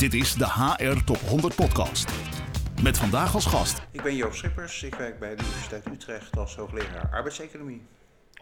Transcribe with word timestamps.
Dit 0.00 0.14
is 0.14 0.34
de 0.34 0.46
HR 0.46 1.04
Top 1.04 1.16
100 1.16 1.54
Podcast. 1.54 2.10
Met 2.82 2.98
vandaag 2.98 3.34
als 3.34 3.46
gast. 3.46 3.82
Ik 3.90 4.02
ben 4.02 4.16
Joop 4.16 4.34
Schippers. 4.34 4.82
Ik 4.82 4.94
werk 4.94 5.18
bij 5.18 5.36
de 5.36 5.42
Universiteit 5.42 5.86
Utrecht 5.86 6.36
als 6.36 6.56
hoogleraar 6.56 7.10
arbeidseconomie. 7.12 7.86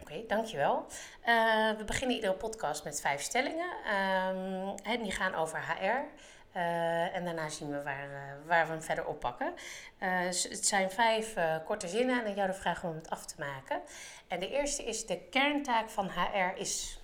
Oké, 0.01 0.23
dankjewel. 0.27 0.85
Uh, 1.25 1.77
we 1.77 1.83
beginnen 1.85 2.15
iedere 2.15 2.33
podcast 2.33 2.83
met 2.83 3.01
vijf 3.01 3.21
stellingen. 3.21 3.67
Um, 3.67 4.75
en 4.83 5.03
die 5.03 5.11
gaan 5.11 5.35
over 5.35 5.59
HR. 5.59 5.83
Uh, 5.83 7.15
en 7.15 7.25
daarna 7.25 7.49
zien 7.49 7.69
we 7.69 7.83
waar, 7.83 8.09
uh, 8.09 8.47
waar 8.47 8.65
we 8.65 8.71
hem 8.71 8.81
verder 8.81 9.05
oppakken. 9.05 9.53
Uh, 9.99 10.09
het 10.25 10.65
zijn 10.65 10.91
vijf 10.91 11.33
korte 11.65 11.87
zinnen 11.87 12.19
en 12.19 12.25
aan 12.25 12.35
jou 12.35 12.47
de 12.47 12.53
vraag 12.53 12.83
om 12.83 12.95
het 12.95 13.09
af 13.09 13.25
te 13.25 13.35
maken. 13.37 13.81
En 14.27 14.39
de 14.39 14.49
eerste 14.49 14.83
is: 14.83 15.05
de 15.05 15.17
kerntaak 15.29 15.89
van 15.89 16.09
HR 16.09 16.59
is. 16.59 16.99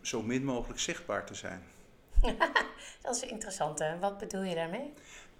Zo 0.00 0.22
min 0.22 0.44
mogelijk 0.44 0.80
zichtbaar 0.80 1.26
te 1.26 1.34
zijn. 1.34 1.76
dat 3.02 3.16
is 3.16 3.22
interessant. 3.22 3.78
Hè? 3.78 3.98
Wat 3.98 4.18
bedoel 4.18 4.42
je 4.42 4.54
daarmee? 4.54 4.92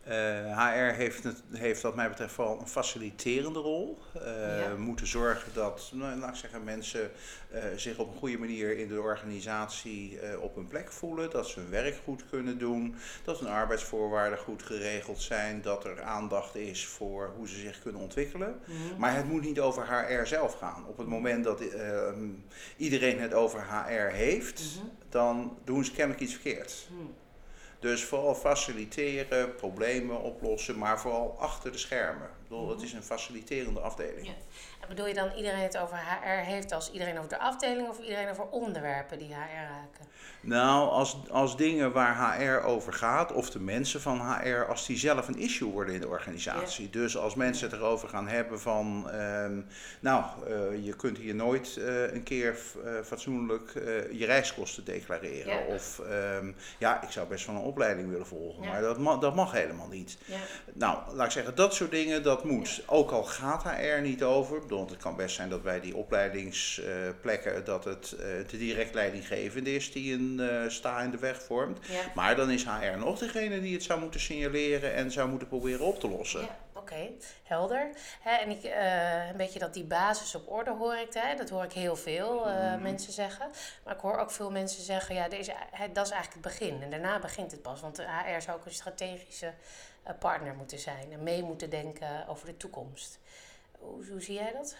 Uh, 0.08 0.68
HR 0.68 0.94
heeft, 0.94 1.24
het, 1.24 1.42
heeft 1.52 1.82
wat 1.82 1.94
mij 1.94 2.08
betreft 2.08 2.32
vooral 2.32 2.60
een 2.60 2.68
faciliterende 2.68 3.58
rol. 3.58 3.98
Uh, 4.16 4.60
ja. 4.60 4.76
Moeten 4.76 5.06
zorgen 5.06 5.52
dat 5.54 5.90
nou, 5.94 6.18
laat 6.18 6.28
ik 6.30 6.34
zeggen, 6.34 6.64
mensen 6.64 7.10
uh, 7.54 7.60
zich 7.76 7.98
op 7.98 8.12
een 8.12 8.18
goede 8.18 8.38
manier 8.38 8.78
in 8.78 8.88
de 8.88 9.00
organisatie 9.00 10.18
op 10.40 10.54
hun 10.54 10.66
plek 10.66 10.92
voelen. 10.92 11.30
Dat 11.30 11.48
ze 11.48 11.60
hun 11.60 11.70
werk 11.70 11.96
goed 12.04 12.24
kunnen 12.30 12.58
doen. 12.58 12.96
Dat 13.24 13.38
hun 13.38 13.48
arbeidsvoorwaarden 13.48 14.38
goed 14.38 14.62
geregeld 14.62 15.22
zijn. 15.22 15.62
Dat 15.62 15.84
er 15.84 16.02
aandacht 16.02 16.54
is 16.54 16.86
voor 16.86 17.32
hoe 17.36 17.48
ze 17.48 17.58
zich 17.60 17.82
kunnen 17.82 18.00
ontwikkelen. 18.00 18.60
Mm 18.66 18.76
-hmm. 18.76 18.98
Maar 18.98 19.16
het 19.16 19.28
moet 19.28 19.42
niet 19.42 19.60
over 19.60 19.86
HR 19.86 20.26
zelf 20.26 20.54
gaan. 20.54 20.86
Op 20.86 20.98
het 20.98 21.06
moment 21.06 21.44
dat 21.44 21.62
iedereen 22.76 23.20
het 23.20 23.34
over 23.34 23.64
HR 23.64 24.14
heeft, 24.14 24.60
mm 24.60 24.80
-hmm. 24.80 24.97
Dan 25.08 25.58
doen 25.64 25.84
ze 25.84 25.92
kennelijk 25.92 26.20
iets 26.20 26.32
verkeerd. 26.32 26.88
Mm. 26.90 27.14
Dus 27.80 28.04
vooral 28.04 28.34
faciliteren, 28.34 29.54
problemen 29.54 30.22
oplossen, 30.22 30.78
maar 30.78 31.00
vooral 31.00 31.36
achter 31.38 31.72
de 31.72 31.78
schermen. 31.78 32.26
Ik 32.26 32.48
bedoel, 32.48 32.68
het 32.68 32.82
is 32.82 32.92
een 32.92 33.02
faciliterende 33.02 33.80
afdeling. 33.80 34.26
Ja. 34.26 34.34
Bedoel 34.88 35.06
je 35.06 35.14
dan 35.14 35.30
iedereen 35.36 35.62
het 35.62 35.78
over 35.78 35.96
HR 35.96 36.44
heeft 36.44 36.72
als 36.72 36.90
iedereen 36.92 37.16
over 37.16 37.28
de 37.28 37.38
afdeling 37.38 37.88
of 37.88 37.98
iedereen 37.98 38.30
over 38.30 38.44
onderwerpen 38.44 39.18
die 39.18 39.34
HR 39.34 39.62
raken? 39.62 40.06
Nou, 40.40 40.88
als, 40.90 41.16
als 41.30 41.56
dingen 41.56 41.92
waar 41.92 42.36
HR 42.36 42.66
over 42.66 42.92
gaat, 42.92 43.32
of 43.32 43.50
de 43.50 43.60
mensen 43.60 44.00
van 44.00 44.20
HR, 44.20 44.64
als 44.68 44.86
die 44.86 44.96
zelf 44.96 45.28
een 45.28 45.38
issue 45.38 45.70
worden 45.70 45.94
in 45.94 46.00
de 46.00 46.08
organisatie. 46.08 46.84
Ja. 46.84 46.90
Dus 46.90 47.16
als 47.16 47.34
mensen 47.34 47.70
het 47.70 47.78
erover 47.78 48.08
gaan 48.08 48.28
hebben 48.28 48.60
van, 48.60 49.10
um, 49.14 49.66
nou, 50.00 50.24
uh, 50.48 50.84
je 50.84 50.96
kunt 50.96 51.18
hier 51.18 51.34
nooit 51.34 51.76
uh, 51.78 52.12
een 52.12 52.22
keer 52.22 52.56
uh, 52.84 52.90
fatsoenlijk 53.04 53.72
je 54.12 54.24
reiskosten 54.26 54.84
declareren. 54.84 55.52
Ja. 55.52 55.74
Of, 55.74 56.00
um, 56.38 56.54
ja, 56.78 57.02
ik 57.02 57.10
zou 57.10 57.28
best 57.28 57.46
wel 57.46 57.54
een 57.54 57.62
opleiding 57.62 58.10
willen 58.10 58.26
volgen, 58.26 58.62
ja. 58.62 58.68
maar 58.68 58.80
dat, 58.80 58.98
ma 58.98 59.16
dat 59.16 59.34
mag 59.34 59.52
helemaal 59.52 59.88
niet. 59.88 60.18
Nou, 60.72 61.14
laat 61.14 61.26
ik 61.26 61.32
zeggen, 61.32 61.54
dat 61.54 61.74
soort 61.74 61.90
dingen, 61.90 62.22
dat 62.22 62.44
moet. 62.44 62.82
Ook 62.86 63.10
al 63.10 63.24
gaat 63.24 63.62
HR 63.62 64.00
niet 64.00 64.22
over, 64.22 64.68
want 64.78 64.90
het 64.90 65.02
kan 65.02 65.16
best 65.16 65.34
zijn 65.34 65.48
dat 65.48 65.62
bij 65.62 65.80
die 65.80 65.96
opleidingsplekken, 65.96 67.64
dat 67.64 67.84
het 67.84 68.16
de 68.50 68.58
direct 68.58 68.94
leidinggevende 68.94 69.74
is 69.74 69.92
die 69.92 70.14
een 70.14 70.36
uh, 70.40 70.68
sta 70.68 71.00
in 71.00 71.10
de 71.10 71.18
weg 71.18 71.42
vormt. 71.42 71.86
Ja. 71.86 72.00
Maar 72.14 72.36
dan 72.36 72.50
is 72.50 72.64
HR 72.64 72.98
nog 72.98 73.18
degene 73.18 73.60
die 73.60 73.74
het 73.74 73.82
zou 73.82 74.00
moeten 74.00 74.20
signaleren 74.20 74.94
en 74.94 75.10
zou 75.10 75.28
moeten 75.28 75.48
proberen 75.48 75.86
op 75.86 76.00
te 76.00 76.08
lossen. 76.08 76.40
Ja, 76.40 76.56
oké, 76.72 76.78
okay. 76.78 77.16
helder. 77.42 77.90
En 78.24 78.50
ik, 78.50 78.64
uh, 78.64 79.28
een 79.28 79.36
beetje 79.36 79.58
dat 79.58 79.74
die 79.74 79.84
basis 79.84 80.34
op 80.34 80.50
orde 80.50 80.70
hoor 80.70 80.96
ik, 80.96 81.14
hè? 81.14 81.36
dat 81.36 81.50
hoor 81.50 81.64
ik 81.64 81.72
heel 81.72 81.96
veel 81.96 82.48
uh, 82.48 82.74
mm. 82.74 82.82
mensen 82.82 83.12
zeggen. 83.12 83.50
Maar 83.84 83.94
ik 83.94 84.00
hoor 84.00 84.18
ook 84.18 84.30
veel 84.30 84.50
mensen 84.50 84.82
zeggen, 84.82 85.14
ja, 85.14 85.28
dat 85.28 85.38
is 86.06 86.12
eigenlijk 86.12 86.32
het 86.32 86.40
begin. 86.42 86.82
En 86.82 86.90
daarna 86.90 87.18
begint 87.18 87.50
het 87.50 87.62
pas, 87.62 87.80
want 87.80 87.96
de 87.96 88.02
HR 88.02 88.40
zou 88.40 88.58
ook 88.58 88.64
een 88.64 88.72
strategische 88.72 89.52
partner 90.18 90.54
moeten 90.54 90.78
zijn 90.78 91.12
en 91.12 91.22
mee 91.22 91.42
moeten 91.42 91.70
denken 91.70 92.28
over 92.28 92.46
de 92.46 92.56
toekomst. 92.56 93.18
Hoe, 93.78 94.06
hoe 94.06 94.20
zie 94.20 94.34
jij 94.34 94.52
dat? 94.52 94.76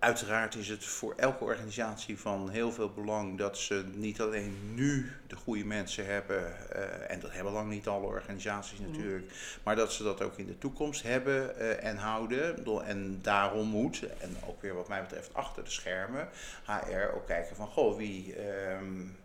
Uiteraard 0.00 0.54
is 0.54 0.68
het 0.68 0.84
voor 0.84 1.14
elke 1.16 1.44
organisatie 1.44 2.18
van 2.18 2.48
heel 2.48 2.72
veel 2.72 2.92
belang 2.92 3.38
dat 3.38 3.58
ze 3.58 3.84
niet 3.94 4.20
alleen 4.20 4.74
nu 4.74 5.12
de 5.26 5.36
goede 5.36 5.64
mensen 5.64 6.06
hebben, 6.06 6.56
uh, 6.76 7.10
en 7.10 7.20
dat 7.20 7.32
hebben 7.32 7.52
lang 7.52 7.70
niet 7.70 7.88
alle 7.88 8.06
organisaties 8.06 8.78
natuurlijk, 8.78 9.24
mm. 9.24 9.60
maar 9.62 9.76
dat 9.76 9.92
ze 9.92 10.02
dat 10.02 10.22
ook 10.22 10.38
in 10.38 10.46
de 10.46 10.58
toekomst 10.58 11.02
hebben 11.02 11.54
uh, 11.58 11.84
en 11.84 11.96
houden. 11.96 12.64
En 12.84 13.18
daarom 13.22 13.68
moet, 13.68 14.02
en 14.18 14.36
ook 14.46 14.62
weer 14.62 14.74
wat 14.74 14.88
mij 14.88 15.00
betreft 15.00 15.34
achter 15.34 15.64
de 15.64 15.70
schermen, 15.70 16.28
HR 16.64 17.14
ook 17.14 17.26
kijken 17.26 17.56
van, 17.56 17.66
goh, 17.66 17.96
wie. 17.96 18.34
Um, 18.70 19.18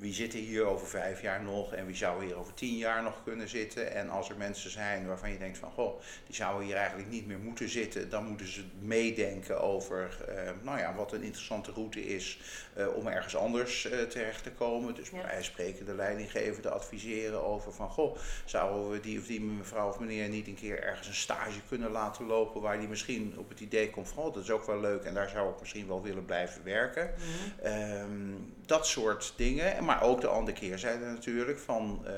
wie 0.00 0.14
zitten 0.14 0.38
hier 0.38 0.64
over 0.64 0.86
vijf 0.86 1.22
jaar 1.22 1.42
nog 1.42 1.74
en 1.74 1.86
wie 1.86 1.96
zou 1.96 2.24
hier 2.24 2.36
over 2.36 2.54
tien 2.54 2.76
jaar 2.76 3.02
nog 3.02 3.22
kunnen 3.24 3.48
zitten. 3.48 3.92
En 3.92 4.08
als 4.08 4.28
er 4.28 4.36
mensen 4.36 4.70
zijn 4.70 5.06
waarvan 5.06 5.32
je 5.32 5.38
denkt 5.38 5.58
van 5.58 5.70
goh, 5.70 6.00
die 6.26 6.34
zouden 6.34 6.66
hier 6.66 6.76
eigenlijk 6.76 7.08
niet 7.08 7.26
meer 7.26 7.38
moeten 7.38 7.68
zitten, 7.68 8.10
dan 8.10 8.24
moeten 8.24 8.46
ze 8.46 8.64
meedenken 8.78 9.60
over 9.60 10.16
uh, 10.28 10.50
nou 10.62 10.78
ja, 10.78 10.94
wat 10.94 11.12
een 11.12 11.22
interessante 11.22 11.72
route 11.72 12.06
is 12.06 12.40
uh, 12.78 12.96
om 12.96 13.06
ergens 13.06 13.36
anders 13.36 13.84
uh, 13.84 14.02
terecht 14.02 14.42
te 14.42 14.50
komen. 14.50 14.94
Dus 14.94 15.10
ja. 15.10 15.22
wij 15.22 15.42
spreken 15.42 15.86
de 15.86 15.94
leidinggevende 15.94 16.70
adviseren 16.70 17.44
over 17.44 17.72
van 17.72 17.90
goh, 17.90 18.16
zouden 18.44 18.90
we 18.90 19.00
die 19.00 19.18
of 19.18 19.26
die 19.26 19.40
mevrouw 19.40 19.88
of 19.88 19.98
meneer 19.98 20.28
niet 20.28 20.46
een 20.46 20.54
keer 20.54 20.82
ergens 20.82 21.08
een 21.08 21.14
stage 21.14 21.60
kunnen 21.68 21.90
laten 21.90 22.26
lopen 22.26 22.60
waar 22.60 22.78
die 22.78 22.88
misschien 22.88 23.34
op 23.36 23.48
het 23.48 23.60
idee 23.60 23.90
komt 23.90 24.08
van 24.08 24.24
oh, 24.24 24.34
dat 24.34 24.42
is 24.42 24.50
ook 24.50 24.66
wel 24.66 24.80
leuk 24.80 25.02
en 25.02 25.14
daar 25.14 25.28
zou 25.28 25.50
ik 25.52 25.60
misschien 25.60 25.86
wel 25.86 26.02
willen 26.02 26.24
blijven 26.24 26.64
werken. 26.64 27.10
Mm 27.16 27.22
-hmm. 27.62 27.72
um, 27.72 28.58
dat 28.70 28.86
soort 28.86 29.32
dingen. 29.36 29.84
Maar 29.84 30.02
ook 30.02 30.20
de 30.20 30.26
andere 30.26 30.56
keerzijde 30.56 31.04
natuurlijk 31.04 31.58
van 31.58 32.04
uh, 32.06 32.10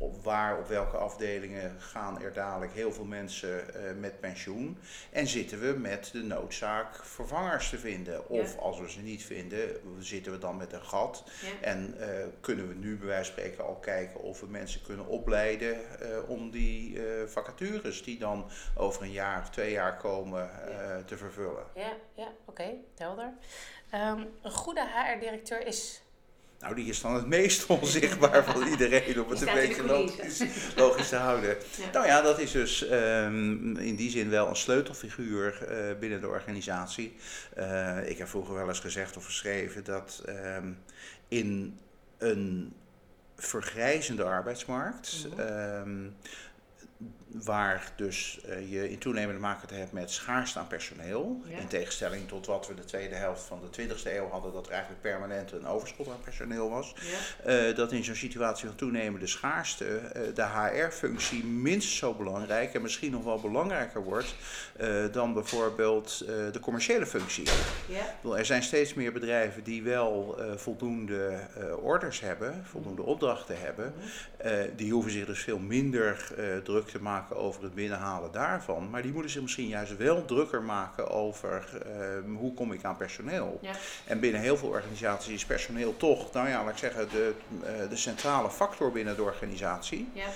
op 0.00 0.24
waar, 0.24 0.58
op 0.58 0.66
welke 0.66 0.96
afdelingen 0.96 1.80
gaan 1.80 2.22
er 2.22 2.32
dadelijk 2.32 2.72
heel 2.72 2.92
veel 2.92 3.04
mensen 3.04 3.64
uh, 3.76 3.92
met 3.98 4.20
pensioen. 4.20 4.78
En 5.12 5.26
zitten 5.26 5.60
we 5.60 5.78
met 5.78 6.10
de 6.12 6.22
noodzaak 6.22 7.04
vervangers 7.04 7.68
te 7.68 7.78
vinden. 7.78 8.28
Of 8.28 8.54
ja. 8.54 8.60
als 8.60 8.80
we 8.80 8.90
ze 8.90 9.00
niet 9.00 9.24
vinden, 9.24 9.68
zitten 9.98 10.32
we 10.32 10.38
dan 10.38 10.56
met 10.56 10.72
een 10.72 10.82
gat. 10.82 11.24
Ja. 11.42 11.66
En 11.66 11.94
uh, 11.98 12.06
kunnen 12.40 12.68
we 12.68 12.74
nu 12.74 12.96
bij 12.96 13.06
wijze 13.06 13.32
van 13.32 13.40
spreken 13.40 13.64
al 13.64 13.76
kijken 13.76 14.20
of 14.20 14.40
we 14.40 14.46
mensen 14.46 14.82
kunnen 14.82 15.06
opleiden 15.06 15.78
uh, 16.02 16.28
om 16.28 16.50
die 16.50 17.00
vacatures 17.26 18.02
die 18.02 18.18
dan 18.18 18.50
over 18.76 19.02
een 19.02 19.12
jaar 19.12 19.40
of 19.40 19.50
twee 19.50 19.70
jaar 19.70 19.96
komen 19.96 20.50
ja. 20.68 21.02
te 21.02 21.16
vervullen. 21.16 21.64
Ja, 21.74 21.92
ja 22.14 22.28
oké, 22.44 22.62
okay, 22.62 22.84
helder. 22.96 23.32
Um, 23.94 24.28
een 24.42 24.50
goede 24.50 24.86
HR-directeur 24.86 25.66
is 25.66 26.02
nou, 26.60 26.74
die 26.74 26.86
is 26.86 27.00
dan 27.00 27.14
het 27.14 27.26
meest 27.26 27.66
onzichtbaar 27.80 28.44
van 28.44 28.66
iedereen 28.66 29.22
om 29.22 29.30
het 29.30 29.40
een 29.40 29.54
beetje 29.54 29.84
logisch, 29.84 30.42
logisch, 30.76 31.08
te 31.08 31.16
houden. 31.16 31.56
Ja. 31.80 31.90
Nou 31.92 32.06
ja, 32.06 32.22
dat 32.22 32.38
is 32.38 32.50
dus 32.50 32.90
um, 32.90 33.76
in 33.76 33.96
die 33.96 34.10
zin 34.10 34.30
wel 34.30 34.48
een 34.48 34.56
sleutelfiguur 34.56 35.68
uh, 35.70 35.98
binnen 35.98 36.20
de 36.20 36.28
organisatie. 36.28 37.16
Uh, 37.58 38.08
ik 38.08 38.18
heb 38.18 38.28
vroeger 38.28 38.54
wel 38.54 38.68
eens 38.68 38.80
gezegd 38.80 39.16
of 39.16 39.24
geschreven 39.24 39.84
dat 39.84 40.22
um, 40.28 40.78
in 41.28 41.78
een 42.18 42.72
vergrijzende 43.36 44.24
arbeidsmarkt. 44.24 45.26
Mm 45.26 45.32
-hmm. 45.32 45.48
um, 45.88 46.16
waar 47.32 47.92
dus 47.96 48.40
uh, 48.48 48.70
je 48.70 48.90
in 48.90 48.98
toenemende 48.98 49.40
maken 49.40 49.76
hebt 49.76 49.92
met 49.92 50.10
schaarste 50.10 50.58
aan 50.58 50.66
personeel. 50.66 51.42
Ja. 51.44 51.58
In 51.58 51.66
tegenstelling 51.66 52.28
tot 52.28 52.46
wat 52.46 52.66
we 52.66 52.74
de 52.74 52.84
tweede 52.84 53.14
helft 53.14 53.42
van 53.42 53.60
de 53.70 53.82
20e 53.82 54.04
eeuw 54.04 54.28
hadden, 54.28 54.52
dat 54.52 54.66
er 54.66 54.72
eigenlijk 54.72 55.02
permanent 55.02 55.52
een 55.52 55.66
overschot 55.66 56.08
aan 56.08 56.20
personeel 56.24 56.70
was. 56.70 56.94
Ja. 57.44 57.68
Uh, 57.68 57.76
dat 57.76 57.92
in 57.92 58.04
zo'n 58.04 58.14
situatie 58.14 58.66
van 58.66 58.76
toenemende 58.76 59.26
schaarste 59.26 59.84
uh, 59.84 60.34
de 60.34 60.42
HR-functie 60.42 61.44
minstens 61.44 61.96
zo 61.96 62.14
belangrijk 62.14 62.74
en 62.74 62.82
misschien 62.82 63.10
nog 63.10 63.24
wel 63.24 63.40
belangrijker 63.40 64.04
wordt 64.04 64.34
dan 65.12 65.34
bijvoorbeeld 65.34 66.18
de 66.52 66.60
commerciële 66.60 67.06
functie. 67.06 67.48
Ja. 67.88 68.34
Er 68.36 68.46
zijn 68.46 68.62
steeds 68.62 68.94
meer 68.94 69.12
bedrijven 69.12 69.64
die 69.64 69.82
wel 69.82 70.40
voldoende 70.56 71.38
orders 71.82 72.20
hebben, 72.20 72.64
voldoende 72.66 73.02
opdrachten 73.02 73.60
hebben. 73.60 73.94
-hmm. 73.96 74.76
die 74.76 74.92
hoeven 74.92 75.10
zich 75.10 75.26
dus 75.26 75.40
veel 75.40 75.58
minder 75.58 76.32
druk 76.64 76.88
te 76.88 77.02
maken 77.02 77.19
over 77.34 77.62
het 77.62 77.74
binnenhalen 77.74 78.32
daarvan. 78.32 78.90
Maar 78.90 79.02
die 79.02 79.12
moeten 79.12 79.30
zich 79.30 79.42
misschien 79.42 79.68
juist 79.68 79.96
wel 79.96 80.24
drukker 80.24 80.62
maken 80.62 81.10
over 81.10 81.68
uh, 81.86 82.36
hoe 82.36 82.54
kom 82.54 82.72
ik 82.72 82.84
aan 82.84 82.96
personeel. 82.96 83.58
Ja. 83.62 83.72
En 84.06 84.20
binnen 84.20 84.40
heel 84.40 84.56
veel 84.56 84.68
organisaties 84.68 85.34
is 85.34 85.44
personeel 85.44 85.96
toch, 85.96 86.32
nou 86.32 86.48
ja, 86.48 86.64
laat 86.64 86.72
ik 86.72 86.78
zeggen, 86.78 87.08
de, 87.08 87.34
uh, 87.62 87.88
de 87.88 87.96
centrale 87.96 88.50
factor 88.50 88.92
binnen 88.92 89.16
de 89.16 89.22
organisatie. 89.22 90.08
Ja. 90.12 90.26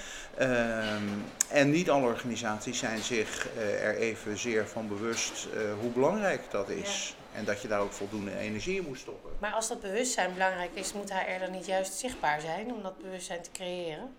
Um, 0.95 1.25
en 1.51 1.71
niet 1.71 1.91
alle 1.91 2.07
organisaties 2.07 2.79
zijn 2.79 2.99
zich 2.99 3.49
uh, 3.57 3.85
er 3.85 3.97
evenzeer 3.97 4.67
van 4.67 4.89
bewust 4.89 5.49
hoe 5.81 5.91
belangrijk 5.91 6.51
dat 6.51 6.69
is. 6.69 7.15
Ja. 7.19 7.39
En 7.39 7.45
dat 7.45 7.63
je 7.63 7.69
daar 7.69 7.81
ook 7.81 7.93
voldoende 7.93 8.37
energie 8.37 8.77
in 8.77 8.85
moet 8.87 8.99
stoppen. 8.99 9.31
Maar 9.39 9.53
als 9.53 9.69
dat 9.69 9.81
bewustzijn 9.81 10.33
belangrijk 10.33 10.71
is, 10.75 10.93
moet 10.93 11.13
HR 11.13 11.39
dan 11.41 11.51
niet 11.51 11.67
juist 11.67 11.93
zichtbaar 11.93 12.41
zijn 12.41 12.73
om 12.73 12.83
dat 12.83 12.99
bewustzijn 12.99 13.43
te 13.43 13.51
creëren? 13.51 14.17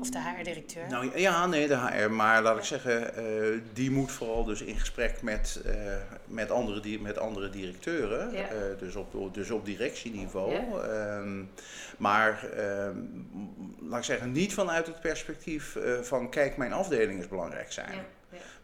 Of 0.00 0.10
de 0.10 0.18
HR-directeur? 0.18 0.88
Nou 0.88 1.18
ja, 1.18 1.46
nee, 1.46 1.68
de 1.68 1.76
HR. 1.76 2.10
Maar 2.10 2.42
laat 2.42 2.58
ik 2.58 2.64
zeggen, 2.64 3.14
eh, 3.14 3.24
die 3.72 3.90
moet 3.90 4.12
vooral 4.12 4.44
dus 4.44 4.62
in 4.62 4.78
gesprek 4.78 5.22
met, 5.22 5.62
uh, 5.66 5.72
met, 6.24 6.50
andere, 6.50 6.98
met 6.98 7.18
andere 7.18 7.50
directeuren. 7.50 8.32
Ja. 8.32 8.52
Uh, 8.52 8.78
dus, 8.78 8.94
op, 8.94 9.34
dus 9.34 9.50
op 9.50 9.64
directieniveau. 9.64 10.52
Ja. 10.52 10.60
Ehm, 10.60 11.42
maar 11.96 12.44
ehm, 12.56 12.96
laat 13.80 13.98
ik 13.98 14.04
zeggen, 14.04 14.32
niet 14.32 14.54
vanuit 14.54 14.86
het 14.86 15.00
perspectief 15.00 15.76
van 16.02 16.30
kijk, 16.30 16.56
mijn 16.56 16.72
afdeling 16.72 17.20
is 17.20 17.28
belangrijk 17.28 17.72
zijn. 17.72 17.92
Ja. 17.92 18.04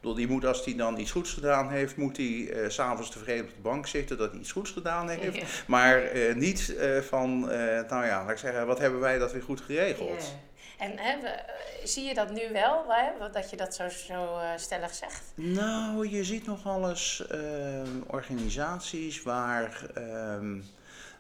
Ja. 0.01 0.15
Die 0.15 0.29
moet, 0.29 0.45
als 0.45 0.65
hij 0.65 0.77
dan 0.77 0.99
iets 0.99 1.11
goeds 1.11 1.33
gedaan 1.33 1.71
heeft, 1.71 1.97
moet 1.97 2.17
hij 2.17 2.27
uh, 2.27 2.69
s'avonds 2.69 3.11
tevreden 3.11 3.45
op 3.45 3.51
de 3.51 3.63
bank 3.63 3.87
zitten 3.87 4.19
dat 4.19 4.31
hij 4.31 4.41
iets 4.41 4.53
goeds 4.53 4.71
gedaan 4.71 5.09
heeft. 5.09 5.37
Ja. 5.37 5.43
Maar 5.67 6.17
uh, 6.17 6.35
niet 6.35 6.75
uh, 6.79 6.99
van, 7.01 7.41
nou 7.89 8.05
ja, 8.05 8.23
laat 8.23 8.31
ik 8.31 8.39
zeggen, 8.39 8.67
wat 8.67 8.79
hebben 8.79 9.01
wij 9.01 9.19
dat 9.19 9.33
weer 9.33 9.43
goed 9.43 9.61
geregeld. 9.61 10.23
Ja. 10.23 10.54
En 10.85 10.99
hè, 10.99 11.17
zie 11.85 12.05
je 12.05 12.15
dat 12.15 12.31
nu 12.31 12.53
wel, 12.53 12.85
hè, 12.89 13.31
dat 13.31 13.51
je 13.51 13.57
dat 13.57 13.75
zo, 13.75 13.89
zo 13.89 14.39
uh, 14.39 14.51
stellig 14.57 14.95
zegt? 14.95 15.23
Nou, 15.35 16.09
je 16.09 16.25
ziet 16.25 16.47
nogal 16.47 16.89
eens 16.89 17.25
uh, 17.33 17.83
organisaties 18.07 19.23
waar, 19.23 19.91
um, 19.97 20.65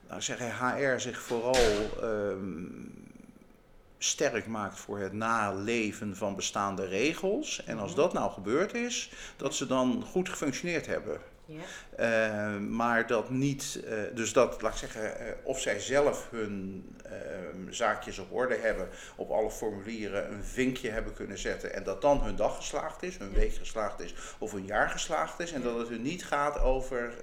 nou 0.08 0.22
zeggen, 0.22 0.56
HR 0.56 1.00
zich 1.00 1.20
vooral 1.20 2.02
um, 2.02 3.04
sterk 3.98 4.46
maakt 4.46 4.78
voor 4.78 4.98
het 4.98 5.12
naleven 5.12 6.16
van 6.16 6.36
bestaande 6.36 6.86
regels. 6.86 7.64
En 7.64 7.78
als 7.78 7.92
-hmm. 7.92 8.00
dat 8.00 8.12
nou 8.12 8.32
gebeurd 8.32 8.74
is, 8.74 9.10
dat 9.36 9.54
ze 9.54 9.66
dan 9.66 10.04
goed 10.10 10.28
gefunctioneerd 10.28 10.86
hebben. 10.86 11.20
Ja. 11.46 11.62
Uh, 11.98 12.58
maar 12.58 13.06
dat 13.06 13.30
niet, 13.30 13.80
uh, 13.84 13.92
dus 14.14 14.32
dat, 14.32 14.62
laat 14.62 14.72
ik 14.72 14.78
zeggen, 14.78 15.02
uh, 15.02 15.32
of 15.42 15.60
zij 15.60 15.80
zelf 15.80 16.30
hun 16.30 16.84
ehm, 17.04 17.72
zaakjes 17.72 18.18
op 18.18 18.32
orde 18.32 18.56
hebben, 18.56 18.88
op 19.16 19.30
alle 19.30 19.50
formulieren 19.50 20.32
een 20.32 20.44
vinkje 20.44 20.90
hebben 20.90 21.14
kunnen 21.14 21.38
zetten 21.38 21.74
en 21.74 21.84
dat 21.84 22.00
dan 22.00 22.22
hun 22.22 22.36
dag 22.36 22.56
geslaagd 22.56 23.02
is, 23.02 23.18
hun 23.18 23.32
week 23.32 23.54
geslaagd 23.54 24.00
is 24.00 24.14
of 24.38 24.52
hun 24.52 24.64
jaar 24.64 24.88
geslaagd 24.88 25.40
is. 25.40 25.52
En 25.52 25.62
dat 25.62 25.78
het 25.78 25.88
hun 25.88 26.02
niet 26.02 26.24
gaat 26.24 26.58
over 26.58 27.14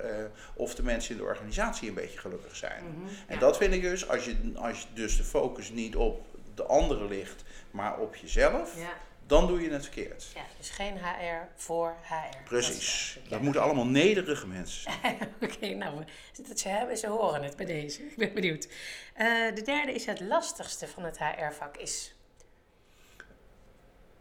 of 0.53 0.75
de 0.75 0.83
mensen 0.83 1.11
in 1.11 1.21
de 1.21 1.27
organisatie 1.27 1.89
een 1.89 1.95
beetje 1.95 2.19
gelukkig 2.19 2.55
zijn. 2.55 2.83
-hmm. 2.83 3.07
En 3.27 3.39
dat 3.39 3.57
vind 3.57 3.73
ik 3.73 3.81
dus, 3.81 4.09
als 4.09 4.25
je, 4.25 4.51
als 4.55 4.81
je 4.81 4.87
dus 4.93 5.17
de 5.17 5.23
focus 5.23 5.69
niet 5.69 5.95
op 5.95 6.25
de 6.55 6.63
anderen 6.63 7.07
ligt, 7.07 7.43
maar 7.71 7.97
op 7.97 8.15
jezelf. 8.15 8.77
Ja 8.77 9.09
dan 9.31 9.47
doe 9.47 9.61
je 9.61 9.69
het 9.69 9.83
verkeerd. 9.83 10.27
Ja, 10.35 10.41
dus 10.57 10.69
geen 10.69 10.97
HR 10.97 11.47
voor 11.55 11.95
HR. 12.07 12.37
Precies. 12.43 13.17
Dat, 13.21 13.29
dat 13.29 13.41
moeten 13.41 13.61
allemaal 13.61 13.85
nederige 13.85 14.47
mensen 14.47 14.81
zijn. 14.81 15.15
Oké, 15.41 15.53
okay, 15.55 15.73
nou, 15.73 16.03
dat 16.47 16.59
ze 16.59 16.67
hebben, 16.67 16.97
ze 16.97 17.07
horen 17.07 17.43
het 17.43 17.55
bij 17.55 17.65
deze. 17.65 18.01
Ik 18.01 18.15
ben 18.15 18.33
benieuwd. 18.33 18.65
Uh, 18.65 19.55
de 19.55 19.61
derde 19.61 19.93
is 19.93 20.05
het 20.05 20.19
lastigste 20.19 20.87
van 20.87 21.03
het 21.03 21.17
HR-vak 21.19 21.77
is? 21.77 22.15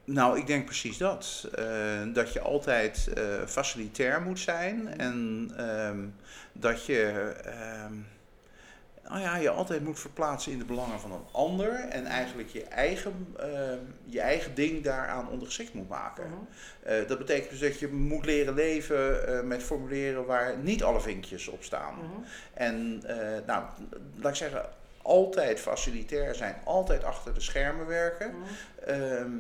Nou, 0.04 0.38
ik 0.38 0.46
denk 0.46 0.64
precies 0.64 0.96
dat. 0.96 1.48
Uh, 1.58 2.14
dat 2.14 2.32
je 2.32 2.40
altijd 2.40 3.08
uh, 3.18 3.46
facilitair 3.46 4.22
moet 4.22 4.40
zijn 4.40 4.98
en 4.98 5.50
uh, 5.58 5.90
dat 6.52 6.86
je 6.86 7.34
nou 9.10 9.22
ja, 9.22 9.36
je 9.36 9.50
altijd 9.50 9.84
moet 9.84 10.00
verplaatsen 10.00 10.52
in 10.52 10.58
de 10.58 10.64
belangen 10.64 11.00
van 11.00 11.12
een 11.12 11.26
ander 11.32 11.72
en 11.72 12.06
eigenlijk 12.06 12.48
je 12.48 12.64
eigen, 12.64 13.34
uh, 13.40 13.46
je 14.04 14.20
eigen 14.20 14.54
ding 14.54 14.84
daaraan 14.84 15.28
ondergeschikt 15.28 15.74
moet 15.74 15.88
maken. 15.88 16.24
-huh. 16.84 17.00
uh, 17.00 17.08
dat 17.08 17.18
betekent 17.18 17.50
dus 17.50 17.60
dat 17.60 17.78
je 17.78 17.88
moet 17.88 18.24
leren 18.24 18.54
leven 18.54 19.28
uh, 19.28 19.40
met 19.40 19.62
formuleren 19.62 20.26
waar 20.26 20.58
niet 20.58 20.82
alle 20.82 21.00
vinkjes 21.00 21.48
op 21.48 21.62
staan. 21.62 21.94
-huh. 21.94 22.26
En 22.54 23.02
nou, 23.46 23.64
laat 24.16 24.30
ik 24.30 24.34
zeggen, 24.34 24.68
altijd 25.02 25.60
facilitair 25.60 26.34
zijn, 26.34 26.54
altijd 26.64 27.04
achter 27.04 27.34
de 27.34 27.40
schermen 27.40 27.86
werken. 27.86 28.34
-huh 28.84 29.32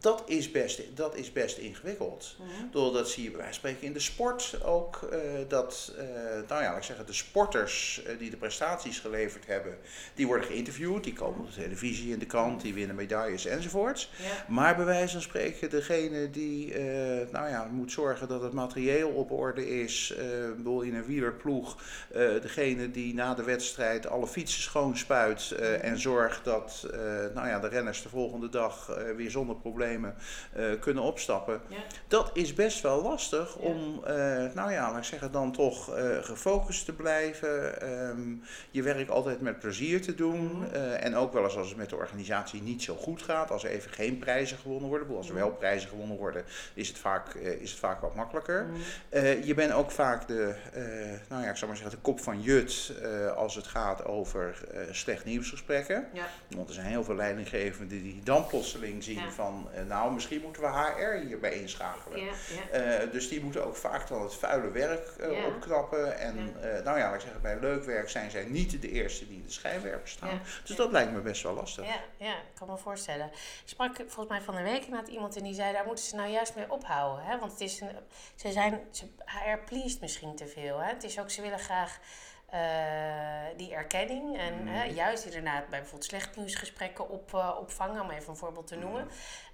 dat 0.00 0.22
is 0.26 0.50
best, 0.50 0.82
dat 0.94 1.16
is 1.16 1.32
best 1.32 1.58
ingewikkeld. 1.58 2.36
Mm 2.38 2.46
-hmm. 2.72 2.92
Dat 2.92 3.08
zie 3.08 3.22
je 3.22 3.30
bij 3.30 3.38
wijze 3.38 3.60
van 3.60 3.70
spreken 3.70 3.86
in 3.86 3.92
de 3.92 4.00
sport 4.00 4.64
ook. 4.64 5.08
Uh, 5.12 5.18
dat, 5.48 5.92
uh, 5.98 6.04
nou 6.48 6.62
ja, 6.62 6.76
ik 6.76 6.82
zeggen, 6.82 7.06
de 7.06 7.12
sporters 7.12 8.02
uh, 8.06 8.18
die 8.18 8.30
de 8.30 8.36
prestaties 8.36 8.98
geleverd 8.98 9.46
hebben, 9.46 9.78
die 10.14 10.26
worden 10.26 10.46
geïnterviewd. 10.46 11.04
Die 11.04 11.12
komen 11.12 11.40
op 11.40 11.46
de 11.54 11.60
televisie, 11.60 12.12
in 12.12 12.18
de 12.18 12.26
krant, 12.26 12.60
die 12.60 12.74
winnen 12.74 12.96
medailles 12.96 13.46
enzovoorts. 13.46 14.10
Ja. 14.16 14.44
Maar 14.48 14.76
bij 14.76 14.84
wijze 14.84 15.12
van 15.12 15.22
spreken, 15.22 15.70
degene 15.70 16.30
die, 16.30 16.78
nou 17.30 17.48
ja, 17.48 17.68
moet 17.70 17.92
zorgen 17.92 18.28
dat 18.28 18.42
het 18.42 18.52
materieel 18.52 19.08
op 19.08 19.30
orde 19.30 19.80
is. 19.80 20.14
bedoel, 20.56 20.80
in 20.80 20.94
een 20.94 21.04
wielerploeg, 21.04 21.76
degene 22.42 22.90
die 22.90 23.14
na 23.14 23.34
de 23.34 23.42
wedstrijd 23.42 24.06
alle 24.06 24.26
fietsen 24.26 24.62
schoonspuit 24.62 25.50
en 25.80 25.98
zorgt 25.98 26.44
dat, 26.44 26.86
nou 27.34 27.48
ja, 27.48 27.58
de 27.58 27.68
renners 27.68 28.02
de 28.02 28.08
volgende 28.08 28.48
dag 28.48 28.98
weer 29.16 29.30
zonder 29.30 29.56
problemen 29.56 29.89
uh, 29.98 30.80
kunnen 30.80 31.02
opstappen. 31.02 31.60
Ja. 31.68 31.76
Dat 32.08 32.30
is 32.32 32.54
best 32.54 32.80
wel 32.80 33.02
lastig 33.02 33.56
ja. 33.60 33.66
om, 33.66 34.02
uh, 34.08 34.10
nou 34.54 34.72
ja, 34.72 34.90
laat 34.90 34.98
ik 34.98 35.04
zeggen, 35.04 35.32
dan 35.32 35.52
toch 35.52 35.96
uh, 35.96 36.16
gefocust 36.22 36.84
te 36.84 36.92
blijven. 36.92 37.88
Um, 38.08 38.42
je 38.70 38.82
werk 38.82 39.08
altijd 39.08 39.40
met 39.40 39.58
plezier 39.58 40.02
te 40.02 40.14
doen. 40.14 40.40
Mm 40.40 40.62
-hmm. 40.62 40.72
en 40.92 41.16
ook 41.16 41.32
wel 41.32 41.44
eens 41.44 41.56
als 41.56 41.68
het 41.68 41.76
met 41.76 41.88
de 41.88 41.96
organisatie 41.96 42.62
niet 42.62 42.82
zo 42.82 42.94
goed 42.94 43.22
gaat, 43.22 43.50
als 43.50 43.64
er 43.64 43.70
even 43.70 43.90
geen 43.90 44.18
prijzen 44.18 44.58
gewonnen 44.58 44.88
worden. 44.88 45.16
Als 45.16 45.28
er 45.28 45.34
wel 45.34 45.50
prijzen 45.50 45.88
gewonnen 45.88 46.16
worden, 46.16 46.44
is 46.74 46.88
het 46.88 46.98
vaak, 46.98 47.34
is 47.34 47.70
het 47.70 47.78
vaak 47.78 48.00
wat 48.00 48.14
makkelijker. 48.14 48.64
Mm 48.64 48.74
-hmm. 49.10 49.42
je 49.44 49.54
bent 49.54 49.72
ook 49.72 49.90
vaak 49.90 50.28
de, 50.28 50.54
nou 51.28 51.42
ja, 51.42 51.50
ik 51.50 51.56
zou 51.56 51.70
maar 51.70 51.80
zeggen, 51.80 51.96
de 51.96 52.02
kop 52.02 52.20
van 52.20 52.42
Jut 52.42 52.92
als 53.36 53.54
het 53.54 53.66
gaat 53.66 54.04
over 54.04 54.58
slecht 54.90 55.24
nieuwsgesprekken. 55.24 56.08
Ja. 56.12 56.26
Want 56.48 56.68
er 56.68 56.74
zijn 56.74 56.86
heel 56.86 57.04
veel 57.04 57.14
leidinggevenden 57.14 58.02
die 58.02 58.20
dan 58.24 58.46
plotseling 58.46 59.04
zien 59.04 59.32
van 59.32 59.68
nou, 59.86 60.12
misschien 60.12 60.40
moeten 60.40 60.62
we 60.62 60.68
HR 60.68 61.26
hierbij 61.26 61.52
inschakelen. 61.52 62.20
Ja, 62.20 62.32
ja. 62.72 63.02
Uh, 63.02 63.12
dus 63.12 63.28
die 63.28 63.42
moeten 63.42 63.66
ook 63.66 63.76
vaak 63.76 64.08
dan 64.08 64.22
het 64.22 64.34
vuile 64.34 64.70
werk 64.70 65.08
uh, 65.20 65.32
ja. 65.32 65.46
opknappen. 65.46 66.18
En 66.18 66.36
uh, 66.36 66.84
nou 66.84 66.98
ja, 66.98 67.14
ik 67.14 67.20
zeg, 67.20 67.40
bij 67.40 67.58
leuk 67.60 67.84
werk 67.84 68.08
zijn 68.10 68.30
zij 68.30 68.44
niet 68.44 68.82
de 68.82 68.90
eerste 68.90 69.28
die 69.28 69.36
in 69.36 69.44
de 69.44 69.52
schijnwerpers 69.52 70.12
staan. 70.12 70.40
Dus 70.64 70.76
dat 70.76 70.90
lijkt 70.90 71.12
me 71.12 71.20
best 71.20 71.42
wel 71.42 71.54
lastig. 71.54 71.86
Ja, 71.86 72.00
ja, 72.16 72.32
ik 72.32 72.54
kan 72.54 72.68
me 72.68 72.76
voorstellen. 72.76 73.26
Ik 73.26 73.62
sprak 73.64 73.96
volgens 73.96 74.28
mij 74.28 74.40
van 74.40 74.54
de 74.54 74.62
week 74.62 74.88
met 74.88 75.08
iemand 75.08 75.36
en 75.36 75.42
die 75.42 75.54
zei, 75.54 75.72
daar 75.72 75.86
moeten 75.86 76.04
ze 76.04 76.16
nou 76.16 76.30
juist 76.30 76.54
mee 76.54 76.70
ophouden. 76.70 77.24
Hè? 77.24 77.38
Want 77.38 77.52
het 77.52 77.60
is 77.60 77.80
een, 77.80 77.90
ze 78.34 78.52
zijn, 78.52 78.80
ze, 78.90 79.04
HR 79.24 79.58
pleased 79.64 80.00
misschien 80.00 80.36
te 80.36 80.46
veel. 80.46 80.78
Hè? 80.78 80.88
Het 80.88 81.04
is 81.04 81.20
ook, 81.20 81.30
ze 81.30 81.42
willen 81.42 81.58
graag... 81.58 81.98
Uh, 82.54 83.56
die 83.56 83.74
erkenning. 83.74 84.38
En 84.38 84.62
mm. 84.62 84.68
uh, 84.68 84.94
juist 84.94 85.24
inderdaad 85.24 85.68
bij 85.68 85.78
bijvoorbeeld 85.78 86.04
slecht 86.04 86.36
nieuwsgesprekken 86.36 87.08
op, 87.08 87.32
uh, 87.34 87.56
opvangen, 87.60 88.02
om 88.02 88.10
even 88.10 88.28
een 88.28 88.36
voorbeeld 88.36 88.66
te 88.66 88.76
noemen. 88.76 89.04
Mm. 89.04 89.10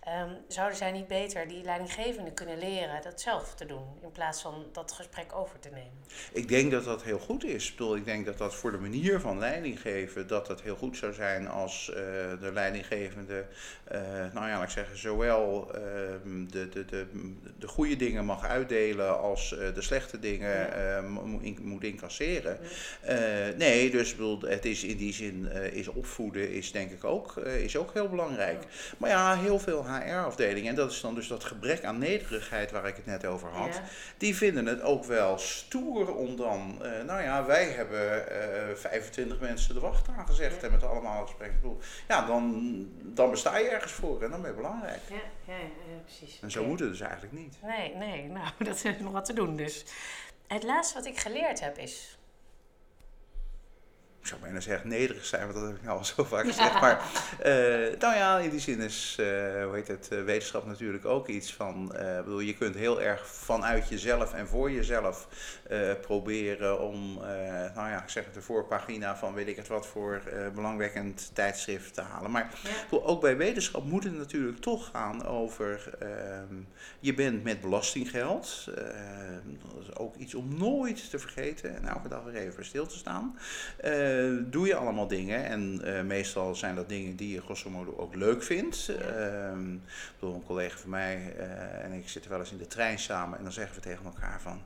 Um, 0.08 0.37
zouden 0.49 0.76
zij 0.76 0.93
niet 0.93 1.06
beter 1.06 1.49
die 1.49 1.62
leidinggevenden 1.62 2.35
kunnen 2.35 2.58
leren 2.58 3.03
dat 3.03 3.20
zelf 3.20 3.55
te 3.55 3.67
doen, 3.67 3.87
in 4.03 4.12
plaats 4.12 4.43
van 4.43 4.64
dat 4.73 4.93
gesprek 4.93 5.35
over 5.35 5.58
te 5.58 5.69
nemen? 5.69 5.91
Ik 6.32 6.49
denk 6.49 6.70
dat 6.70 6.85
dat 6.85 7.03
heel 7.03 7.19
goed 7.19 7.44
is. 7.44 7.69
Ik, 7.69 7.76
bedoel, 7.76 7.97
ik 7.97 8.05
denk 8.05 8.26
dat 8.26 8.38
dat 8.38 8.55
voor 8.55 8.70
de 8.70 8.79
manier 8.79 9.20
van 9.20 9.38
leidinggeven, 9.38 10.26
dat 10.26 10.49
het 10.49 10.62
heel 10.62 10.76
goed 10.76 10.97
zou 10.97 11.12
zijn 11.12 11.49
als 11.49 11.89
uh, 11.91 11.96
de 12.41 12.51
leidinggevende, 12.53 13.46
uh, 13.93 14.01
nou 14.32 14.48
ja, 14.48 14.55
laat 14.55 14.63
ik 14.63 14.70
zeggen, 14.70 14.98
zowel 14.98 15.69
uh, 15.69 15.81
de, 16.48 16.69
de, 16.69 16.84
de, 16.84 17.06
de 17.58 17.69
goede 17.69 17.96
dingen 17.96 18.25
mag 18.25 18.44
uitdelen 18.44 19.20
als 19.20 19.48
de 19.48 19.82
slechte 19.82 20.19
dingen 20.19 21.13
moet, 21.13 21.60
moet 21.63 21.84
incasseren. 21.84 22.58
Nee, 23.56 23.91
dus 23.91 24.10
bedoel, 24.10 24.41
het 24.41 24.65
is 24.65 24.84
in 24.84 24.96
die 24.96 25.13
zin, 25.13 25.51
is 25.53 25.89
opvoeden 25.89 26.51
is 26.51 26.72
denk 26.72 26.91
ik 26.91 27.05
ook, 27.05 27.36
is 27.36 27.77
ook 27.77 27.93
heel 27.93 28.08
belangrijk. 28.08 28.65
Maar 28.98 29.10
ja, 29.10 29.36
heel 29.36 29.58
veel 29.58 29.84
HR-afdeling, 30.00 30.69
en 30.69 30.74
dat 30.74 30.91
is 30.91 31.00
dan 31.00 31.15
dus 31.15 31.29
dat 31.29 31.44
gebrek 31.44 31.84
aan 31.84 31.98
nederigheid 31.98 32.70
waar 32.70 32.86
ik 32.86 32.96
het 32.96 33.06
net 33.06 33.26
over 33.26 33.48
had, 33.48 33.74
ja. 33.74 33.82
die 34.17 34.36
vinden 34.36 34.67
het 34.67 34.82
ook 34.82 35.05
wel 35.05 35.38
stoer 35.38 36.15
om 36.15 36.36
dan, 36.36 36.79
uh, 36.82 37.03
nou 37.03 37.22
ja, 37.22 37.44
wij 37.44 37.65
hebben 37.65 37.98
uh, 37.98 38.70
eh, 38.70 38.76
25 38.76 39.41
mensen 39.41 39.74
de 39.74 39.81
wacht 39.81 40.08
aangezegd 40.08 40.60
ja. 40.60 40.67
en 40.67 40.72
met 40.72 40.82
allemaal 40.82 41.22
gesprekken. 41.22 41.55
Ja, 42.08 42.26
dan, 42.26 42.74
dan 43.03 43.31
besta 43.31 43.58
je 43.58 43.69
ergens 43.69 43.93
voor 43.93 44.22
en 44.22 44.31
dan 44.31 44.41
ben 44.41 44.50
je 44.50 44.56
belangrijk. 44.56 45.00
Ja, 45.08 45.15
ja, 45.44 45.58
ja 45.58 46.00
precies. 46.05 46.38
En 46.43 46.50
zo 46.50 46.58
okay. 46.58 46.70
moet 46.70 46.81
het 46.81 46.88
dus 46.88 47.00
eigenlijk 47.00 47.32
niet. 47.32 47.56
Nee, 47.62 47.94
nee, 47.94 48.29
nou, 48.29 48.48
dat 48.69 48.84
is 48.84 48.98
nog 48.98 49.12
wat 49.12 49.24
te 49.24 49.32
doen 49.32 49.56
dus. 49.56 49.84
Het 50.46 50.62
laatste 50.62 50.94
wat 50.94 51.06
ik 51.06 51.19
geleerd 51.19 51.60
heb 51.60 51.79
is 51.79 52.16
ik 54.27 54.33
zou 54.33 54.45
bijna 54.45 54.61
zeggen 54.61 54.89
nederig 54.89 55.25
zijn, 55.25 55.43
want 55.43 55.55
dat 55.55 55.67
heb 55.67 55.77
ik 55.77 55.83
nou 55.83 55.99
al 55.99 56.05
zo 56.05 56.25
vaak 56.25 56.47
gezegd. 56.47 56.73
Ja. 56.73 56.81
Maar 56.81 57.03
uh, 57.39 57.99
nou 57.99 58.17
ja, 58.17 58.39
in 58.39 58.51
die 58.51 58.61
zin 58.61 58.81
is, 58.81 59.17
uh, 59.21 59.27
hoe 59.65 59.75
heet 59.75 59.89
het, 59.89 60.09
uh, 60.13 60.25
wetenschap 60.25 60.67
natuurlijk 60.67 61.05
ook 61.05 61.29
iets 61.29 61.55
van, 61.55 61.95
bedoel, 62.25 62.41
je 62.41 62.56
kunt 62.56 62.75
heel 62.75 63.03
erg 63.03 63.27
vanuit 63.27 63.89
jezelf 63.89 64.35
en 64.35 64.47
voor 64.47 64.71
jezelf 64.71 65.29
proberen 66.01 66.81
om, 66.81 67.15
nou 67.75 67.89
ja, 67.89 68.03
ik 68.03 68.09
zeg 68.09 68.25
het, 68.25 68.35
de 68.35 68.43
voorpagina 68.43 69.17
van 69.17 69.35
weet 69.35 69.49
ik 69.49 69.56
het 69.56 69.69
wat 69.69 69.87
voor 69.87 70.23
belangwekkend 70.55 71.31
tijdschrift 71.35 71.95
te 71.95 72.01
halen. 72.01 72.31
Maar 72.31 72.51
ja. 72.63 72.71
bedoel, 72.91 73.06
ook 73.06 73.21
bij 73.21 73.37
wetenschap 73.37 73.85
moet 73.85 74.05
het 74.05 74.17
natuurlijk 74.17 74.61
toch 74.61 74.91
gaan 74.93 75.27
over, 75.27 75.91
ehm, 75.99 76.55
je 77.01 77.15
bent 77.15 77.45
met 77.45 77.61
belastinggeld, 77.61 78.65
dat 78.65 79.83
is 79.83 79.97
ook 79.97 80.17
iets 80.17 80.35
om 80.35 80.59
nooit 80.59 81.11
te 81.11 81.19
vergeten 81.19 81.77
en 81.77 81.89
elke 81.89 82.09
dag 82.09 82.25
weer 82.25 82.35
even 82.35 82.65
stil 82.65 82.87
te 82.87 82.97
staan. 82.97 83.39
Doe 84.51 84.67
je 84.67 84.75
allemaal 84.75 85.06
dingen. 85.06 85.44
En 85.44 85.81
eh, 85.85 86.03
meestal 86.03 86.55
zijn 86.55 86.75
dat 86.75 86.89
dingen 86.89 87.17
die 87.17 87.35
je 87.35 87.43
grosso 87.43 87.70
modo 87.70 87.94
ook 87.96 88.15
leuk 88.15 88.43
vindt. 88.43 88.93
Bedoel, 90.19 90.35
een 90.35 90.44
collega 90.46 90.79
van 90.79 90.91
mij 90.91 91.35
eh, 91.39 91.85
en 91.85 91.93
ik 91.93 92.08
zitten 92.08 92.31
wel 92.31 92.41
eens 92.41 92.53
in 92.53 92.58
de 92.58 92.67
trein 92.67 92.99
samen. 92.99 93.39
En 93.39 93.44
dan 93.44 93.53
zeggen 93.53 93.75
we 93.75 93.82
tegen 93.82 94.05
elkaar 94.05 94.41
van 94.41 94.63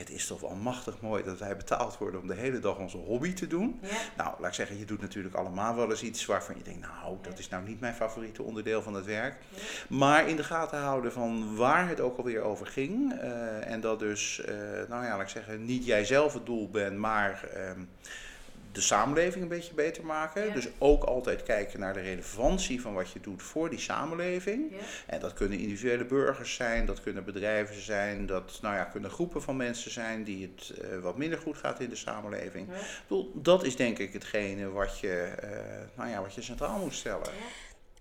het 0.00 0.10
is 0.10 0.26
toch 0.26 0.40
wel 0.40 0.54
machtig 0.54 1.00
mooi 1.00 1.24
dat 1.24 1.38
wij 1.38 1.56
betaald 1.56 1.98
worden 1.98 2.20
om 2.20 2.26
de 2.26 2.34
hele 2.34 2.58
dag 2.58 2.78
onze 2.78 2.96
hobby 2.96 3.32
te 3.32 3.46
doen. 3.46 3.80
Ja. 3.82 3.88
Nou, 4.16 4.34
laat 4.38 4.48
ik 4.48 4.54
zeggen, 4.54 4.78
je 4.78 4.84
doet 4.84 5.00
natuurlijk 5.00 5.34
allemaal 5.34 5.76
wel 5.76 5.90
eens 5.90 6.02
iets 6.02 6.26
waarvan 6.26 6.56
je 6.56 6.62
denkt, 6.62 6.80
nou, 6.80 7.16
dat 7.22 7.38
is 7.38 7.48
nou 7.48 7.68
niet 7.68 7.80
mijn 7.80 7.94
favoriete 7.94 8.42
onderdeel 8.42 8.82
van 8.82 8.94
het 8.94 9.04
werk. 9.04 9.36
Maar 9.88 10.28
in 10.28 10.36
de 10.36 10.44
gaten 10.44 10.78
houden 10.78 11.12
van 11.12 11.56
waar 11.56 11.88
het 11.88 12.00
ook 12.00 12.16
alweer 12.16 12.42
over 12.42 12.66
ging. 12.66 13.12
eh, 13.12 13.70
en 13.70 13.80
dat 13.80 13.98
dus, 13.98 14.40
eh, 14.40 14.54
nou 14.88 15.04
ja, 15.04 15.10
laat 15.10 15.20
ik 15.20 15.28
zeggen, 15.28 15.64
niet 15.64 15.84
jij 15.84 16.04
zelf 16.04 16.32
het 16.32 16.46
doel 16.46 16.70
bent, 16.70 16.96
maar 16.96 17.44
ehm, 17.54 17.80
de 18.72 18.80
samenleving 18.80 19.42
een 19.42 19.48
beetje 19.48 19.74
beter 19.74 20.04
maken. 20.04 20.46
Ja. 20.46 20.52
Dus 20.52 20.68
ook 20.78 21.04
altijd 21.04 21.42
kijken 21.42 21.80
naar 21.80 21.94
de 21.94 22.00
relevantie 22.00 22.80
van 22.80 22.94
wat 22.94 23.10
je 23.10 23.20
doet 23.20 23.42
voor 23.42 23.70
die 23.70 23.78
samenleving. 23.78 24.70
Ja. 24.70 24.76
En 25.06 25.20
dat 25.20 25.32
kunnen 25.32 25.58
individuele 25.58 26.04
burgers 26.04 26.54
zijn, 26.54 26.86
dat 26.86 27.02
kunnen 27.02 27.24
bedrijven 27.24 27.82
zijn, 27.82 28.26
dat 28.26 28.58
nou 28.62 28.74
ja, 28.74 28.84
kunnen 28.84 29.10
groepen 29.10 29.42
van 29.42 29.56
mensen 29.56 29.90
zijn 29.90 30.24
die 30.24 30.52
het 30.54 30.78
eh, 30.78 30.98
wat 30.98 31.16
minder 31.16 31.38
goed 31.38 31.56
gaat 31.56 31.80
in 31.80 31.88
de 31.88 31.96
samenleving. 31.96 32.68
Ja. 32.68 32.74
Ik 32.74 33.02
bedoel, 33.08 33.32
dat 33.34 33.64
is 33.64 33.76
denk 33.76 33.98
ik 33.98 34.12
hetgene 34.12 34.70
wat 34.70 34.98
je, 34.98 35.22
eh, 35.40 35.50
nou 35.96 36.10
ja, 36.10 36.20
wat 36.20 36.34
je 36.34 36.42
centraal 36.42 36.78
moet 36.78 36.94
stellen. 36.94 37.28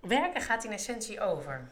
Werken 0.01 0.41
gaat 0.41 0.63
in 0.63 0.71
essentie 0.71 1.21
over. 1.21 1.67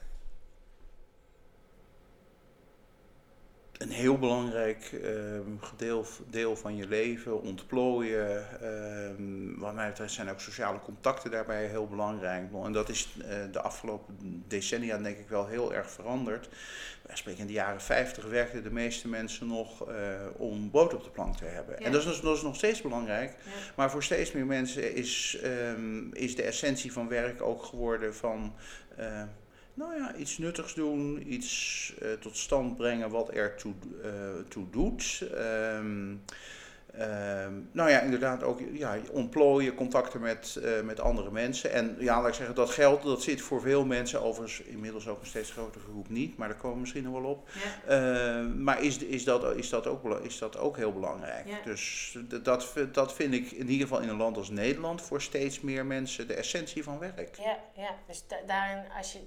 Een 3.77 3.89
heel 3.89 4.17
belangrijk 4.17 4.99
ehm, 5.03 5.57
gedeel, 5.59 6.05
deel 6.29 6.55
van 6.55 6.75
je 6.75 6.87
leven, 6.87 7.41
ontplooien. 7.41 8.61
ehm 8.61 9.59
wat 9.59 9.73
mij 9.73 9.87
betreft 9.87 10.13
zijn 10.13 10.29
ook 10.29 10.39
sociale 10.39 10.79
contacten 10.79 11.31
daarbij 11.31 11.65
heel 11.65 11.87
belangrijk. 11.87 12.43
En 12.63 12.73
dat 12.73 12.89
is 12.89 13.17
eh, 13.21 13.37
de 13.51 13.61
afgelopen 13.61 14.43
decennia 14.47 14.97
denk 14.97 15.17
ik 15.17 15.29
wel 15.29 15.47
heel 15.47 15.73
erg 15.73 15.91
veranderd. 15.91 16.49
Spreken 17.13 17.41
in 17.41 17.47
de 17.47 17.53
jaren 17.53 17.81
50 17.81 18.25
werkten 18.25 18.63
de 18.63 18.71
meeste 18.71 19.07
mensen 19.07 19.47
nog 19.47 19.87
eh, 19.87 19.95
om 20.37 20.69
brood 20.69 20.93
op 20.93 21.03
de 21.03 21.09
plank 21.09 21.37
te 21.37 21.45
hebben. 21.45 21.75
Ja. 21.79 21.85
En 21.85 21.91
dat 21.91 22.05
is, 22.05 22.21
dat 22.21 22.35
is 22.35 22.41
nog 22.41 22.55
steeds 22.55 22.81
belangrijk. 22.81 23.29
Ja. 23.29 23.51
Maar 23.75 23.91
voor 23.91 24.03
steeds 24.03 24.31
meer 24.31 24.45
mensen 24.45 24.95
is, 24.95 25.39
ehm, 25.43 26.13
is 26.13 26.35
de 26.35 26.43
essentie 26.43 26.91
van 26.91 27.07
werk 27.07 27.41
ook 27.41 27.63
geworden 27.63 28.15
van. 28.15 28.53
Nou 29.77 29.95
ja, 29.95 30.15
iets 30.15 30.37
nuttigs 30.37 30.73
doen, 30.73 31.33
iets 31.33 31.93
eh, 32.01 32.11
tot 32.11 32.37
stand 32.37 32.77
brengen 32.77 33.09
wat 33.09 33.33
er 33.33 33.55
toe, 33.55 33.73
eh, 34.03 34.09
toe 34.47 34.69
doet. 34.69 35.23
Ehm, 35.35 36.15
ehm, 36.93 37.53
nou 37.71 37.89
ja, 37.89 37.99
inderdaad 37.99 38.43
ook 38.43 38.59
ja, 38.73 38.97
ontplooien, 39.11 39.75
contacten 39.75 40.21
met, 40.21 40.59
eh, 40.63 40.81
met 40.81 40.99
andere 40.99 41.31
mensen. 41.31 41.71
En 41.71 41.95
ja, 41.99 42.19
laat 42.19 42.27
ik 42.27 42.33
zeggen, 42.33 42.55
dat 42.55 42.69
geld 42.69 43.03
dat 43.03 43.21
zit 43.21 43.41
voor 43.41 43.61
veel 43.61 43.85
mensen, 43.85 44.21
overigens 44.21 44.67
inmiddels 44.67 45.07
ook 45.07 45.19
een 45.19 45.25
steeds 45.25 45.51
grotere 45.51 45.83
groep 45.83 46.09
niet, 46.09 46.37
maar 46.37 46.47
daar 46.47 46.57
komen 46.57 46.75
we 46.75 46.81
misschien 46.81 47.03
nog 47.03 47.21
wel 47.21 47.31
op. 47.31 47.49
Ja. 47.85 48.39
Eh, 48.39 48.45
maar 48.55 48.83
is, 48.83 48.97
is, 48.97 49.23
dat, 49.23 49.55
is, 49.55 49.69
dat 49.69 49.87
ook, 49.87 50.19
is 50.23 50.37
dat 50.37 50.57
ook 50.57 50.77
heel 50.77 50.93
belangrijk? 50.93 51.47
Ja. 51.47 51.57
Dus 51.63 52.15
dat, 52.43 52.93
dat 52.93 53.13
vind 53.13 53.33
ik 53.33 53.51
in 53.51 53.69
ieder 53.69 53.87
geval 53.87 54.01
in 54.03 54.09
een 54.09 54.17
land 54.17 54.37
als 54.37 54.49
Nederland 54.49 55.01
voor 55.01 55.21
steeds 55.21 55.61
meer 55.61 55.85
mensen 55.85 56.27
de 56.27 56.33
essentie 56.33 56.83
van 56.83 56.99
werk. 56.99 57.35
Ja, 57.35 57.57
ja. 57.75 57.95
dus 58.07 58.23
da- 58.27 58.41
daarin 58.45 58.91
als 58.97 59.13
je, 59.13 59.19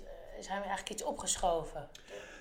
zijn 0.45 0.59
we 0.61 0.67
eigenlijk 0.67 0.91
iets 0.91 1.03
opgeschoven. 1.03 1.89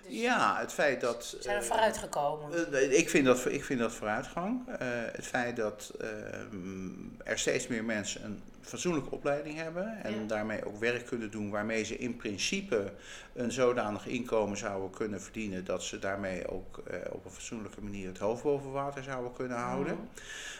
Dus 0.04 0.22
Ja, 0.22 0.60
het 0.60 0.74
feit 0.74 1.02
dat. 1.02 1.36
zijn 1.40 1.58
we 1.58 1.64
eh, 1.64 1.70
vooruitgekomen. 1.70 2.74
eh, 2.74 2.98
ik, 2.98 3.10
vind 3.10 3.26
dat, 3.26 3.46
ik 3.46 3.64
vind 3.64 3.80
dat 3.80 3.92
vooruitgang. 3.92 4.68
Eh, 4.68 4.88
het 5.12 5.26
feit 5.26 5.56
dat 5.56 5.94
ehm, 6.02 6.90
er 7.24 7.40
steeds 7.40 7.68
meer 7.68 7.84
mensen 7.84 8.24
een 8.24 8.42
fatsoenlijke 8.62 9.12
opleiding 9.12 9.56
hebben 9.58 10.04
en 10.04 10.14
Ja. 10.20 10.26
daarmee 10.28 10.66
ook 10.66 10.80
werk 10.80 11.06
kunnen 11.06 11.32
doen 11.32 11.50
waarmee 11.50 11.84
ze 11.84 11.98
in 11.98 12.16
principe 12.16 12.94
een 13.34 13.52
zodanig 13.52 14.08
inkomen 14.08 14.58
zouden 14.58 14.90
kunnen 14.90 15.22
verdienen 15.22 15.66
dat 15.66 15.84
ze 15.84 16.00
daarmee 16.00 16.48
ook 16.48 16.78
eh, 16.78 16.98
op 17.12 17.26
een 17.26 17.32
fatsoenlijke 17.32 17.82
manier 17.82 18.08
het 18.08 18.18
hoofd 18.18 18.44
boven 18.44 18.72
water 18.72 19.04
zouden 19.04 19.34
kunnen 19.34 19.58
houden. 19.58 20.10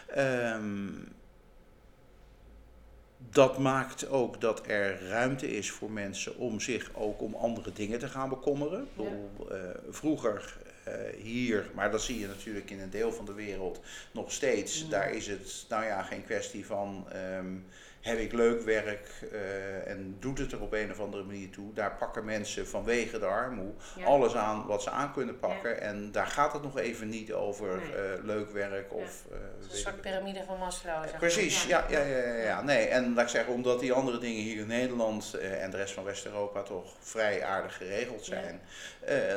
Ehm, 0.06 0.88
dat 3.30 3.58
maakt 3.58 4.08
ook 4.08 4.40
dat 4.40 4.66
er 4.66 5.08
ruimte 5.08 5.56
is 5.56 5.70
voor 5.70 5.90
mensen 5.90 6.36
om 6.36 6.60
zich 6.60 6.90
ook 6.94 7.20
om 7.20 7.34
andere 7.34 7.72
dingen 7.72 7.98
te 7.98 8.08
gaan 8.08 8.28
bekommeren. 8.28 8.82
Ik 8.82 8.96
bedoel, 8.96 9.50
eh, 9.50 9.58
vroeger 9.90 10.56
eh, 10.84 10.94
hier, 11.22 11.70
maar 11.74 11.90
dat 11.90 12.02
zie 12.02 12.18
je 12.18 12.26
natuurlijk 12.26 12.70
in 12.70 12.80
een 12.80 12.90
deel 12.90 13.12
van 13.12 13.24
de 13.24 13.32
wereld 13.32 13.80
nog 14.12 14.32
steeds. 14.32 14.88
Daar 14.88 15.10
is 15.10 15.26
het 15.26 15.66
nou 15.68 15.84
ja 15.84 16.02
geen 16.02 16.24
kwestie 16.24 16.66
van 16.66 17.04
ehm, 17.12 17.54
heb 18.00 18.18
ik 18.18 18.32
leuk 18.32 18.62
werk 18.62 19.08
eh, 19.32 19.86
en 19.90 20.16
doet 20.20 20.38
het 20.38 20.52
er 20.52 20.60
op 20.60 20.72
een 20.72 20.90
of 20.90 21.00
andere 21.00 21.22
manier 21.24 21.50
toe. 21.50 21.72
Daar 21.72 21.96
pakken 21.96 22.24
mensen 22.24 22.68
vanwege 22.68 23.18
de 23.18 23.26
armoede 23.26 23.72
Ja. 23.96 24.04
alles 24.04 24.34
aan 24.34 24.66
wat 24.66 24.82
ze 24.82 24.90
aan 24.90 25.12
kunnen 25.12 25.38
pakken. 25.38 25.80
En 25.80 26.12
daar 26.12 26.26
gaat 26.26 26.52
het 26.52 26.62
nog 26.62 26.78
even 26.78 27.08
niet 27.08 27.32
over 27.32 27.76
Nee. 27.76 27.92
eh, 27.92 28.24
leuk 28.24 28.50
werk 28.50 28.92
of... 28.92 29.24
eh, 29.30 29.36
Een 29.70 29.76
soort 29.76 30.00
piramide 30.00 30.42
van 30.46 30.58
Maslow. 30.58 31.02
zeg. 31.08 31.18
Precies, 31.18 31.64
ja, 31.66 31.84
ja, 31.88 32.00
ja, 32.00 32.34
ja. 32.34 32.62
Nee, 32.62 32.86
en 32.86 33.14
laat 33.14 33.24
ik 33.24 33.30
zeggen, 33.30 33.52
omdat 33.52 33.80
die 33.80 33.92
andere 33.92 34.18
dingen 34.18 34.42
hier 34.42 34.60
in 34.60 34.66
Nederland 34.66 35.34
en 35.34 35.70
de 35.70 35.76
rest 35.76 35.94
van 35.94 36.04
West-Europa 36.04 36.62
toch 36.62 36.94
vrij 37.00 37.44
aardig 37.44 37.76
geregeld 37.76 38.24
zijn. 38.24 38.60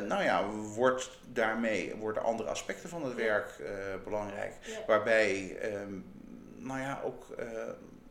nou 0.08 0.24
ja, 0.24 0.46
wordt 0.51 1.10
daarmee, 1.34 1.96
worden 1.96 2.24
andere 2.24 2.50
aspecten 2.50 2.89
van 2.89 3.03
het 3.05 3.15
werk 3.15 3.50
belangrijk. 4.03 4.53
Waarbij, 4.88 5.58
ehm, 5.62 5.93
nou 6.58 6.79
ja, 6.79 7.01
ook 7.03 7.25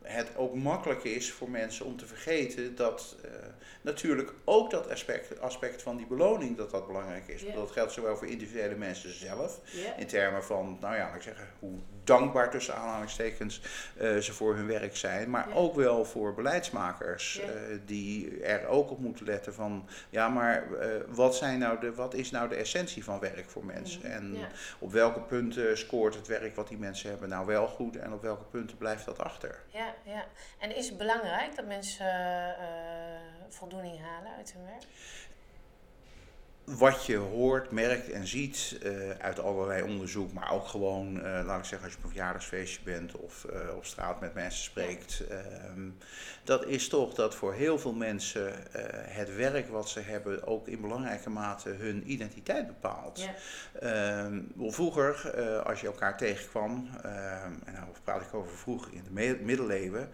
het 0.03 0.35
ook 0.35 0.55
makkelijk 0.55 1.03
is 1.03 1.31
voor 1.31 1.49
mensen 1.49 1.85
om 1.85 1.97
te 1.97 2.05
vergeten 2.05 2.75
dat 2.75 3.15
eh, 3.23 3.31
natuurlijk 3.81 4.33
ook 4.43 4.71
dat 4.71 4.89
aspect, 4.89 5.39
aspect 5.39 5.81
van 5.81 5.97
die 5.97 6.05
beloning 6.05 6.57
dat 6.57 6.71
dat 6.71 6.87
belangrijk 6.87 7.27
is. 7.27 7.45
Dat 7.53 7.71
geldt 7.71 7.91
zowel 7.91 8.17
voor 8.17 8.27
individuele 8.27 8.75
mensen 8.75 9.13
zelf, 9.13 9.59
in 9.97 10.07
termen 10.07 10.43
van, 10.43 10.77
nou 10.81 10.95
ja, 10.95 11.05
laat 11.05 11.15
ik 11.15 11.21
zeggen, 11.21 11.47
hoe 11.59 11.79
dankbaar 12.03 12.51
tussen 12.51 12.75
aanhalingstekens 12.75 13.61
eh, 13.97 14.17
ze 14.17 14.33
voor 14.33 14.55
hun 14.55 14.67
werk 14.67 14.97
zijn. 14.97 15.29
Maar 15.29 15.53
ook 15.53 15.75
wel 15.75 16.05
voor 16.05 16.33
beleidsmakers 16.33 17.39
eh, 17.39 17.49
die 17.85 18.41
er 18.43 18.67
ook 18.67 18.91
op 18.91 18.99
moeten 18.99 19.25
letten 19.25 19.53
van, 19.53 19.87
ja, 20.09 20.29
maar 20.29 20.67
wat, 21.07 21.35
zijn 21.35 21.59
nou 21.59 21.79
de, 21.79 21.93
wat 21.93 22.13
is 22.13 22.31
nou 22.31 22.49
de 22.49 22.55
essentie 22.55 23.03
van 23.03 23.19
werk 23.19 23.49
voor 23.49 23.65
mensen? 23.65 24.03
En 24.03 24.37
op 24.79 24.91
welke 24.91 25.19
punten 25.19 25.77
scoort 25.77 26.15
het 26.15 26.27
werk 26.27 26.55
wat 26.55 26.67
die 26.67 26.77
mensen 26.77 27.09
hebben 27.09 27.29
nou 27.29 27.45
wel 27.45 27.67
goed 27.67 27.97
en 27.97 28.13
op 28.13 28.21
welke 28.21 28.43
punten 28.43 28.77
blijft 28.77 29.05
dat 29.05 29.19
achter? 29.19 29.59
Ja, 29.67 29.92
ja. 30.03 30.25
En 30.59 30.75
is 30.75 30.87
het 30.89 30.97
belangrijk 30.97 31.55
dat 31.55 31.65
mensen 31.65 32.57
eh, 32.57 32.65
voldoening 33.49 34.01
halen 34.01 34.35
uit 34.35 34.53
hun 34.53 34.65
werk? 34.65 34.83
Wat 36.65 37.05
je 37.05 37.17
hoort, 37.17 37.71
merkt 37.71 38.09
en 38.09 38.27
ziet 38.27 38.77
eh, 38.83 39.09
uit 39.09 39.39
allerlei 39.39 39.83
onderzoek, 39.83 40.33
maar 40.33 40.51
ook 40.51 40.67
gewoon, 40.67 41.21
eh, 41.21 41.45
laat 41.45 41.59
ik 41.59 41.65
zeggen, 41.65 41.83
als 41.83 41.91
je 41.91 41.97
op 41.97 42.03
een 42.03 42.09
verjaardagsfeestje 42.09 42.79
bent 42.83 43.15
of 43.15 43.45
eh, 43.45 43.75
op 43.75 43.85
straat 43.85 44.19
met 44.19 44.33
mensen 44.33 44.63
spreekt, 44.63 45.23
ehm, 45.29 45.89
dat 46.43 46.65
is 46.65 46.87
toch 46.87 47.13
dat 47.13 47.35
voor 47.35 47.53
heel 47.53 47.79
veel 47.79 47.93
mensen 47.93 48.53
het 49.07 49.35
werk 49.35 49.69
wat 49.69 49.89
ze 49.89 49.99
hebben 49.99 50.47
ook 50.47 50.67
in 50.67 50.81
belangrijke 50.81 51.29
mate 51.29 51.69
hun 51.69 52.11
identiteit 52.11 52.67
bepaalt. 52.67 53.21
Ja. 53.21 53.33
Ehm, 53.79 54.41
vroeger, 54.57 55.35
als 55.63 55.81
je 55.81 55.87
elkaar 55.87 56.17
tegenkwam, 56.17 56.89
ehm, 57.03 57.51
en 57.65 57.73
nou 57.73 57.85
praat 58.03 58.21
ik 58.21 58.33
over 58.33 58.57
vroeger 58.57 58.93
in 58.93 59.03
de 59.03 59.37
middeleeuwen, 59.43 60.09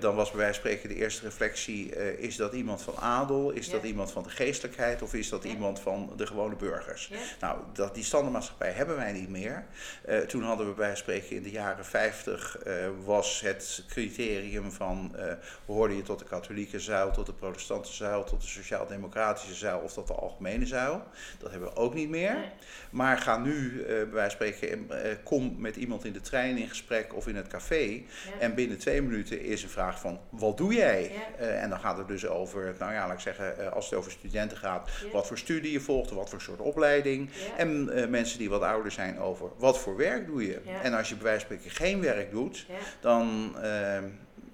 dan 0.00 0.14
was 0.14 0.30
bij 0.30 0.38
wijze 0.38 0.60
van 0.60 0.70
spreken 0.70 0.88
de 0.88 0.94
eerste 0.94 1.24
reflectie, 1.24 1.96
is 2.18 2.36
dat 2.36 2.52
iemand 2.52 2.82
van 2.82 2.96
adel, 2.96 3.50
is 3.50 3.66
Ja. 3.66 3.72
dat 3.72 3.82
iemand 3.82 4.12
van 4.12 4.22
de 4.22 4.30
geestelijkheid 4.30 5.02
of 5.02 5.14
is 5.14 5.28
dat 5.28 5.42
Ja. 5.42 5.50
Van 5.78 6.12
de 6.16 6.26
gewone 6.26 6.56
burgers? 6.56 7.06
Ja. 7.06 7.16
Nou, 7.40 7.60
dat, 7.72 7.94
die 7.94 8.04
standaardmaatschappij 8.04 8.72
hebben 8.72 8.96
wij 8.96 9.12
niet 9.12 9.28
meer. 9.28 9.64
Eh, 10.04 10.18
toen 10.18 10.42
hadden 10.42 10.68
we 10.68 10.74
bij 10.74 10.96
spreken 10.96 11.36
in 11.36 11.42
de 11.42 11.50
jaren 11.50 11.84
50 11.84 12.58
eh, 12.58 12.74
was 13.04 13.40
het 13.40 13.84
criterium 13.88 14.72
van 14.72 15.14
uh, 15.16 15.32
hoorde 15.66 15.96
je 15.96 16.02
tot 16.02 16.18
de 16.18 16.24
katholieke 16.24 16.80
zuil, 16.80 17.10
tot 17.10 17.26
de 17.26 17.32
protestantse 17.32 17.92
zuil, 17.92 18.24
tot 18.24 18.40
de 18.40 18.46
sociaal-democratische 18.46 19.54
zuil 19.54 19.78
of 19.78 19.92
tot 19.92 20.06
de 20.06 20.14
algemene 20.14 20.66
zuil. 20.66 21.02
Dat 21.38 21.50
hebben 21.50 21.68
we 21.68 21.76
ook 21.76 21.94
niet 21.94 22.08
meer. 22.08 22.34
Nee. 22.34 22.50
Maar 22.90 23.18
ga 23.18 23.38
nu, 23.38 23.80
eh, 23.80 23.86
bij 23.86 24.10
wijze 24.10 24.36
van 24.36 24.46
spreken, 24.46 24.90
eh, 24.90 25.16
kom 25.24 25.54
met 25.58 25.76
iemand 25.76 26.04
in 26.04 26.12
de 26.12 26.20
trein 26.20 26.56
in 26.56 26.68
gesprek 26.68 27.14
of 27.14 27.26
in 27.26 27.36
het 27.36 27.46
café. 27.46 27.84
Ja. 27.84 28.02
En 28.38 28.54
binnen 28.54 28.78
twee 28.78 29.02
minuten 29.02 29.40
is 29.40 29.62
een 29.62 29.68
vraag 29.68 30.00
van, 30.00 30.20
wat 30.28 30.56
doe 30.56 30.74
jij? 30.74 31.02
Ja. 31.02 31.38
Eh, 31.38 31.62
en 31.62 31.70
dan 31.70 31.80
gaat 31.80 31.98
het 31.98 32.08
dus 32.08 32.26
over, 32.26 32.74
nou 32.78 32.92
ja, 32.92 33.06
laat 33.06 33.14
ik 33.14 33.20
zeggen, 33.20 33.58
eh, 33.58 33.72
als 33.72 33.84
het 33.90 33.98
over 33.98 34.10
studenten 34.10 34.56
gaat, 34.56 34.90
wat 35.12 35.26
voor 35.26 35.38
studie 35.38 35.59
je 35.68 35.80
volgt, 35.80 36.10
wat 36.10 36.30
voor 36.30 36.40
soort 36.40 36.60
opleiding. 36.60 37.30
Ja. 37.32 37.56
En 37.56 37.90
eh, 37.92 38.08
mensen 38.08 38.38
die 38.38 38.50
wat 38.50 38.62
ouder 38.62 38.92
zijn 38.92 39.18
over, 39.18 39.48
wat 39.56 39.78
voor 39.78 39.96
werk 39.96 40.26
doe 40.26 40.46
je? 40.46 40.60
Ja. 40.64 40.82
En 40.82 40.94
als 40.94 41.08
je 41.08 41.14
bij 41.14 41.24
wijze 41.24 41.46
van 41.46 41.56
spreken 41.56 41.76
geen 41.76 42.00
werk 42.00 42.30
doet, 42.30 42.64
Ja. 42.68 42.74
dan, 43.00 43.54
eh, 43.62 43.98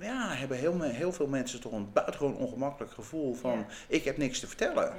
ja, 0.00 0.28
hebben 0.34 0.56
heel, 0.56 0.80
heel 0.82 1.12
veel 1.12 1.26
mensen 1.26 1.60
toch 1.60 1.72
een 1.72 1.92
buitengewoon 1.92 2.36
ongemakkelijk 2.36 2.92
gevoel 2.92 3.34
van 3.34 3.66
ik 3.88 4.04
heb 4.04 4.16
niks 4.16 4.40
te 4.40 4.46
vertellen. 4.46 4.92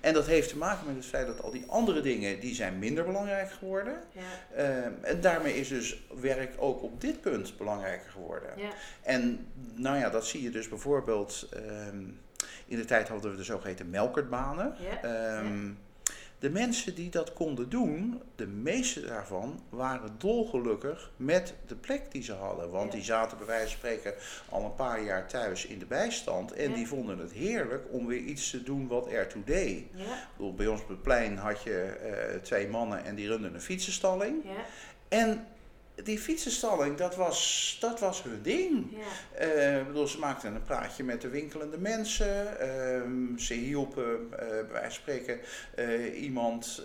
En 0.00 0.14
dat 0.14 0.26
heeft 0.26 0.48
te 0.48 0.56
maken 0.56 0.86
met 0.86 0.96
het 0.96 1.04
feit 1.04 1.26
dat 1.26 1.42
al 1.42 1.50
die 1.50 1.64
andere 1.68 2.00
dingen 2.00 2.40
die 2.40 2.54
zijn 2.54 2.78
minder 2.78 3.04
belangrijk 3.04 3.50
geworden. 3.50 3.94
Ehm, 4.56 4.92
en 5.02 5.20
daarmee 5.20 5.56
is 5.56 5.68
dus 5.68 6.02
werk 6.20 6.54
ook 6.58 6.82
op 6.82 7.00
dit 7.00 7.20
punt 7.20 7.56
belangrijker 7.56 8.10
geworden. 8.10 8.50
En 9.02 9.46
nou 9.74 9.98
ja, 9.98 10.10
dat 10.10 10.26
zie 10.26 10.42
je 10.42 10.50
dus 10.50 10.68
bijvoorbeeld. 10.68 11.48
ehm, 11.52 12.02
in 12.66 12.76
de 12.76 12.84
tijd 12.84 13.08
hadden 13.08 13.30
we 13.30 13.36
de 13.36 13.44
zogeheten 13.44 13.90
melkertbanen. 13.90 14.74
Ja, 14.78 15.02
Ehm, 15.02 15.70
De 16.38 16.50
mensen 16.50 16.94
die 16.94 17.10
dat 17.10 17.32
konden 17.32 17.68
doen, 17.68 18.22
de 18.36 18.46
meeste 18.46 19.00
daarvan 19.06 19.62
waren 19.68 20.10
dolgelukkig 20.18 21.10
met 21.16 21.54
de 21.66 21.74
plek 21.74 22.02
die 22.12 22.22
ze 22.22 22.32
hadden. 22.32 22.70
Want 22.70 22.90
Ja. 22.92 22.96
die 22.96 23.04
zaten 23.04 23.38
bij 23.38 23.46
wijze 23.46 23.68
van 23.68 23.76
spreken 23.78 24.14
al 24.48 24.64
een 24.64 24.74
paar 24.74 25.02
jaar 25.02 25.28
thuis 25.28 25.66
in 25.66 25.78
de 25.78 25.84
bijstand. 25.86 26.52
En 26.52 26.68
Ja. 26.68 26.74
die 26.74 26.88
vonden 26.88 27.18
het 27.18 27.32
heerlijk 27.32 27.84
om 27.90 28.06
weer 28.06 28.18
iets 28.20 28.50
te 28.50 28.62
doen 28.62 28.86
wat 28.88 29.06
ertoe 29.08 29.44
deed. 29.44 29.84
Ja, 29.94 30.02
Ik 30.04 30.26
bedoel, 30.36 30.54
bij 30.54 30.66
ons 30.66 30.80
op 30.82 30.88
het 30.88 31.02
plein 31.02 31.36
had 31.36 31.62
je 31.62 31.80
eh, 31.82 32.40
twee 32.40 32.68
mannen 32.68 33.04
en 33.04 33.14
die 33.14 33.28
runden 33.28 33.54
een 33.54 33.60
fietsenstalling. 33.60 34.44
ja, 34.44 34.50
En 35.08 35.46
die 36.02 36.18
fietsenstalling, 36.18 36.96
dat 36.96 37.16
was, 37.16 37.76
dat 37.80 38.00
was 38.00 38.22
hun 38.22 38.42
ding. 38.42 38.86
ja. 38.90 39.38
Eh, 39.38 39.86
bedoel, 39.86 40.06
ze 40.06 40.18
maakten 40.18 40.54
een 40.54 40.62
praatje 40.62 41.04
met 41.04 41.20
de 41.20 41.28
winkelende 41.28 41.78
mensen. 41.78 42.60
Ehm, 42.60 43.36
ze 43.38 43.54
hielpen, 43.54 44.26
eh, 44.38 44.46
bij 44.72 44.90
spreken, 44.90 45.40
eh, 45.74 46.22
iemand 46.22 46.82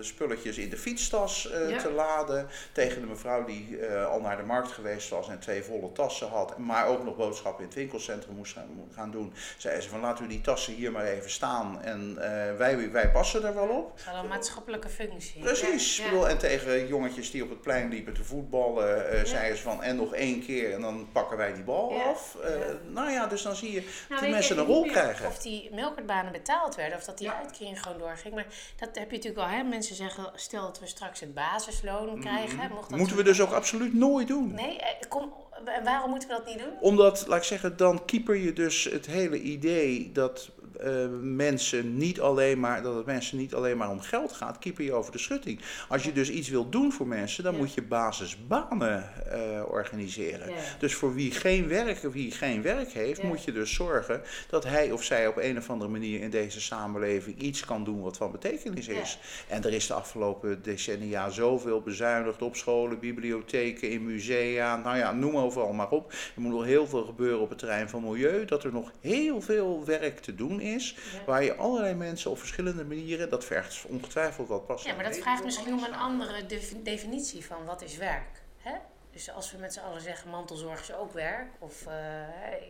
spulletjes 0.00 0.58
in 0.58 0.68
de 0.70 0.76
fietstas 0.76 1.48
Ja. 1.68 1.78
te 1.78 1.90
laden. 1.90 2.46
Tegen 2.72 3.00
de 3.00 3.06
mevrouw 3.06 3.44
die 3.44 3.84
al 3.86 4.20
naar 4.20 4.36
de 4.36 4.42
markt 4.42 4.72
geweest 4.72 5.08
was 5.08 5.28
en 5.28 5.38
twee 5.38 5.62
volle 5.62 5.92
tassen 5.92 6.28
had. 6.28 6.58
Maar 6.58 6.86
ook 6.86 7.04
nog 7.04 7.16
boodschappen 7.16 7.60
in 7.62 7.68
het 7.68 7.78
winkelcentrum 7.78 8.34
moest 8.34 8.52
gaan, 8.52 8.88
gaan 8.94 9.10
doen. 9.10 9.32
Zei 9.56 9.80
ze 9.80 9.88
van 9.88 10.00
laten 10.00 10.24
we 10.24 10.30
die 10.30 10.40
tassen 10.40 10.72
hier 10.74 10.92
maar 10.92 11.04
even 11.04 11.30
staan. 11.30 11.82
En 11.82 12.14
wij, 12.58 12.90
wij 12.90 13.10
passen 13.10 13.44
er 13.44 13.54
wel 13.54 13.68
op. 13.68 13.98
Ze 13.98 14.04
hadden 14.04 14.22
een 14.22 14.28
maatschappelijke 14.30 14.88
functie. 14.88 15.40
Precies. 15.42 15.96
Ja, 15.96 16.04
bedoel, 16.04 16.28
en 16.28 16.38
tegen 16.38 16.86
jongetjes 16.86 17.30
die 17.30 17.42
op 17.42 17.48
het 17.50 17.60
plein 17.60 17.88
liepen 17.88 18.14
te 18.14 18.24
voetballen, 18.40 19.10
eh 19.10 19.18
Ja. 19.18 19.24
zeiden 19.24 19.56
ze 19.56 19.62
van 19.62 19.82
en 19.82 19.96
nog 19.96 20.14
één 20.14 20.40
keer 20.44 20.72
en 20.72 20.80
dan 20.80 21.08
pakken 21.12 21.36
wij 21.36 21.52
die 21.54 21.62
bal 21.62 21.92
Ja. 21.92 22.02
af. 22.02 22.36
Eh, 22.44 22.50
Ja. 22.58 22.64
Nou 22.88 23.10
ja, 23.10 23.26
dus 23.26 23.42
dan 23.42 23.56
zie 23.56 23.72
je 23.72 23.82
Nou, 24.08 24.20
die 24.20 24.30
mensen 24.30 24.54
je 24.54 24.60
een 24.60 24.66
rol 24.66 24.82
krijgen. 24.86 25.26
Of 25.26 25.38
die 25.38 25.68
melkertbanen 25.74 26.32
betaald 26.32 26.74
werden, 26.74 26.98
of 26.98 27.04
dat 27.04 27.18
die 27.18 27.26
Ja. 27.26 27.38
uitkering 27.38 27.82
gewoon 27.82 27.98
doorging. 27.98 28.34
Maar 28.34 28.46
dat 28.78 28.88
heb 28.92 29.10
je 29.10 29.16
natuurlijk 29.16 29.42
al, 29.48 29.56
hè? 29.56 29.62
Mensen 29.62 29.94
zeggen, 29.96 30.30
stel 30.34 30.62
dat 30.62 30.78
we 30.80 30.86
straks 30.86 31.20
het 31.20 31.34
basisloon 31.34 32.20
krijgen. 32.20 32.58
hè, 32.58 32.68
mocht 32.68 32.90
dat 32.90 32.98
Moeten 32.98 33.16
we 33.16 33.22
dus 33.22 33.40
ook 33.40 33.52
absoluut 33.52 33.94
nooit 33.94 34.28
doen. 34.28 34.54
Nee, 34.54 34.78
eh, 34.78 35.08
kom, 35.08 35.32
en 35.64 35.84
waarom 35.84 36.10
moeten 36.10 36.28
we 36.28 36.34
dat 36.34 36.46
niet 36.46 36.58
doen? 36.58 36.72
Omdat, 36.80 37.24
laat 37.28 37.38
ik 37.38 37.44
zeggen, 37.44 37.76
dan 37.76 38.04
keeper 38.04 38.36
je 38.36 38.52
dus 38.52 38.84
het 38.84 39.06
hele 39.06 39.40
idee 39.40 40.10
dat 40.12 40.50
eh, 40.80 41.06
mensen 41.20 41.96
niet 41.96 42.20
alleen 42.20 42.60
maar, 42.60 42.82
dat 42.82 42.94
het 42.96 43.06
mensen 43.06 43.38
niet 43.38 43.54
alleen 43.54 43.76
maar 43.76 43.90
om 43.90 44.00
geld 44.00 44.32
gaat, 44.32 44.58
keeper 44.58 44.84
je 44.84 44.92
over 44.92 45.12
de 45.12 45.18
schutting. 45.18 45.60
Als 45.88 46.02
je 46.04 46.12
dus 46.12 46.30
iets 46.30 46.48
wilt 46.48 46.72
doen 46.72 46.92
voor 46.92 47.06
mensen, 47.06 47.44
dan 47.44 47.52
Ja. 47.52 47.58
moet 47.58 47.74
je 47.74 47.82
basisbanen 47.82 49.10
eh, 49.30 49.62
organiseren. 49.68 50.48
Ja. 50.50 50.54
Dus 50.78 50.94
voor 50.94 51.14
wie 51.14 51.30
geen 51.30 51.68
werk, 51.68 52.02
wie 52.02 52.30
geen 52.30 52.62
werk 52.62 52.88
heeft, 52.90 53.20
Ja. 53.20 53.26
moet 53.26 53.44
je 53.44 53.52
dus 53.52 53.74
zorgen 53.74 54.22
dat 54.50 54.64
hij 54.64 54.92
of 54.92 55.02
zij 55.04 55.26
op 55.26 55.36
een 55.36 55.56
of 55.58 55.70
andere 55.70 55.90
manier 55.90 56.20
in 56.20 56.30
deze 56.30 56.60
samenleving 56.60 57.38
iets 57.40 57.64
kan 57.64 57.84
doen 57.84 58.00
wat 58.02 58.16
van 58.16 58.30
betekenis 58.30 58.88
is. 58.88 59.18
En 59.48 59.64
er 59.64 59.72
is 59.72 59.86
de 59.86 59.94
afgelopen 59.94 60.62
decennia 60.62 61.30
zoveel 61.30 61.80
bezuinigd 61.80 62.42
op 62.42 62.56
scholen, 62.56 62.98
bibliotheken, 62.98 63.90
in 63.90 64.04
musea. 64.04 64.76
Nou 64.76 64.96
ja, 64.96 65.12
noem 65.12 65.36
overal 65.46 65.72
maar 65.72 65.90
op. 65.90 66.10
Er 66.12 66.40
moet 66.40 66.52
nog 66.52 66.64
heel 66.64 66.86
veel 66.86 67.04
gebeuren 67.04 67.40
op 67.40 67.48
het 67.48 67.58
terrein 67.58 67.88
van 67.88 68.02
milieu. 68.02 68.44
Dat 68.44 68.64
er 68.64 68.72
nog 68.72 68.92
heel 69.00 69.40
veel 69.40 69.84
werk 69.84 70.18
te 70.18 70.34
doen 70.34 70.60
is. 70.60 70.96
Ja. 71.12 71.24
Waar 71.26 71.44
je 71.44 71.54
allerlei 71.56 71.94
mensen 71.94 72.30
op 72.30 72.38
verschillende 72.38 72.84
manieren, 72.84 73.30
dat 73.30 73.44
vergt 73.44 73.84
ongetwijfeld 73.88 74.48
wat 74.48 74.66
pas. 74.66 74.82
Ja, 74.82 74.94
maar 74.94 75.04
dat 75.04 75.18
vraagt 75.18 75.44
misschien 75.44 75.72
om 75.72 75.84
een 75.84 75.94
andere 75.94 76.46
defi- 76.46 76.82
definitie 76.82 77.44
van 77.44 77.64
wat 77.64 77.82
is 77.82 77.96
werk. 77.96 78.42
Hè? 78.56 78.72
Dus 79.16 79.30
als 79.30 79.52
we 79.52 79.58
met 79.58 79.72
z'n 79.72 79.78
allen 79.80 80.00
zeggen 80.00 80.30
mantelzorg 80.30 80.80
is 80.80 80.94
ook 80.94 81.12
werk. 81.12 81.46
Of, 81.58 81.86
eh, 81.86 81.92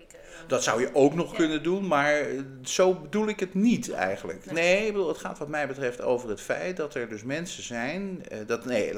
ik, 0.02 0.12
eh, 0.12 0.18
Dat 0.48 0.62
zou 0.62 0.80
je 0.80 0.90
ook 0.94 1.14
nog 1.14 1.30
Ja. 1.30 1.36
kunnen 1.36 1.62
doen, 1.62 1.86
maar 1.86 2.14
eh, 2.20 2.40
zo 2.62 2.94
bedoel 2.94 3.28
ik 3.28 3.40
het 3.40 3.54
niet 3.54 3.90
eigenlijk. 3.92 4.44
Nee. 4.44 4.54
Nee, 4.54 4.86
ik 4.86 4.92
bedoel, 4.92 5.08
het 5.08 5.18
gaat 5.18 5.38
wat 5.38 5.48
mij 5.48 5.66
betreft 5.66 6.00
over 6.00 6.28
het 6.28 6.40
feit 6.40 6.76
dat 6.76 6.94
er 6.94 7.08
dus 7.08 7.22
mensen 7.22 7.62
zijn. 7.62 8.24
dat, 8.46 8.64
nee, 8.64 8.92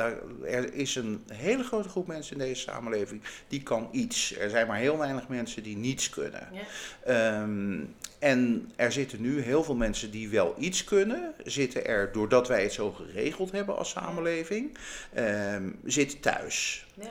er 0.45 0.75
is 0.75 0.95
een 0.95 1.25
hele 1.33 1.62
grote 1.62 1.88
groep 1.88 2.07
mensen 2.07 2.33
in 2.33 2.38
deze 2.47 2.61
samenleving 2.61 3.23
die 3.49 3.62
kan 3.62 3.88
iets. 3.93 4.37
Er 4.38 4.50
zijn 4.50 4.67
maar 4.67 4.78
heel 4.78 4.99
weinig 4.99 5.28
mensen 5.28 5.62
die 5.62 5.76
niets 5.76 6.11
kunnen. 6.11 6.49
ja, 6.52 6.62
Ehm, 7.05 7.81
en 8.19 8.71
er 8.76 8.92
zitten 8.92 9.20
nu 9.20 9.40
heel 9.42 9.64
veel 9.64 9.75
mensen 9.75 10.11
die 10.11 10.29
wel 10.29 10.55
iets 10.59 10.85
kunnen, 10.85 11.35
zitten 11.44 11.87
er 11.87 12.12
doordat 12.12 12.49
wij 12.49 12.62
het 12.62 12.72
zo 12.72 12.90
geregeld 12.92 13.53
hebben 13.53 13.77
als 13.77 13.90
samenleving, 13.90 14.79
ehm, 15.12 15.70
zitten 15.85 16.20
thuis. 16.20 16.87
ja, 17.01 17.11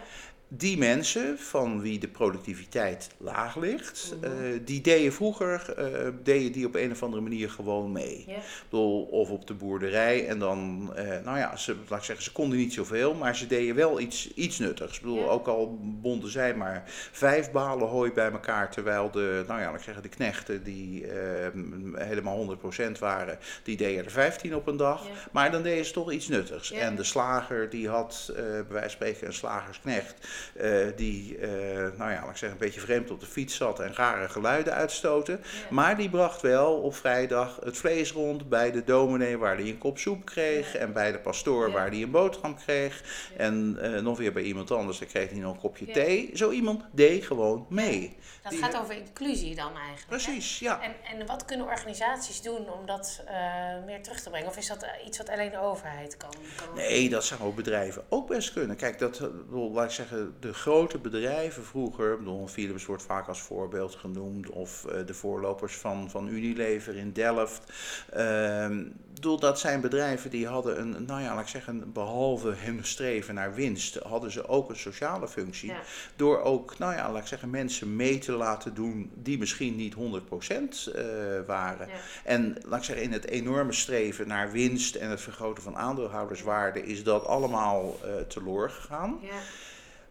Die 0.50 0.78
mensen 0.78 1.40
van 1.40 1.82
wie 1.82 2.00
de 2.00 2.08
productiviteit 2.08 3.10
laag 3.18 3.56
ligt, 3.56 4.14
Mhm. 4.22 4.26
eh, 4.32 4.60
die 4.66 4.82
deden 4.82 5.14
vroeger 5.14 5.74
eh, 5.78 6.08
deden 6.24 6.52
die 6.52 6.66
op 6.66 6.76
een 6.76 6.92
of 6.92 7.04
andere 7.04 7.22
manier 7.22 7.50
gewoon 7.50 7.92
mee. 7.92 8.26
Ik 8.28 8.36
bedoel, 8.70 9.04
of 9.04 9.30
op 9.30 9.48
de 9.48 9.54
boerderij 9.54 10.28
en 10.28 10.40
dan, 10.40 10.92
eh, 10.96 11.06
nou 11.24 11.38
ja, 11.38 11.56
ze, 11.56 11.76
laat 11.88 12.00
ik 12.00 12.06
zeggen, 12.06 12.26
ze 12.26 12.32
konden 12.32 12.58
niet 12.58 12.74
zoveel, 12.74 13.14
maar 13.14 13.36
ze 13.36 13.48
deden 13.48 13.76
wel 13.76 14.00
iets, 14.00 14.34
iets 14.34 14.60
nuttigs. 14.60 14.96
Ik 14.96 15.02
bedoel, 15.02 15.30
ook 15.30 15.48
al 15.48 15.78
bonden 15.82 16.32
zij 16.32 16.56
maar 16.56 16.84
vijf 17.12 17.52
balen 17.52 17.88
hooi 17.88 18.12
bij 18.12 18.32
elkaar, 18.32 18.72
terwijl 18.72 19.12
de, 19.12 19.44
nou 19.48 19.60
ja, 19.60 19.66
laat 19.66 19.78
ik 19.78 19.84
zeggen, 19.84 20.04
de 20.04 20.10
knechten 20.10 20.64
die 20.64 21.06
helemaal 21.96 22.38
100% 22.38 23.00
waren, 23.00 23.40
die 23.64 23.78
deden 23.78 24.06
er 24.06 24.12
15 24.12 24.56
op 24.56 24.68
een 24.68 24.78
dag. 24.78 25.08
Maar 25.32 25.52
dan 25.52 25.64
deden 25.64 25.86
ze 25.86 25.94
toch 25.94 26.12
iets 26.12 26.28
nuttigs. 26.28 26.72
En 26.72 26.96
de 26.96 27.04
slager 27.04 27.70
die 27.70 27.90
had, 27.90 28.32
bij 28.36 28.64
wijze 28.70 28.80
van 28.80 28.90
spreken, 28.90 29.28
een 29.28 29.34
slagersknecht, 29.34 30.28
die, 30.96 31.38
eh, 31.38 31.50
nou 31.98 32.12
ja, 32.12 32.20
laat 32.22 32.30
ik 32.30 32.38
zeggen, 32.38 32.50
een 32.52 32.58
beetje 32.66 32.80
vreemd 32.80 33.12
op 33.12 33.20
de 33.20 33.26
fiets 33.26 33.56
zat 33.56 33.80
en 33.80 33.94
rare 33.96 34.30
geluiden 34.30 34.74
uitstoten. 34.74 35.40
ja. 35.44 35.68
Maar 35.70 35.98
die 35.98 36.10
bracht 36.10 36.42
wel 36.42 36.74
op 36.82 36.96
vrijdag 36.96 37.60
het 37.64 37.78
vlees 37.78 38.12
rond 38.12 38.50
bij 38.50 38.72
de 38.72 38.84
dominee 38.84 39.38
waar 39.38 39.56
hij 39.56 39.66
een 39.68 39.78
kop 39.78 39.98
soep 39.98 40.26
kreeg. 40.26 40.74
Ja. 40.74 40.80
En 40.80 40.94
bij 40.94 41.12
de 41.12 41.20
pastoor 41.20 41.68
Ja. 41.68 41.74
waar 41.74 41.90
hij 41.90 42.02
een 42.02 42.12
boterham 42.12 42.56
kreeg. 42.56 43.04
En 43.38 43.78
eh, 43.82 44.02
nog 44.02 44.18
weer 44.18 44.34
bij 44.34 44.44
iemand 44.44 44.72
anders, 44.72 45.00
daar 45.00 45.08
kreeg 45.08 45.30
hij 45.30 45.40
nog 45.40 45.54
een 45.54 45.60
kopje 45.60 45.86
thee. 45.92 46.32
Zo 46.34 46.52
iemand 46.52 46.84
deed 46.92 47.26
gewoon 47.26 47.66
mee. 47.70 48.16
Dat 48.44 48.52
Die- 48.52 48.62
gaat 48.62 48.78
over 48.82 48.96
inclusie 48.96 49.56
dan 49.56 49.72
eigenlijk. 49.78 50.00
hè? 50.00 50.06
Precies, 50.08 50.60
ja. 50.60 50.82
En, 50.82 51.20
en 51.20 51.26
wat 51.28 51.46
kunnen 51.46 51.66
organisaties 51.68 52.42
doen 52.42 52.70
om 52.72 52.86
dat 52.86 53.24
eh, 53.28 53.36
meer 53.86 54.04
terug 54.04 54.20
te 54.22 54.30
brengen? 54.30 54.48
Of 54.48 54.58
is 54.58 54.68
dat 54.68 54.84
eh, 54.84 54.90
iets 55.06 55.18
wat 55.18 55.30
alleen 55.30 55.52
de 55.52 55.60
overheid 55.60 56.18
kan? 56.18 56.30
kan 56.66 56.76
Nee, 56.76 57.10
dat 57.10 57.24
zouden 57.24 57.56
bedrijven 57.56 58.04
ook 58.10 58.28
best 58.28 58.54
kunnen. 58.54 58.76
Kijk, 58.76 59.00
dat, 59.00 59.20
eh, 59.20 59.28
laat 59.74 59.86
ik 59.86 59.92
zeggen, 59.92 60.27
de 60.40 60.54
grote 60.54 60.98
bedrijven 60.98 61.64
vroeger, 61.64 62.20
Philips 62.48 62.86
wordt 62.86 63.04
vaak 63.04 63.28
als 63.28 63.42
voorbeeld 63.42 63.96
genoemd, 63.96 64.50
of 64.50 64.86
eh, 64.86 65.06
de 65.06 65.14
voorlopers 65.14 65.76
van, 65.76 66.10
van 66.10 66.28
Unilever 66.28 66.96
in 66.96 67.14
Delft. 67.14 67.72
Ehm, 68.12 68.84
bedoel, 69.14 69.40
dat 69.40 69.60
zijn 69.60 69.82
bedrijven 69.82 70.30
die 70.30 70.48
hadden 70.48 70.80
een, 70.80 71.06
nou 71.06 71.22
ja, 71.22 71.34
laat 71.34 71.44
ik 71.44 71.48
zeggen, 71.48 71.92
behalve 71.94 72.54
hun 72.58 72.86
streven 72.86 73.34
naar 73.34 73.54
winst, 73.54 73.96
hadden 73.96 74.32
ze 74.32 74.48
ook 74.48 74.70
een 74.70 74.78
sociale 74.78 75.28
functie. 75.28 75.70
Ja. 75.70 75.82
Door 76.16 76.42
ook, 76.42 76.78
nou 76.78 76.94
ja, 76.94 77.12
laat 77.12 77.22
ik 77.22 77.28
zeggen, 77.28 77.50
mensen 77.50 77.96
mee 77.96 78.18
te 78.18 78.32
laten 78.32 78.74
doen 78.74 79.12
die 79.14 79.38
misschien 79.38 79.76
niet 79.76 79.94
100% 79.94 79.98
eh, 80.94 81.04
waren. 81.46 81.88
Ja. 81.88 81.94
En 82.24 82.58
laat 82.66 82.80
ik 82.80 82.86
zeggen, 82.86 83.06
in 83.06 83.12
het 83.12 83.28
enorme 83.28 83.74
streven 83.74 84.28
naar 84.28 84.52
winst 84.52 84.96
en 84.96 85.10
het 85.10 85.22
vergroten 85.22 85.64
van 85.64 85.78
aandeelhouderswaarde 85.78 86.86
is 86.86 87.04
dat 87.04 87.26
allemaal 87.26 88.00
eh 88.04 88.16
teloor 88.28 88.70
gegaan. 88.70 89.20
Ja, 89.22 89.30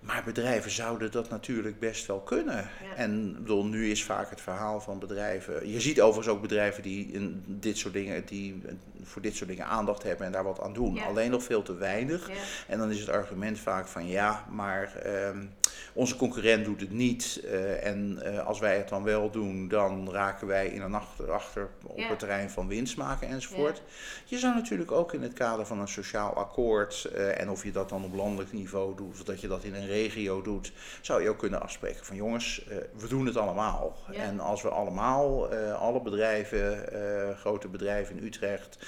Maar 0.01 0.23
bedrijven 0.25 0.71
zouden 0.71 1.11
dat 1.11 1.31
natuurlijk 1.31 1.79
best 1.79 2.07
wel 2.07 2.21
kunnen. 2.21 2.57
Ja. 2.57 2.95
En 2.97 3.37
bedoel, 3.39 3.65
nu 3.65 3.91
is 3.91 4.05
vaak 4.05 4.31
het 4.31 4.41
verhaal 4.41 4.81
van 4.81 4.99
bedrijven. 4.99 5.71
Je 5.71 5.81
ziet 5.81 6.01
overigens 6.01 6.37
ook 6.37 6.43
bedrijven 6.43 6.83
die, 6.83 7.13
in 7.13 7.45
dit 7.47 7.79
soort 7.79 7.95
dingen, 7.95 8.27
die 8.27 8.63
voor 9.03 9.23
dit 9.23 9.37
soort 9.37 9.49
dingen 9.51 9.67
aandacht 9.67 10.03
hebben 10.03 10.27
en 10.27 10.33
daar 10.33 10.45
wat 10.45 10.61
aan 10.61 10.73
doen. 10.73 10.95
Ja. 10.95 11.05
Alleen 11.05 11.31
nog 11.31 11.43
veel 11.43 11.63
te 11.63 11.75
weinig. 11.75 12.29
ja, 12.29 12.35
En 12.67 12.79
dan 12.79 12.91
is 12.91 13.01
het 13.01 13.09
argument 13.09 13.59
vaak 13.59 13.87
van 13.87 14.07
ja, 14.09 14.47
maar 14.51 14.97
ehm, 14.97 15.45
onze 15.93 16.17
concurrent 16.17 16.65
doet 16.65 16.81
het 16.81 16.91
niet. 16.91 17.41
eh, 17.45 17.87
en 17.87 18.19
eh, 18.23 18.47
als 18.47 18.59
wij 18.59 18.77
het 18.77 18.89
dan 18.89 19.03
wel 19.03 19.31
doen, 19.31 19.69
dan 19.69 20.11
raken 20.13 20.47
wij 20.47 20.67
in 20.69 20.81
een 20.81 20.95
achter, 20.95 21.31
achter 21.33 21.69
op 21.83 22.09
het 22.09 22.19
terrein 22.19 22.51
van 22.51 22.69
winst 22.69 22.97
maken 22.97 23.29
enzovoort. 23.29 23.83
Je 24.25 24.39
zou 24.39 24.55
natuurlijk 24.55 24.93
ook 24.93 25.13
in 25.13 25.23
het 25.23 25.33
kader 25.33 25.67
van 25.67 25.81
een 25.81 25.89
sociaal 25.89 26.35
akkoord, 26.35 27.05
eh, 27.05 27.41
en 27.41 27.51
of 27.51 27.65
je 27.65 27.73
dat 27.73 27.89
dan 27.89 28.05
op 28.05 28.15
landelijk 28.15 28.53
niveau 28.53 28.97
doet, 28.97 29.11
of 29.13 29.25
dat 29.25 29.41
je 29.41 29.49
dat 29.49 29.65
in 29.65 29.75
een 29.75 29.86
regio 29.87 30.43
doet, 30.43 30.73
zou 31.01 31.23
je 31.23 31.29
ook 31.29 31.39
kunnen 31.39 31.63
afspreken 31.63 32.05
van 32.05 32.17
jongens, 32.17 32.65
eh, 32.69 32.77
we 32.97 33.09
doen 33.09 33.27
het 33.27 33.37
allemaal. 33.37 33.97
Ja. 34.11 34.21
En 34.21 34.41
als 34.41 34.63
we 34.63 34.69
allemaal, 34.69 35.51
eh, 35.51 35.81
alle 35.81 36.03
bedrijven, 36.03 36.93
eh, 36.93 37.37
grote 37.37 37.69
bedrijven 37.69 38.17
in 38.17 38.25
Utrecht, 38.25 38.79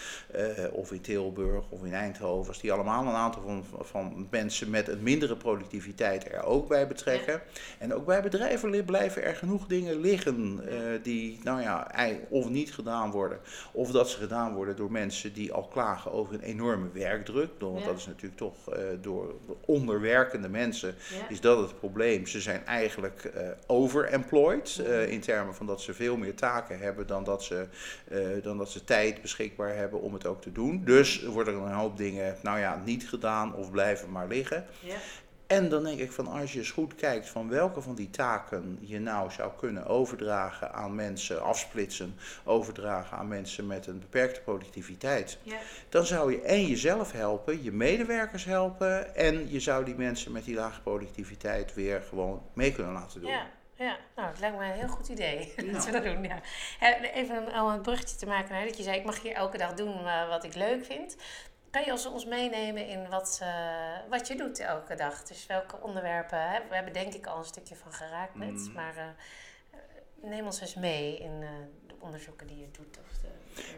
of 0.73 0.93
in 0.93 1.01
Tilburg 1.01 1.65
of 1.69 1.85
in 1.85 1.95
Eindhoven, 1.95 2.49
als 2.49 2.61
die 2.61 2.73
allemaal 2.73 3.07
een 3.07 3.15
aantal 3.15 3.43
van, 3.43 3.65
van 3.81 4.27
mensen 4.31 4.71
met 4.71 4.89
een 4.89 5.03
mindere 5.03 5.37
productiviteit 5.37 6.33
er 6.33 6.43
ook 6.43 6.69
bij 6.69 6.87
betrekken. 6.87 7.41
En 7.79 7.95
ook 7.95 8.07
bij 8.07 8.23
bedrijven 8.23 8.85
blijven 8.85 9.23
er 9.23 9.37
genoeg 9.37 9.67
dingen 9.67 10.01
liggen 10.01 10.61
die, 11.03 11.41
nou 11.43 11.61
ja, 11.63 11.91
of 12.29 12.49
niet 12.49 12.75
gedaan 12.75 13.11
worden, 13.11 13.39
of 13.73 13.91
dat 13.91 14.11
ze 14.11 14.19
gedaan 14.19 14.55
worden 14.55 14.77
door 14.77 14.93
mensen 14.93 15.33
die 15.33 15.53
al 15.53 15.69
klagen 15.69 16.13
over 16.13 16.35
een 16.35 16.43
enorme 16.43 16.89
werkdruk. 16.93 17.51
Want 17.59 17.85
dat 17.85 17.97
is 17.97 18.07
natuurlijk 18.07 18.37
toch 18.37 18.57
door 19.01 19.35
onderwerkende 19.65 20.49
mensen, 20.49 20.88
is 21.29 21.41
dat 21.41 21.59
het 21.59 21.79
probleem. 21.79 22.27
Ze 22.27 22.41
zijn 22.41 22.67
eigenlijk 22.67 23.31
uh, 23.37 23.43
overemployed 23.67 24.81
uh, 24.81 25.11
in 25.11 25.21
termen 25.21 25.55
van 25.55 25.67
dat 25.67 25.81
ze 25.81 25.95
veel 25.95 26.17
meer 26.17 26.35
taken 26.35 26.79
hebben 26.79 27.07
dan 27.07 27.25
dat, 27.25 27.45
ze, 27.45 27.67
uh, 28.13 28.43
dan 28.43 28.59
dat 28.59 28.71
ze 28.71 28.85
tijd 28.85 29.23
beschikbaar 29.23 29.77
hebben 29.77 30.01
om 30.01 30.13
het 30.13 30.27
ook 30.27 30.43
te 30.43 30.53
doen. 30.53 30.85
Dus 30.85 31.23
worden 31.23 31.55
er 31.55 31.61
een 31.61 31.73
hoop 31.73 31.97
dingen, 31.97 32.37
nou 32.43 32.59
ja, 32.59 32.83
niet 32.85 33.09
gedaan 33.09 33.55
of 33.55 33.71
blijven 33.71 34.11
maar 34.11 34.29
liggen. 34.29 34.67
Ja. 34.81 34.97
En 35.49 35.69
dan 35.69 35.85
denk 35.85 35.99
ik 35.99 36.13
van 36.13 36.27
als 36.27 36.53
je 36.53 36.59
eens 36.59 36.71
goed 36.71 36.95
kijkt 36.95 37.29
van 37.29 37.49
welke 37.49 37.81
van 37.81 37.95
die 37.95 38.11
taken 38.11 38.79
je 38.81 39.01
nou 39.01 39.31
zou 39.31 39.53
kunnen 39.57 39.87
overdragen 39.87 40.73
aan 40.73 40.95
mensen, 40.95 41.43
afsplitsen, 41.43 42.17
overdragen 42.45 43.17
aan 43.17 43.29
mensen 43.29 43.67
met 43.67 43.87
een 43.87 43.99
beperkte 43.99 44.41
productiviteit, 44.41 45.39
ja. 45.43 45.57
dan 45.89 46.07
zou 46.07 46.33
je 46.33 46.41
en 46.41 46.67
jezelf 46.67 47.13
helpen, 47.13 47.63
je 47.63 47.73
medewerkers 47.73 48.45
helpen 48.45 49.15
en 49.17 49.51
je 49.51 49.61
zou 49.61 49.85
die 49.85 49.95
mensen 49.95 50.33
met 50.33 50.45
die 50.45 50.55
lage 50.55 50.81
productiviteit 50.81 51.75
weer 51.75 52.03
gewoon 52.03 52.43
mee 52.53 52.73
kunnen 52.73 52.93
laten 52.93 53.21
doen. 53.21 53.31
Ja. 53.31 53.47
Ja, 53.75 53.97
nou, 54.17 54.29
het 54.29 54.41
lijkt 54.41 54.57
me 54.57 54.65
een 54.65 54.71
heel 54.71 54.89
goed 54.89 55.09
idee 55.09 55.53
dat 55.73 55.85
we 55.85 55.93
dat 55.93 56.03
doen. 56.05 56.23
Ja. 56.23 56.41
Even 57.15 57.61
om 57.63 57.69
een 57.69 57.81
bruggetje 57.81 58.17
te 58.17 58.27
maken 58.27 58.53
naar 58.53 58.65
dat 58.65 58.77
je 58.77 58.83
zei: 58.83 58.99
ik 58.99 59.05
mag 59.05 59.23
hier 59.23 59.33
elke 59.33 59.59
dag 59.59 59.75
doen 59.75 60.01
uh, 60.01 60.29
wat 60.29 60.45
ik 60.45 60.55
leuk 60.55 60.85
vind. 60.85 61.17
Kan 61.71 61.85
je 61.85 62.09
ons 62.11 62.27
meenemen 62.27 62.89
in 62.89 63.09
wat, 63.09 63.41
uh, 63.43 64.11
wat 64.11 64.29
je 64.29 64.37
doet 64.37 64.59
elke 64.59 64.95
dag? 64.95 65.23
Dus 65.23 65.47
welke 65.47 65.77
onderwerpen? 65.81 66.51
Hè? 66.51 66.59
We 66.69 66.75
hebben 66.75 66.93
denk 66.93 67.15
ik 67.15 67.27
al 67.27 67.39
een 67.39 67.45
stukje 67.45 67.77
van 67.77 67.93
geraakt 67.93 68.35
net. 68.35 68.49
Mm. 68.51 68.73
Maar 68.75 68.95
uh, 68.97 70.31
neem 70.31 70.45
ons 70.45 70.61
eens 70.61 70.75
mee 70.75 71.19
in 71.19 71.41
uh, 71.41 71.49
de 71.87 71.95
onderzoeken 71.99 72.47
die 72.47 72.59
je 72.59 72.71
doet. 72.73 72.99
Of 72.99 73.19
de, 73.19 73.29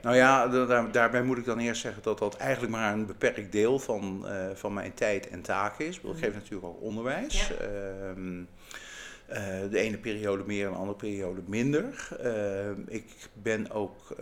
nou 0.02 0.16
ja, 0.16 0.48
daar, 0.48 0.92
daarbij 0.92 1.22
moet 1.22 1.38
ik 1.38 1.44
dan 1.44 1.58
eerst 1.58 1.80
zeggen 1.80 2.02
dat 2.02 2.18
dat 2.18 2.36
eigenlijk 2.36 2.72
maar 2.72 2.92
een 2.92 3.06
beperkt 3.06 3.52
deel 3.52 3.78
van, 3.78 4.26
van 4.54 4.72
mijn 4.72 4.94
tijd 4.94 5.28
en 5.28 5.42
taak 5.42 5.78
is. 5.78 5.96
Ik 5.96 6.02
geef 6.16 6.28
mm. 6.28 6.34
natuurlijk 6.34 6.66
ook 6.66 6.80
onderwijs. 6.80 7.48
Ja. 7.48 7.54
Ehm, 7.54 8.44
de 9.70 9.78
ene 9.78 9.98
periode 9.98 10.44
meer 10.46 10.66
en 10.66 10.72
de 10.72 10.78
andere 10.78 10.98
periode 10.98 11.42
minder. 11.46 12.08
Ehm, 12.20 12.80
ik 12.86 13.28
ben 13.32 13.70
ook 13.70 14.16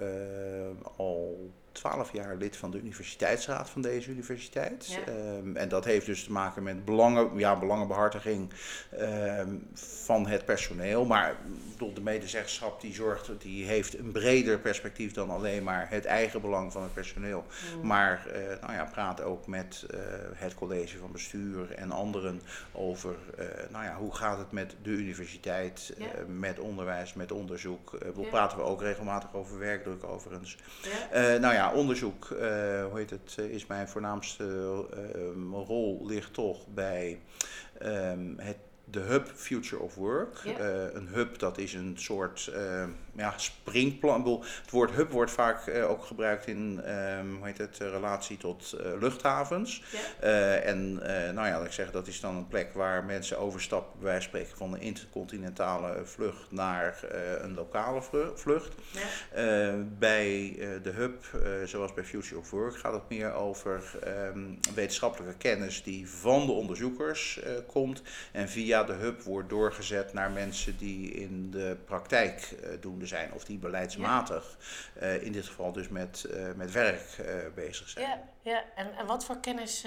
al 0.97 1.51
twaalf 1.73 2.13
jaar 2.13 2.37
lid 2.37 2.57
van 2.57 2.71
de 2.71 2.79
universiteitsraad 2.79 3.71
van 3.71 3.83
deze 3.83 4.11
universiteit. 4.11 4.99
Ehm, 5.07 5.57
en 5.57 5.69
dat 5.69 5.85
heeft 5.85 6.07
dus 6.07 6.25
te 6.25 6.33
maken 6.33 6.63
met 6.63 6.85
belangen, 6.85 7.39
ja, 7.39 7.59
belangenbehartiging 7.59 8.53
ehm, 8.91 9.57
van 9.75 10.27
het 10.27 10.45
personeel. 10.45 11.05
Maar 11.05 11.37
bedoel, 11.73 11.95
de 11.95 12.01
medezeggenschap 12.01 12.81
die 12.81 12.95
zorgt, 12.95 13.31
die 13.39 13.67
heeft 13.67 13.99
een 13.99 14.13
breder 14.13 14.59
perspectief 14.59 15.13
dan 15.13 15.31
alleen 15.31 15.63
maar 15.63 15.87
het 15.91 16.05
eigen 16.05 16.41
belang 16.41 16.73
van 16.73 16.83
het 16.83 16.95
personeel. 16.95 17.45
Mm. 17.77 17.87
Maar 17.87 18.27
uh, 18.27 18.33
nou 18.61 18.73
ja, 18.73 18.85
praat 18.85 19.23
ook 19.23 19.47
met 19.47 19.87
uh, 19.95 20.01
het 20.35 20.55
college 20.55 20.99
van 20.99 21.13
bestuur 21.13 21.75
en 21.75 21.91
anderen 21.91 22.41
over 22.73 23.17
uh, 23.39 23.45
nou 23.71 23.85
ja, 23.85 23.97
hoe 23.97 24.15
gaat 24.15 24.39
het 24.39 24.53
met 24.53 24.75
de 24.83 24.91
universiteit, 24.91 25.97
met 26.27 26.59
onderwijs, 26.59 27.15
met 27.15 27.33
onderzoek. 27.33 27.91
we 27.91 28.27
praten 28.31 28.59
we 28.59 28.65
ook 28.65 28.83
regelmatig 28.83 29.35
over 29.35 29.59
werkdruk 29.59 30.05
overigens. 30.05 30.57
nou 31.13 31.55
ja, 31.55 31.58
onderzoek, 31.66 32.29
uh, 32.33 32.38
hoe 32.85 32.90
heet 32.99 33.11
het, 33.11 33.35
eh, 33.38 33.44
is 33.44 33.66
mijn 33.66 33.88
voornaamste 33.88 34.44
uh, 34.94 35.64
rol 35.66 36.07
ligt 36.07 36.35
toch 36.35 36.66
bij 36.66 37.21
um, 37.83 38.35
het 38.38 38.57
de 38.90 39.01
hub 39.01 39.31
Future 39.35 39.83
of 39.83 39.94
Work. 39.94 40.44
Uh, 40.44 40.55
een 40.92 41.09
hub 41.12 41.38
dat 41.38 41.59
is 41.59 41.74
een 41.74 41.96
soort 41.98 42.51
uh, 42.55 42.85
ja, 43.16 43.35
springplan. 43.37 44.42
Het 44.62 44.70
woord 44.70 44.90
hub 44.90 45.11
wordt 45.11 45.31
vaak 45.31 45.66
uh, 45.66 45.90
ook 45.90 46.05
gebruikt 46.05 46.46
in 46.46 46.83
um, 46.94 47.37
hoe 47.37 47.46
heet 47.46 47.59
het, 47.59 47.79
relatie 47.79 48.37
tot 48.37 48.77
luchthavens. 49.01 49.83
en 50.20 50.92
nou 51.35 51.46
ja, 51.46 51.59
ik 51.59 51.72
zeggen, 51.72 51.94
dat 51.94 52.07
is 52.07 52.20
dan 52.20 52.37
een 52.37 52.48
plek 52.48 52.74
waar 52.74 53.05
mensen 53.05 53.38
overstappen, 53.38 54.01
bij 54.01 54.11
wijze 54.11 54.20
van 54.20 54.29
spreken, 54.29 54.57
van 54.57 54.72
een 54.72 54.81
intercontinentale 54.81 56.01
vlucht 56.05 56.51
naar 56.51 56.98
een 57.40 57.55
lokale 57.55 58.03
vlucht. 58.35 58.74
Ja. 58.90 59.74
bij 59.98 60.57
de 60.83 60.90
hub, 60.90 61.24
zoals 61.64 61.94
bij 61.94 62.05
Future 62.05 62.40
of 62.40 62.51
Work, 62.51 62.77
gaat 62.77 62.92
het 62.92 63.09
meer 63.09 63.33
over 63.33 63.83
um, 64.35 64.59
wetenschappelijke 64.74 65.37
kennis 65.37 65.83
die 65.83 66.09
van 66.09 66.46
de 66.46 66.53
onderzoekers 66.53 67.40
komt 67.66 68.03
en 68.33 68.48
via 68.48 68.78
de 68.85 68.93
hub 68.93 69.23
wordt 69.23 69.49
doorgezet 69.49 70.12
naar 70.12 70.31
mensen 70.31 70.77
die 70.77 71.11
in 71.11 71.51
de 71.51 71.77
praktijk 71.85 72.55
uh, 72.64 72.69
doende 72.81 73.07
zijn 73.07 73.33
of 73.33 73.45
die 73.45 73.59
beleidsmatig, 73.59 74.57
uh, 75.03 75.23
in 75.23 75.33
dit 75.33 75.47
geval 75.47 75.73
dus 75.73 75.88
met, 75.88 76.27
uh, 76.31 76.53
met 76.57 76.73
werk 76.73 77.03
bezig 77.55 77.88
zijn. 77.88 78.09
Ja, 78.09 78.23
ja. 78.43 78.64
En, 78.77 78.95
en 78.97 79.07
wat 79.07 79.25
voor 79.25 79.41
kennis 79.41 79.85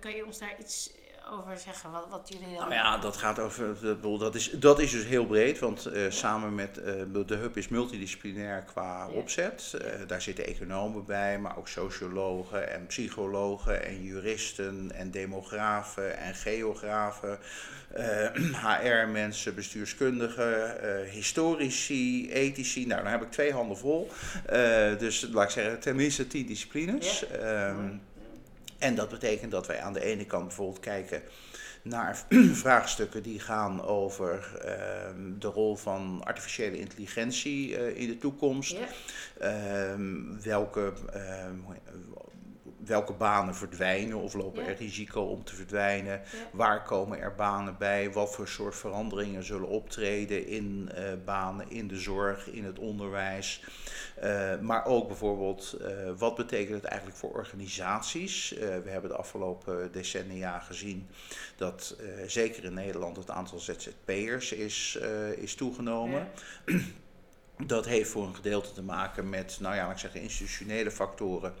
kan 0.00 0.12
je 0.14 0.26
ons 0.26 0.38
daar 0.38 0.54
iets 0.58 0.90
over 1.30 1.58
zeggen? 1.58 1.90
Wat, 1.90 2.06
wat 2.10 2.28
jullie 2.28 2.54
Nou 2.54 2.72
ja, 2.72 2.98
dat 2.98 3.16
gaat 3.16 3.38
over. 3.38 3.76
Dat 4.18 4.34
is, 4.34 4.50
dat 4.50 4.80
is 4.80 4.90
dus 4.90 5.04
heel 5.04 5.26
breed, 5.26 5.58
want 5.58 5.88
uh, 5.92 6.10
samen 6.10 6.54
met 6.54 6.78
uh, 6.78 7.24
de 7.26 7.34
Hub 7.34 7.56
is 7.56 7.68
multidisciplinair 7.68 8.62
qua 8.62 9.08
opzet. 9.08 9.72
Uh, 9.74 9.88
daar 10.06 10.22
zitten 10.22 10.46
economen 10.46 11.04
bij, 11.04 11.38
maar 11.38 11.58
ook 11.58 11.68
sociologen 11.68 12.72
en 12.72 12.86
psychologen 12.86 13.84
en 13.84 14.02
juristen 14.02 14.92
en 14.94 15.10
demografen 15.10 16.18
en 16.18 16.34
geografen. 16.34 17.38
HR-mensen, 18.66 19.54
bestuurskundigen, 19.54 20.76
historici, 21.10 22.32
ethici. 22.32 22.86
Nou, 22.86 23.02
dan 23.02 23.10
heb 23.10 23.22
ik 23.22 23.30
twee 23.30 23.52
handen 23.52 23.76
vol. 23.76 24.10
dus 24.98 25.28
laat 25.32 25.44
ik 25.44 25.50
zeggen, 25.50 25.80
tenminste 25.80 26.26
tien 26.26 26.46
disciplines. 26.46 27.24
Ja. 27.32 27.68
Um, 27.68 28.00
en 28.84 28.94
dat 28.94 29.08
betekent 29.08 29.50
dat 29.50 29.66
wij 29.66 29.80
aan 29.80 29.92
de 29.92 30.04
ene 30.04 30.24
kant 30.24 30.46
bijvoorbeeld 30.46 30.80
kijken 30.80 31.22
naar 31.82 32.24
vraagstukken 32.64 33.22
die 33.22 33.40
gaan 33.40 33.82
over 33.82 34.60
uh, 34.64 34.70
de 35.38 35.48
rol 35.48 35.76
van 35.76 36.20
artificiële 36.24 36.78
intelligentie 36.78 37.70
uh, 37.70 38.00
in 38.00 38.08
de 38.08 38.18
toekomst. 38.18 38.76
Ja. 38.76 38.86
Uh, 39.40 40.00
welke 40.42 40.92
ehm, 41.12 41.56
welke 42.86 43.12
banen 43.12 43.54
verdwijnen 43.54 44.18
of 44.18 44.34
lopen 44.34 44.66
er 44.66 44.76
risico 44.76 45.22
om 45.22 45.44
te 45.44 45.54
verdwijnen? 45.54 46.22
Waar 46.52 46.82
komen 46.82 47.18
er 47.18 47.34
banen 47.34 47.76
bij? 47.78 48.12
Wat 48.12 48.34
voor 48.34 48.48
soort 48.48 48.76
veranderingen 48.76 49.44
zullen 49.44 49.68
optreden 49.68 50.46
in 50.46 50.90
uh, 50.94 51.02
banen 51.24 51.70
in 51.70 51.88
de 51.88 51.96
zorg, 51.96 52.50
in 52.50 52.64
het 52.64 52.78
onderwijs? 52.78 53.64
Uh, 54.22 54.58
maar 54.60 54.86
ook 54.86 55.06
bijvoorbeeld, 55.06 55.76
uh, 55.80 55.88
wat 56.18 56.34
betekent 56.34 56.74
het 56.74 56.84
eigenlijk 56.84 57.18
voor 57.18 57.30
organisaties? 57.30 58.54
we 58.58 58.90
hebben 58.90 59.10
de 59.10 59.16
afgelopen 59.16 59.92
decennia 59.92 60.58
gezien 60.58 61.08
dat 61.56 61.96
zeker 62.26 62.64
in 62.64 62.74
Nederland 62.74 63.16
het 63.16 63.30
aantal 63.30 63.58
ZZP'ers 63.58 64.52
is, 64.52 64.98
is 65.36 65.54
toegenomen. 65.54 66.28
Ja. 66.66 66.74
Dat 67.66 67.86
heeft 67.86 68.10
voor 68.10 68.26
een 68.26 68.34
gedeelte 68.34 68.72
te 68.72 68.82
maken 68.82 69.28
met, 69.28 69.58
nou 69.60 69.74
ja, 69.74 69.90
ik 69.90 69.98
zeggen, 69.98 70.20
institutionele 70.20 70.90
factoren. 70.90 71.54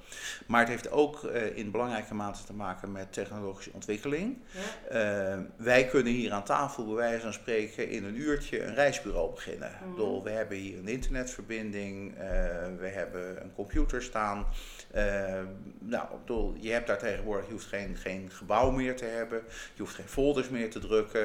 Maar 0.46 0.60
het 0.60 0.68
heeft 0.68 0.90
ook 0.90 1.22
uh, 1.22 1.56
in 1.56 1.70
belangrijke 1.70 2.14
mate 2.14 2.44
te 2.44 2.52
maken 2.52 2.92
met 2.92 3.12
technologische 3.12 3.70
ontwikkeling. 3.72 4.38
Ja. 4.90 5.34
Uh, 5.34 5.40
wij 5.56 5.86
kunnen 5.86 6.12
hier 6.12 6.32
aan 6.32 6.44
tafel, 6.44 6.86
bij 6.86 6.94
wijze 6.94 7.20
van 7.20 7.32
spreken, 7.32 7.88
in 7.88 8.04
een 8.04 8.20
uurtje 8.20 8.64
een 8.64 8.74
reisbureau 8.74 9.34
beginnen. 9.34 9.72
Mm 9.84 9.90
bedoel, 9.90 10.22
we 10.22 10.30
hebben 10.30 10.56
hier 10.56 10.78
een 10.78 10.88
internetverbinding, 10.88 12.12
uh, 12.12 12.18
we 12.78 12.88
hebben 12.88 13.42
een 13.42 13.52
computer 13.54 14.02
staan. 14.02 14.46
Nou, 15.78 16.06
bedoel, 16.20 16.54
je 16.58 16.70
hebt 16.70 16.86
daar 16.86 16.98
tegenwoordig, 16.98 17.46
je 17.46 17.52
hoeft 17.52 17.66
geen, 17.66 17.96
geen 17.96 18.30
gebouw 18.32 18.70
meer 18.70 18.96
te 18.96 19.04
hebben, 19.04 19.42
je 19.74 19.82
hoeft 19.82 19.94
geen 19.94 20.08
folders 20.08 20.48
meer 20.48 20.70
te 20.70 20.78
drukken, 20.78 21.22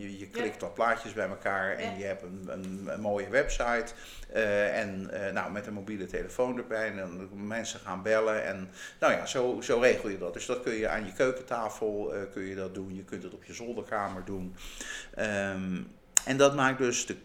je, 0.00 0.18
je 0.18 0.28
klikt 0.28 0.60
wat 0.60 0.74
plaatjes 0.74 1.12
bij 1.12 1.28
elkaar 1.28 1.76
en 1.76 1.98
je 1.98 2.04
hebt 2.04 2.22
een, 2.22 2.44
een, 2.46 2.88
een 2.92 3.00
mooie 3.00 3.28
website. 3.28 3.92
Uh, 4.34 4.78
en 4.78 5.10
uh, 5.12 5.32
nou, 5.32 5.52
met 5.52 5.66
een 5.66 5.72
mobiele 5.72 6.06
telefoon 6.06 6.58
erbij. 6.58 6.90
En 6.90 6.96
dan 6.96 7.46
mensen 7.46 7.80
gaan 7.80 8.02
bellen. 8.02 8.44
En 8.44 8.70
nou 9.00 9.12
ja, 9.12 9.26
zo, 9.26 9.60
zo 9.60 9.78
regel 9.78 10.08
je 10.08 10.18
dat. 10.18 10.32
Dus 10.32 10.46
dat 10.46 10.62
kun 10.62 10.72
je 10.72 10.88
aan 10.88 11.06
je 11.06 11.12
keukentafel 11.12 12.14
kun 12.32 12.42
je 12.42 12.54
dat 12.54 12.74
doen. 12.74 12.94
Je 12.94 13.04
kunt 13.04 13.22
het 13.22 13.34
op 13.34 13.44
je 13.44 13.54
zolderkamer 13.54 14.24
doen. 14.24 14.54
Um, 15.18 15.90
en 16.24 16.36
dat 16.36 16.54
maakt 16.54 16.78
dus 16.78 17.06
de, 17.06 17.16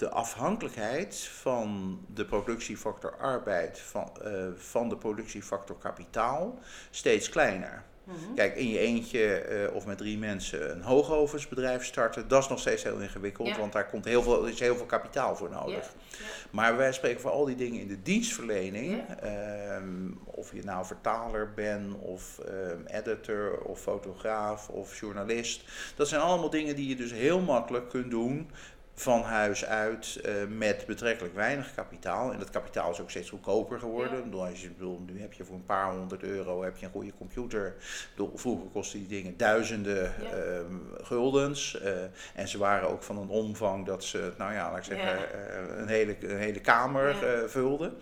de 0.00 0.10
afhankelijkheid 0.10 1.18
van 1.18 1.98
de 2.14 2.24
productiefactor 2.24 3.16
arbeid, 3.16 3.78
van, 3.78 4.12
van 4.56 4.88
de 4.88 4.96
productiefactor 4.96 5.78
kapitaal, 5.78 6.58
steeds 6.90 7.28
kleiner. 7.28 7.84
Mhm. 8.04 8.34
Kijk, 8.34 8.56
in 8.56 8.68
je 8.68 8.78
eentje 8.78 9.34
eh, 9.34 9.74
of 9.74 9.86
met 9.86 9.98
drie 9.98 10.18
mensen 10.18 10.70
een 10.70 10.82
hoogovensbedrijf 10.82 11.84
starten, 11.84 12.28
dat 12.28 12.42
is 12.42 12.48
nog 12.48 12.58
steeds 12.58 12.82
heel 12.82 12.98
ingewikkeld, 12.98 13.48
Ja. 13.48 13.58
want 13.58 13.72
daar 13.72 13.86
komt 13.86 14.04
heel 14.04 14.22
veel, 14.22 14.42
er 14.42 14.52
is 14.52 14.60
heel 14.60 14.76
veel 14.76 14.86
kapitaal 14.86 15.36
voor 15.36 15.50
nodig. 15.50 15.94
Ja. 16.10 16.16
Maar 16.50 16.76
wij 16.76 16.92
spreken 16.92 17.20
voor 17.20 17.30
al 17.30 17.44
die 17.44 17.56
dingen 17.56 17.80
in 17.80 17.88
de 17.88 18.02
dienstverlening, 18.02 19.02
ehm, 19.20 20.10
of 20.24 20.52
je 20.52 20.64
nou 20.64 20.86
vertaler 20.86 21.52
bent, 21.54 21.94
of 21.98 22.38
ehm, 22.38 22.86
editor, 22.86 23.58
of 23.58 23.80
fotograaf, 23.80 24.68
of 24.68 25.00
journalist. 25.00 25.64
Dat 25.96 26.08
zijn 26.08 26.20
allemaal 26.20 26.50
dingen 26.50 26.76
die 26.76 26.88
je 26.88 26.96
dus 26.96 27.12
heel 27.12 27.40
makkelijk 27.40 27.88
kunt 27.88 28.10
doen 28.10 28.50
van 28.94 29.22
huis 29.22 29.64
uit 29.64 30.20
eh, 30.24 30.32
met 30.48 30.86
betrekkelijk 30.86 31.34
weinig 31.34 31.74
kapitaal. 31.74 32.32
En 32.32 32.38
dat 32.38 32.50
kapitaal 32.50 32.90
is 32.90 33.00
ook 33.00 33.10
steeds 33.10 33.30
goedkoper 33.30 33.78
geworden. 33.78 34.30
Ja. 34.32 34.36
Als 34.46 34.62
je, 34.62 34.70
bedoel, 34.70 35.00
nu 35.06 35.20
heb 35.20 35.32
je 35.32 35.44
voor 35.44 35.54
een 35.54 35.64
paar 35.66 35.92
honderd 35.94 36.22
euro 36.22 36.62
heb 36.62 36.76
je 36.76 36.86
een 36.86 36.92
goede 36.92 37.12
computer. 37.18 37.74
Bedoel, 38.10 38.32
vroeger 38.34 38.66
kostten 38.72 38.98
die 38.98 39.08
dingen 39.08 39.36
duizenden 39.36 40.12
Ja. 40.22 40.30
ehm, 40.30 40.74
guldens. 41.02 41.80
eh, 41.80 41.92
en 42.34 42.48
ze 42.48 42.58
waren 42.58 42.88
ook 42.88 43.02
van 43.02 43.18
een 43.18 43.28
omvang 43.28 43.86
dat 43.86 44.04
ze, 44.04 44.32
nou 44.38 44.52
ja, 44.52 44.68
laat 44.70 44.78
ik 44.78 44.84
zeggen, 44.84 45.08
Ja. 45.18 45.24
eh, 45.24 45.78
een, 45.78 45.88
hele, 45.88 46.16
een 46.20 46.38
hele 46.38 46.60
kamer 46.60 47.16
vulden. 47.48 47.94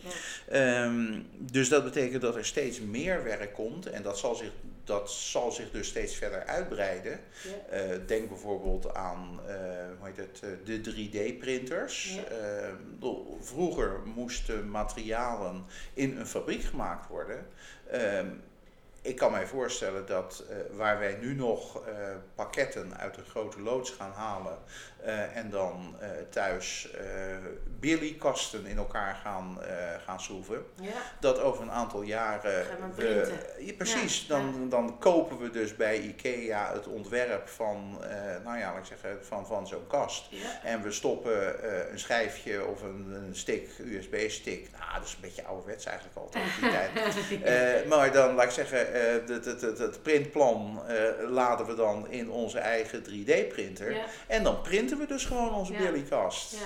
Ehm, 0.49 1.21
dus 1.37 1.69
dat 1.69 1.85
betekent 1.85 2.23
dat 2.23 2.37
er 2.37 2.45
steeds 2.45 2.81
meer 2.81 3.25
werk 3.25 3.53
komt 3.53 3.87
en 3.87 4.03
dat 4.03 4.19
zal 4.19 4.35
zich, 4.35 4.51
dat 4.89 5.11
zal 5.11 5.53
zich 5.53 5.71
dus 5.71 5.89
steeds 5.89 6.15
verder 6.15 6.45
uitbreiden. 6.45 7.21
Ja. 7.43 7.77
Eh, 7.77 7.99
denk 8.07 8.29
bijvoorbeeld 8.29 8.95
aan 8.95 9.41
eh, 9.47 9.55
hoe 9.99 10.07
heet 10.07 10.17
het, 10.17 10.41
eh, 10.43 10.51
de 10.65 10.81
3D-printers. 10.81 12.15
Ja. 12.15 12.77
vroeger 13.41 14.01
moesten 14.15 14.71
materialen 14.71 15.65
in 15.95 16.17
een 16.17 16.27
fabriek 16.27 16.63
gemaakt 16.63 17.09
worden. 17.09 17.47
Ik 19.09 19.17
kan 19.17 19.33
mij 19.33 19.47
voorstellen 19.47 20.07
dat 20.07 20.45
eh, 20.51 20.57
waar 20.77 20.99
wij 20.99 21.17
nu 21.21 21.35
nog 21.35 21.87
eh, 21.87 21.93
pakketten 22.35 22.99
uit 22.99 23.17
een 23.17 23.25
grote 23.25 23.61
loods 23.61 23.91
gaan 23.91 24.13
halen 24.13 24.59
eh, 25.03 25.37
en 25.37 25.51
dan 25.51 25.97
thuis 26.31 26.89
Billy-kasten 27.81 28.67
in 28.67 28.77
elkaar 28.77 29.15
gaan, 29.15 29.59
gaan 30.05 30.21
schroeven, 30.21 30.65
Ja. 30.81 30.91
dat 31.21 31.41
over 31.41 31.63
een 31.63 31.71
aantal 31.71 32.03
jaren. 32.03 32.67
We. 32.95 33.33
Ja, 33.59 33.73
precies, 33.73 34.21
Ja, 34.21 34.29
dan, 34.29 34.69
dan 34.69 34.99
kopen 34.99 35.39
we 35.39 35.51
dus 35.51 35.77
bij 35.77 36.01
IKEA 36.01 36.73
het 36.73 36.87
ontwerp 36.87 37.49
van, 37.49 37.99
nou 38.45 38.59
ja, 38.59 38.71
laat 38.73 38.79
ik 38.79 38.85
zeggen, 38.85 39.25
van, 39.25 39.47
van 39.47 39.67
zo'n 39.67 39.87
kast. 39.87 40.29
En 40.63 40.83
we 40.83 40.93
stoppen 40.93 41.57
een 41.93 41.99
schijfje 41.99 42.67
of 42.67 42.83
een, 42.83 43.13
een 43.13 43.37
stick, 43.37 43.69
USB-stick. 43.79 44.71
Nou, 44.79 44.93
dat 44.95 45.05
is 45.05 45.13
een 45.15 45.21
beetje 45.21 45.45
ouderwets 45.45 45.85
eigenlijk 45.85 46.17
altijd 46.17 46.45
die 46.61 46.71
tijd. 47.43 47.87
Maar 47.89 48.13
dan, 48.13 48.35
laat 48.35 48.45
ik 48.45 48.51
zeggen, 48.51 48.93
het, 49.29 49.45
het, 49.45 49.61
het, 49.61 49.79
het 49.79 50.03
printplan 50.03 50.83
eh, 50.87 51.31
laden 51.31 51.67
we 51.67 51.75
dan 51.75 52.11
in 52.11 52.31
onze 52.31 52.59
eigen 52.59 53.03
3D-printer. 53.05 53.93
Ja. 53.95 54.05
En 54.27 54.43
dan 54.43 54.61
printen 54.61 54.99
we 54.99 55.07
dus 55.07 55.25
gewoon 55.25 55.55
onze 55.55 55.73
Ja. 55.73 55.79
Billy-kast. 55.79 56.53
Ja. 56.53 56.59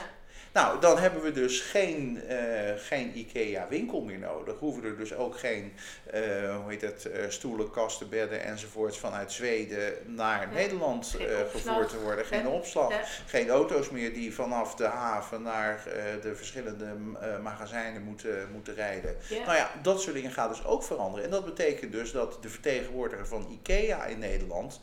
Nou, 0.53 0.81
dan 0.81 0.99
hebben 0.99 1.23
we 1.23 1.33
dus 1.33 1.61
geen, 1.61 2.23
eh, 2.29 2.39
geen 2.77 3.19
IKEA-winkel 3.19 4.01
meer 4.01 4.19
nodig. 4.19 4.59
Hoeven 4.59 4.85
er 4.85 4.97
dus 4.97 5.15
ook 5.15 5.39
geen, 5.39 5.73
eh, 6.07 6.21
hoe 6.57 6.71
heet 6.71 6.81
het, 6.81 7.05
eh, 7.05 7.25
stoelen, 7.29 7.71
kasten, 7.71 8.09
bedden 8.09 8.45
enzovoorts 8.45 8.99
vanuit 8.99 9.33
Zweden 9.33 9.93
naar. 10.05 10.49
Nederland 10.53 11.17
gevoerd 11.51 11.89
te 11.89 12.01
worden. 12.01 12.25
Geen 12.25 12.47
opslag. 12.47 12.91
Ja. 12.91 13.01
Geen 13.27 13.49
auto's 13.49 13.91
meer 13.91 14.15
die 14.15 14.35
vanaf 14.35 14.75
de 14.75 14.85
haven 14.85 15.43
naar 15.43 15.83
de 16.23 16.37
verschillende 16.37 16.87
magazijnen 17.43 18.03
moeten, 18.03 18.49
moeten 18.53 18.75
rijden. 18.75 19.17
Ja. 19.29 19.45
Nou 19.45 19.57
ja, 19.57 19.71
dat 19.83 20.01
soort 20.01 20.15
dingen 20.15 20.31
gaat 20.31 20.49
dus 20.49 20.65
ook 20.65 20.83
veranderen. 20.83 21.25
En 21.25 21.31
dat 21.31 21.45
betekent 21.45 21.93
dus 21.93 22.13
dat 22.13 22.39
de 22.41 22.49
vertegenwoordiger 22.49 23.27
van 23.27 23.47
IKEA 23.51 24.05
in 24.05 24.19
Nederland. 24.19 24.81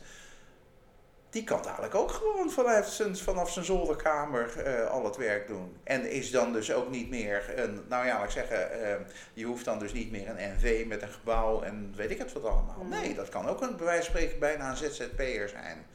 Die 1.30 1.44
kan 1.44 1.62
dadelijk 1.62 1.94
ook 1.94 2.10
gewoon 2.10 2.50
vanuit 2.50 2.86
zijn, 2.86 3.16
vanaf 3.16 3.52
zijn 3.52 3.64
zolderkamer 3.64 4.58
eh, 4.58 4.90
al 4.90 5.04
het 5.04 5.16
werk 5.16 5.46
doen. 5.46 5.76
En 5.84 6.10
is 6.10 6.30
dan 6.30 6.52
dus 6.52 6.72
ook 6.72 6.90
niet 6.90 7.10
meer 7.10 7.52
een, 7.56 7.84
nou 7.88 8.06
ja, 8.06 8.14
laat 8.14 8.24
ik 8.24 8.30
zeggen, 8.30 8.82
eh, 8.82 8.96
je 9.34 9.44
hoeft 9.44 9.64
dan 9.64 9.78
dus 9.78 9.92
niet 9.92 10.10
meer 10.10 10.28
een 10.28 10.54
NV 10.56 10.84
met 10.86 11.02
een 11.02 11.12
gebouw 11.12 11.62
en 11.62 11.92
weet 11.96 12.10
ik 12.10 12.18
het 12.18 12.32
wat 12.32 12.44
allemaal. 12.44 12.84
Nee. 12.84 13.00
Nee, 13.00 13.14
dat 13.14 13.28
kan 13.28 13.48
ook 13.48 13.60
een, 13.60 13.76
bij 13.76 13.86
wijze 13.86 14.10
van 14.10 14.10
spreken 14.10 14.38
bijna 14.38 14.70
een 14.70 14.76
ZZP'er 14.76 15.48
zijn. 15.48 15.86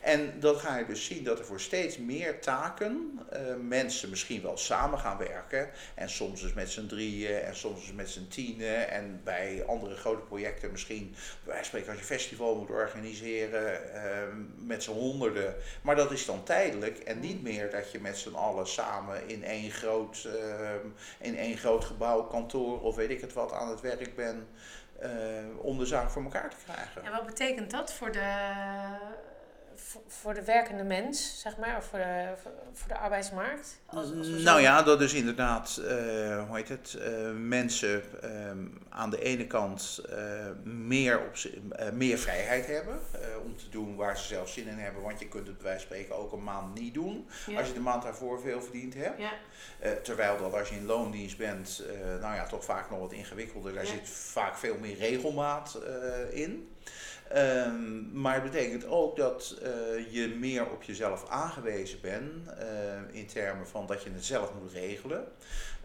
En 0.00 0.40
dan 0.40 0.56
ga 0.56 0.76
je 0.76 0.86
dus 0.86 1.04
zien 1.04 1.24
dat 1.24 1.38
er 1.38 1.44
voor 1.44 1.60
steeds 1.60 1.98
meer 1.98 2.40
taken 2.40 3.20
eh, 3.30 3.40
mensen 3.60 4.10
misschien 4.10 4.42
wel 4.42 4.56
samen 4.56 4.98
gaan 4.98 5.18
werken. 5.18 5.70
En 5.94 6.10
soms 6.10 6.40
dus 6.40 6.52
met 6.52 6.70
z'n 6.70 6.86
drieën 6.86 7.40
en 7.40 7.56
soms 7.56 7.80
dus 7.80 7.92
met 7.92 8.10
z'n 8.10 8.28
tienen. 8.28 8.90
En 8.90 9.20
bij 9.24 9.64
andere 9.66 9.96
grote 9.96 10.22
projecten 10.22 10.70
misschien, 10.70 11.14
van 11.44 11.64
spreken 11.64 11.90
als 11.90 11.98
je 11.98 12.04
festival 12.04 12.56
moet 12.56 12.70
organiseren, 12.70 13.94
eh, 13.94 14.28
met 14.58 14.82
z'n 14.82 14.90
honderden. 14.90 15.54
Maar 15.82 15.96
dat 15.96 16.10
is 16.10 16.24
dan 16.24 16.42
tijdelijk 16.42 16.98
en 16.98 17.20
niet 17.20 17.42
meer 17.42 17.70
dat 17.70 17.92
je 17.92 18.00
met 18.00 18.18
z'n 18.18 18.34
allen 18.34 18.66
samen 18.66 19.28
in 19.28 19.44
één 19.44 19.70
groot, 19.70 20.24
eh, 20.24 20.74
in 21.18 21.36
één 21.36 21.56
groot 21.56 21.84
gebouw, 21.84 22.22
kantoor 22.22 22.80
of 22.80 22.96
weet 22.96 23.10
ik 23.10 23.20
het 23.20 23.32
wat 23.32 23.52
aan 23.52 23.68
het 23.68 23.80
werk 23.80 24.16
bent. 24.16 24.44
om 25.56 25.78
de 25.78 25.86
zaak 25.86 26.10
voor 26.10 26.22
elkaar 26.22 26.50
te 26.50 26.56
krijgen. 26.64 27.04
En 27.04 27.12
wat 27.12 27.26
betekent 27.26 27.70
dat 27.70 27.92
voor 27.92 28.12
de, 28.12 28.46
voor- 30.06 30.34
de 30.34 30.44
werkende 30.44 30.84
mens, 30.84 31.40
zeg 31.40 31.56
maar, 31.56 31.76
of 31.76 31.84
voor 31.84 31.98
de, 31.98 32.28
voor 32.72 32.88
de 32.88 32.98
arbeidsmarkt? 32.98 33.78
Als- 33.86 34.12
als 34.16 34.28
Nou 34.28 34.60
ja, 34.60 34.82
dat 34.82 35.00
is 35.00 35.12
inderdaad, 35.14 35.76
eh, 35.76 36.46
hoe 36.46 36.56
heet 36.56 36.68
het, 36.68 36.94
eh, 36.94 37.30
mensen 37.36 38.02
ehm, 38.22 38.58
aan 38.88 39.10
de 39.10 39.22
ene 39.22 39.46
kant 39.46 40.00
eh, 40.10 40.16
meer, 40.64 41.20
op, 41.20 41.34
meer 41.92 42.18
vrijheid 42.18 42.66
hebben 42.66 42.98
om 43.44 43.56
te 43.56 43.68
doen 43.68 43.96
waar 43.96 44.18
ze 44.18 44.24
zelf 44.26 44.48
zin 44.48 44.66
in 44.66 44.78
hebben. 44.78 45.02
Want 45.02 45.18
je 45.20 45.28
kunt 45.28 45.46
het 45.46 45.56
bij 45.56 45.66
wijze 45.66 45.86
van 45.86 45.96
spreken 45.96 46.16
ook 46.16 46.32
een 46.32 46.44
maand 46.44 46.74
niet 46.78 46.94
doen 46.94 47.28
Ja. 47.46 47.58
als 47.58 47.66
je 47.68 47.72
de 47.74 47.80
maand 47.80 48.02
daarvoor 48.02 48.40
veel 48.40 48.62
verdiend 48.62 48.94
hebt. 48.94 49.18
Ja, 49.20 49.32
terwijl 50.02 50.38
dat 50.38 50.52
als 50.54 50.68
je 50.68 50.74
in 50.74 50.86
loondienst 50.86 51.38
bent, 51.38 51.82
nou 52.20 52.34
ja, 52.34 52.46
toch 52.46 52.64
vaak 52.64 52.90
nog 52.90 52.98
wat 52.98 53.12
ingewikkelder. 53.12 53.74
Daar 53.74 53.84
Ja. 53.84 53.90
zit 53.90 54.08
vaak 54.08 54.56
veel 54.56 54.76
meer 54.78 54.96
regelmaat 54.96 55.78
in. 56.30 56.69
Ehm, 57.30 58.20
maar 58.20 58.34
het 58.34 58.42
betekent 58.42 58.86
ook 58.86 59.16
dat 59.16 59.58
eh, 59.62 60.12
je 60.12 60.28
meer 60.38 60.70
op 60.70 60.82
jezelf 60.82 61.28
aangewezen 61.28 62.00
bent 62.00 62.48
eh, 62.48 62.66
in 63.10 63.26
termen 63.26 63.66
van 63.66 63.86
dat 63.86 64.02
je 64.02 64.10
het 64.10 64.24
zelf 64.24 64.52
moet 64.60 64.72
regelen. 64.72 65.28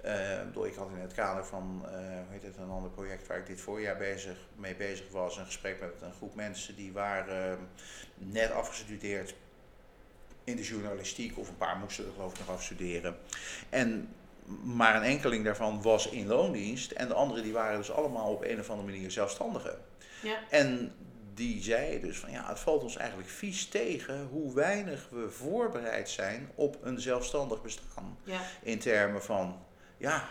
Eh, 0.06 0.66
ik 0.66 0.76
had 0.76 0.90
in 0.90 1.02
het 1.02 1.14
kader 1.14 1.46
van 1.46 1.86
eh, 1.86 1.92
hoe 1.98 2.26
heet 2.30 2.44
het, 2.44 2.58
een 2.58 2.70
ander 2.70 2.92
project 2.92 3.28
waar 3.28 3.38
ik 3.38 3.46
dit 3.46 3.62
voorjaar 3.62 3.98
bezig, 3.98 4.38
mee 4.56 4.76
bezig 4.76 5.06
was, 5.12 5.38
een 5.38 5.46
gesprek 5.46 5.80
met 5.80 6.02
een 6.02 6.14
groep 6.14 6.36
mensen 6.36 6.76
die 6.76 6.92
waren 6.92 7.52
eh, 7.52 7.58
net 8.18 8.52
afgestudeerd 8.52 9.36
in 10.44 10.56
de 10.56 10.64
journalistiek, 10.64 11.38
of 11.38 11.50
een 11.50 11.58
paar 11.58 11.78
moesten 11.78 12.06
er 12.06 12.12
geloof 12.12 12.32
ik 12.34 12.40
nog 12.40 12.50
afstuderen. 12.50 13.18
En 13.70 14.10
maar 14.64 14.96
een 14.96 15.02
enkeling 15.02 15.44
daarvan 15.44 15.82
was 15.82 16.10
in 16.10 16.28
loondienst 16.28 16.92
en 16.92 17.08
de 17.08 17.14
anderen 17.14 17.44
die 17.44 17.54
waren 17.54 17.78
dus 17.78 17.92
allemaal 17.92 18.32
op 18.32 18.44
een 18.44 18.60
of 18.60 18.70
andere 18.70 18.92
manier 18.92 19.12
zelfstandigen. 19.12 19.78
ja, 20.22 20.38
En 20.50 20.94
die 21.36 21.64
zeiden 21.64 22.02
dus 22.02 22.18
van 22.18 22.32
ja, 22.32 22.48
het 22.48 22.60
valt 22.60 22.84
ons 22.84 22.98
eigenlijk 22.98 23.30
vies 23.30 23.68
tegen 23.68 24.28
hoe 24.32 24.54
weinig 24.54 25.08
we 25.10 25.30
voorbereid 25.30 26.10
zijn 26.10 26.50
op 26.56 26.78
een 26.82 27.00
zelfstandig 27.00 27.62
bestaan. 27.62 28.18
ja, 28.24 28.42
In 28.62 28.80
termen 28.80 29.24
van, 29.24 29.66
ja, 29.98 30.24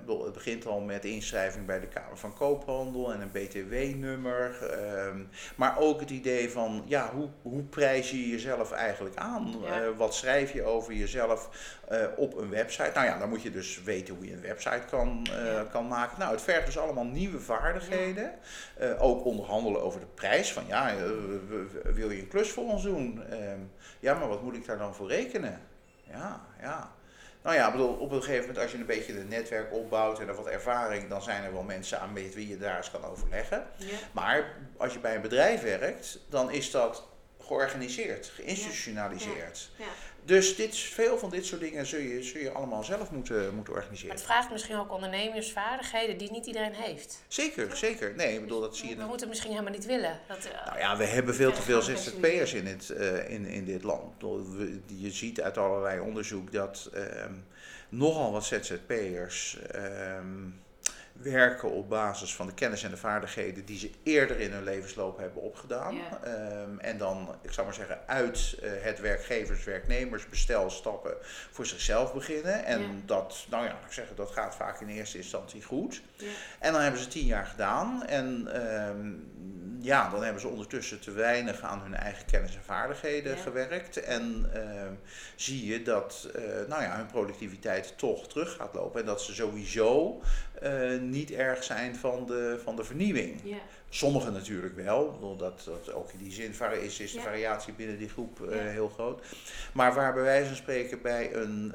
bedoel, 0.00 0.24
het 0.24 0.32
begint 0.32 0.66
al 0.66 0.80
met 0.80 1.04
inschrijving 1.04 1.66
bij 1.66 1.80
de 1.80 1.86
Kamer 1.86 2.18
van 2.18 2.34
Koophandel 2.34 3.12
en 3.12 3.20
een 3.20 3.30
BTW-nummer. 3.30 4.62
ehm, 4.70 5.20
maar 5.56 5.78
ook 5.78 6.00
het 6.00 6.10
idee 6.10 6.50
van, 6.50 6.82
ja, 6.86 7.10
hoe, 7.14 7.28
hoe 7.42 7.62
prijs 7.62 8.10
je 8.10 8.28
jezelf 8.28 8.72
eigenlijk 8.72 9.16
aan? 9.16 9.54
Ja. 9.62 9.82
Eh, 9.82 9.88
wat 9.96 10.14
schrijf 10.14 10.52
je 10.52 10.62
over 10.64 10.92
jezelf 10.92 11.48
eh, 11.88 12.06
op 12.16 12.36
een 12.36 12.50
website? 12.50 12.90
Nou 12.94 13.06
ja, 13.06 13.18
dan 13.18 13.28
moet 13.28 13.42
je 13.42 13.50
dus 13.50 13.82
weten 13.82 14.14
hoe 14.14 14.26
je 14.26 14.32
een 14.32 14.40
website 14.40 14.82
kan, 14.90 15.26
Ja. 15.30 15.64
kan 15.70 15.88
maken. 15.88 16.18
Nou, 16.18 16.32
het 16.32 16.42
vergt 16.42 16.66
dus 16.66 16.78
allemaal 16.78 17.04
nieuwe 17.04 17.40
vaardigheden. 17.40 18.32
Ook 18.98 19.24
onderhandelen 19.24 19.82
over 19.82 20.00
de 20.00 20.06
prijs. 20.14 20.52
Van 20.52 20.64
ja, 20.66 20.94
wil 21.84 22.10
je 22.10 22.20
een 22.20 22.28
klus 22.28 22.50
voor 22.50 22.64
ons 22.64 22.82
doen? 22.82 23.22
Ehm, 23.30 23.58
ja, 24.00 24.14
maar 24.14 24.28
wat 24.28 24.42
moet 24.42 24.54
ik 24.56 24.66
daar 24.66 24.78
dan 24.78 24.94
voor 24.94 25.08
rekenen? 25.08 25.60
Ja, 26.10 26.40
ja. 26.60 26.90
Nou 27.42 27.56
ja, 27.56 27.70
bedoel, 27.70 27.92
op 27.92 28.10
een 28.10 28.22
gegeven 28.22 28.40
moment 28.40 28.58
als 28.58 28.72
je 28.72 28.78
een 28.78 28.86
beetje 28.86 29.20
een 29.20 29.28
netwerk 29.28 29.72
opbouwt 29.72 30.20
en 30.20 30.28
er 30.28 30.34
wat 30.34 30.46
ervaring, 30.46 31.08
dan 31.08 31.22
zijn 31.22 31.44
er 31.44 31.52
wel 31.52 31.62
mensen 31.62 32.00
aan 32.00 32.12
met 32.12 32.34
wie 32.34 32.48
je 32.48 32.58
daar 32.58 32.76
eens 32.76 32.90
kan 32.90 33.04
overleggen. 33.04 33.66
ja. 33.76 33.86
Maar 34.12 34.56
als 34.76 34.92
je 34.92 34.98
bij 34.98 35.14
een 35.14 35.20
bedrijf 35.20 35.62
werkt, 35.62 36.18
dan 36.28 36.50
is 36.50 36.70
dat 36.70 37.08
georganiseerd, 37.40 38.26
geïnstitutionaliseerd. 38.26 39.70
ja. 39.76 39.84
Dus 40.24 40.56
dit, 40.56 40.76
veel 40.76 41.18
van 41.18 41.30
dit 41.30 41.46
soort 41.46 41.60
dingen 41.60 41.86
zul 41.86 42.00
je, 42.00 42.22
zul 42.22 42.40
je 42.40 42.50
allemaal 42.50 42.84
zelf 42.84 43.10
moeten, 43.10 43.54
moeten 43.54 43.72
Maar 43.72 43.82
organiseren. 43.82 44.14
het 44.14 44.24
vraagt 44.24 44.50
misschien 44.50 44.76
ook 44.76 44.92
ondernemersvaardigheden 44.92 46.18
die 46.18 46.30
niet 46.30 46.46
iedereen 46.46 46.74
heeft. 46.74 47.22
Zeker, 47.28 47.76
zeker. 47.76 48.14
Nee, 48.14 48.34
ik 48.34 48.40
bedoel, 48.40 48.60
dat 48.60 48.76
zie 48.76 48.88
je 48.88 48.94
We 48.94 49.00
moeten 49.00 49.20
het 49.20 49.28
misschien 49.28 49.50
helemaal 49.50 49.72
niet 49.72 49.86
willen. 49.86 50.20
Dat, 50.26 50.44
eh, 50.44 50.66
Nou 50.66 50.78
ja, 50.78 50.96
we 50.96 51.04
hebben 51.04 51.34
veel 51.34 51.52
te 51.52 51.62
veel 51.62 51.82
ZZP'ers 51.82 52.52
in, 52.52 52.66
het, 52.66 52.90
eh, 52.90 53.30
in, 53.30 53.46
in 53.46 53.64
dit 53.64 53.82
land. 53.82 54.20
Je 54.86 55.10
ziet 55.10 55.40
uit 55.40 55.58
allerlei 55.58 56.00
onderzoek 56.00 56.52
dat 56.52 56.90
ehm, 56.94 57.34
nogal 57.88 58.32
wat 58.32 58.44
ZZP'ers 58.44 59.58
ehm, 59.70 60.48
werken 61.22 61.70
op 61.70 61.88
basis 61.88 62.34
van 62.34 62.46
de 62.46 62.54
kennis 62.54 62.82
en 62.82 62.90
de 62.90 62.96
vaardigheden 62.96 63.64
die 63.64 63.78
ze 63.78 63.90
eerder 64.02 64.40
in 64.40 64.52
hun 64.52 64.64
levensloop 64.64 65.18
hebben 65.18 65.42
opgedaan. 65.42 65.94
Ja. 65.94 66.20
Ehm, 66.22 66.78
en 66.78 66.98
dan, 66.98 67.34
ik 67.42 67.52
zou 67.52 67.66
maar 67.66 67.74
zeggen, 67.76 67.98
uit 68.06 68.56
eh, 68.62 68.70
het 68.80 69.00
werkgevers-werknemersbestel 69.00 70.70
stappen 70.70 71.14
voor 71.50 71.66
zichzelf 71.66 72.12
beginnen. 72.14 72.64
En 72.64 72.80
Ja. 72.80 72.88
dat, 73.04 73.46
nou 73.50 73.64
ja, 73.64 73.70
ik 73.86 73.92
zeggen, 73.92 74.16
dat 74.16 74.30
gaat 74.30 74.54
vaak 74.56 74.80
in 74.80 74.88
eerste 74.88 75.16
instantie 75.16 75.62
goed. 75.62 76.02
Ja. 76.16 76.26
En 76.58 76.72
dan 76.72 76.82
hebben 76.82 77.00
ze 77.00 77.08
tien 77.08 77.26
jaar 77.26 77.46
gedaan. 77.46 78.06
En 78.06 78.48
ehm, 78.52 79.12
ja, 79.82 80.10
dan 80.10 80.22
hebben 80.22 80.40
ze 80.40 80.48
ondertussen 80.48 81.00
te 81.00 81.10
weinig 81.10 81.60
aan 81.60 81.80
hun 81.82 81.94
eigen 81.94 82.24
kennis 82.26 82.54
en 82.56 82.62
vaardigheden 82.62 83.36
Ja. 83.36 83.42
gewerkt. 83.42 83.96
En 83.96 84.50
ehm, 84.52 84.92
zie 85.36 85.66
je 85.66 85.82
dat 85.82 86.28
eh, 86.34 86.42
nou 86.68 86.82
ja, 86.82 86.96
hun 86.96 87.06
productiviteit 87.06 87.92
toch 87.98 88.28
terug 88.28 88.52
gaat 88.56 88.74
lopen. 88.74 89.00
En 89.00 89.06
dat 89.06 89.22
ze 89.22 89.34
sowieso 89.34 90.20
eh, 90.60 90.98
niet 91.00 91.30
erg 91.30 91.64
zijn 91.64 91.96
van 91.96 92.26
de, 92.26 92.60
van 92.64 92.76
de 92.76 92.84
vernieuwing. 92.84 93.40
Ja. 93.44 93.56
Sommigen 93.88 94.32
natuurlijk 94.32 94.74
wel, 94.74 95.10
bedoel, 95.12 95.36
dat, 95.36 95.70
ook 95.94 96.12
in 96.12 96.18
die 96.18 96.32
zin 96.32 96.54
is, 96.82 97.00
is 97.00 97.12
de 97.12 97.18
Ja. 97.18 97.24
variatie 97.24 97.72
binnen 97.72 97.98
die 97.98 98.08
groep 98.08 98.48
eh, 98.50 98.58
heel 98.58 98.88
groot. 98.88 99.24
Maar 99.72 99.94
waar 99.94 100.12
bij 100.12 100.22
wijze 100.22 100.46
van 100.46 100.56
spreken 100.56 101.02
bij 101.02 101.34
een, 101.34 101.74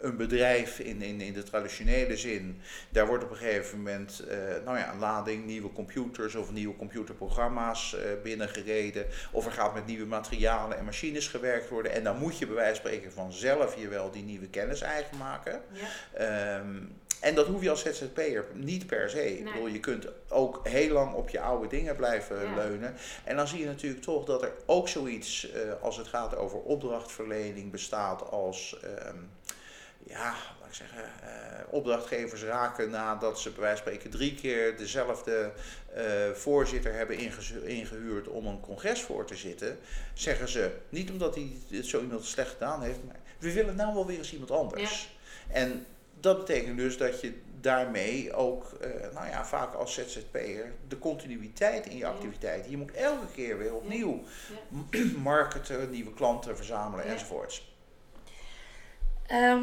een 0.00 0.16
bedrijf 0.16 0.78
in, 0.78 1.02
in, 1.02 1.20
in 1.20 1.32
de 1.32 1.42
traditionele 1.42 2.16
zin, 2.16 2.60
daar 2.90 3.06
wordt 3.06 3.24
op 3.24 3.30
een 3.30 3.36
gegeven 3.36 3.76
moment 3.76 4.20
eh, 4.28 4.38
nou 4.64 4.78
ja, 4.78 4.92
een 4.92 4.98
lading 4.98 5.44
nieuwe 5.46 5.72
computers 5.72 6.34
of 6.34 6.52
nieuwe 6.52 6.76
computerprogramma's 6.76 7.94
eh, 7.94 8.02
binnengereden. 8.22 9.06
Of 9.32 9.46
er 9.46 9.52
gaat 9.52 9.74
met 9.74 9.86
nieuwe 9.86 10.06
materialen 10.06 10.78
en 10.78 10.84
machines 10.84 11.28
gewerkt 11.28 11.68
worden. 11.68 11.92
En 11.92 12.04
dan 12.04 12.18
moet 12.18 12.38
je 12.38 12.46
bij 12.46 12.54
wijze 12.54 12.80
van 12.80 12.90
spreken 12.90 13.12
vanzelf 13.12 13.76
je 13.80 13.88
wel 13.88 14.10
die 14.10 14.22
nieuwe 14.22 14.48
kennis 14.48 14.80
eigen 14.80 15.16
maken. 15.16 15.60
Ja. 15.72 15.86
Ehm, 16.58 16.76
en 17.20 17.34
dat 17.34 17.46
hoef 17.46 17.62
je 17.62 17.70
als 17.70 17.82
ZZP'er 17.82 18.44
niet 18.54 18.86
per 18.86 19.10
se. 19.10 19.38
Ik 19.38 19.44
bedoel, 19.44 19.66
je 19.66 19.80
kunt 19.80 20.06
ook 20.28 20.68
heel 20.68 20.92
lang 20.92 21.14
op 21.14 21.28
je 21.28 21.40
oude 21.40 21.68
dingen 21.68 21.96
blijven 21.96 22.42
Ja. 22.42 22.54
leunen. 22.54 22.94
En 23.24 23.36
dan 23.36 23.48
zie 23.48 23.58
je 23.58 23.66
natuurlijk 23.66 24.02
toch 24.02 24.24
dat 24.24 24.42
er 24.42 24.52
ook 24.66 24.88
zoiets, 24.88 25.50
eh, 25.50 25.60
als 25.80 25.96
het 25.96 26.06
gaat 26.06 26.36
over 26.36 26.58
opdrachtverlening, 26.58 27.70
bestaat 27.70 28.30
als, 28.30 28.80
ehm, 28.82 29.16
ja, 30.08 30.34
laat 30.60 30.68
ik 30.68 30.74
zeggen, 30.74 31.04
eh, 31.22 31.60
opdrachtgevers 31.70 32.42
raken 32.42 32.90
nadat 32.90 33.40
ze 33.40 33.50
bij 33.50 33.60
wijze 33.60 33.82
van 33.82 33.92
spreken 33.92 34.10
drie 34.10 34.34
keer 34.34 34.76
dezelfde 34.76 35.52
eh, 35.94 36.30
voorzitter 36.30 36.92
hebben 36.94 37.18
ingehuurd 37.64 38.28
om 38.28 38.46
een 38.46 38.60
congres 38.60 39.02
voor 39.02 39.26
te 39.26 39.36
zitten. 39.36 39.78
Zeggen 40.14 40.48
ze, 40.48 40.70
niet 40.88 41.10
omdat 41.10 41.34
hij 41.34 41.52
het 41.70 41.86
zo 41.86 42.00
iemand 42.00 42.24
slecht 42.24 42.50
gedaan 42.50 42.82
heeft, 42.82 43.04
maar 43.06 43.16
we 43.38 43.52
willen 43.52 43.76
nou 43.76 43.94
wel 43.94 44.06
weer 44.06 44.18
eens 44.18 44.32
iemand 44.32 44.50
anders. 44.50 45.16
En 45.48 45.86
dat 46.20 46.38
betekent 46.38 46.76
dus 46.76 46.96
dat 46.96 47.20
je 47.20 47.40
daarmee 47.60 48.32
ook, 48.32 48.72
eh, 48.72 48.90
nou 49.14 49.26
ja, 49.28 49.44
vaak 49.46 49.74
als 49.74 49.94
ZZP'er, 49.94 50.72
de 50.88 50.98
continuïteit 50.98 51.86
in 51.86 51.92
je 51.92 51.98
Ja. 51.98 52.08
activiteit. 52.10 52.66
Je 52.68 52.76
moet 52.76 52.92
elke 52.92 53.26
keer 53.34 53.58
weer 53.58 53.74
opnieuw 53.74 54.22
marketen, 55.16 55.90
nieuwe 55.90 56.14
klanten 56.14 56.56
verzamelen 56.56 57.06
Ja. 57.06 57.12
enzovoorts. 57.12 57.76
Eh, 59.26 59.62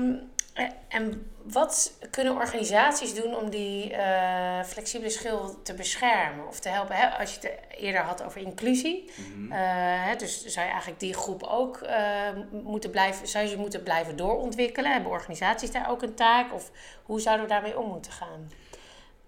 en 0.88 1.32
wat 1.44 1.98
kunnen 2.12 2.34
organisaties 2.34 3.14
doen 3.14 3.36
om 3.36 3.50
die 3.50 3.94
eh, 3.94 4.64
flexibele 4.64 5.10
schil 5.10 5.62
te 5.64 5.74
beschermen 5.74 6.48
of 6.48 6.60
te 6.60 6.70
helpen? 6.70 6.96
Hè? 6.96 7.08
Als 7.08 7.34
je 7.34 7.40
het 7.40 7.60
eerder 7.78 8.02
had 8.02 8.24
over 8.24 8.42
inclusie, 8.42 9.12
eh, 9.50 9.58
hè, 10.06 10.16
dus 10.16 10.46
zou 10.46 10.66
je 10.66 10.72
eigenlijk 10.72 11.00
die 11.00 11.14
groep 11.14 11.44
ook 11.44 11.78
eh, 11.78 12.30
moeten 12.64 12.90
blijven, 12.90 13.28
zou 13.28 13.48
je 13.48 13.58
moeten 13.58 13.84
blijven 13.84 14.16
doorontwikkelen? 14.16 14.92
Hebben 14.92 15.12
organisaties 15.12 15.72
daar 15.72 15.90
ook 15.90 16.02
een 16.02 16.16
taak? 16.16 16.54
Of 16.54 16.72
hoe 17.04 17.22
zouden 17.22 17.46
we 17.46 17.52
daarmee 17.52 17.80
om 17.80 17.90
moeten 17.90 18.12
gaan? 18.12 18.52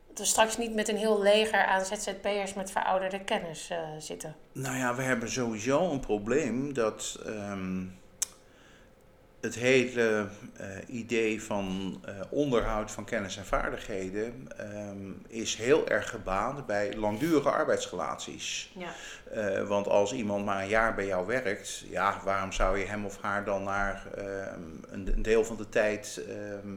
Dat 0.07 0.17
we 0.17 0.25
straks 0.25 0.57
niet 0.57 0.73
met 0.73 0.87
een 0.87 0.97
heel 0.97 1.21
leger 1.21 1.65
aan 1.65 1.85
ZZP'ers 1.85 2.53
met 2.53 2.71
verouderde 2.71 3.23
kennis 3.23 3.69
eh, 3.69 3.77
zitten. 3.99 4.35
Nou 4.51 4.77
ja, 4.77 4.95
we 4.95 5.01
hebben 5.01 5.31
sowieso 5.31 5.91
een 5.91 5.99
probleem 5.99 6.73
dat 6.73 7.19
ehm, 7.25 7.83
het 9.47 9.55
hele 9.55 10.27
eh, 10.57 10.67
idee 10.88 11.43
van 11.43 11.97
eh, 12.05 12.13
onderhoud 12.29 12.91
van 12.91 13.05
kennis 13.05 13.38
en 13.38 13.45
vaardigheden 13.45 14.47
ehm, 14.57 15.12
is 15.27 15.55
heel 15.55 15.88
erg 15.88 16.10
gebaand 16.10 16.65
bij 16.65 16.93
langdurige 16.95 17.49
arbeidsrelaties. 17.49 18.71
Ja. 18.75 18.89
Eh, 19.31 19.67
want 19.67 19.88
als 19.88 20.13
iemand 20.13 20.45
maar 20.45 20.62
een 20.62 20.67
jaar 20.67 20.95
bij 20.95 21.05
jou 21.05 21.27
werkt, 21.27 21.83
ja, 21.89 22.21
waarom 22.23 22.51
zou 22.51 22.79
je 22.79 22.86
hem 22.86 23.05
of 23.05 23.21
haar 23.21 23.45
dan 23.45 23.63
naar 23.63 24.07
ehm, 24.15 24.62
een, 24.89 25.21
deel 25.21 25.45
van 25.45 25.57
de 25.57 25.69
tijd 25.69 26.21
ehm, 26.27 26.75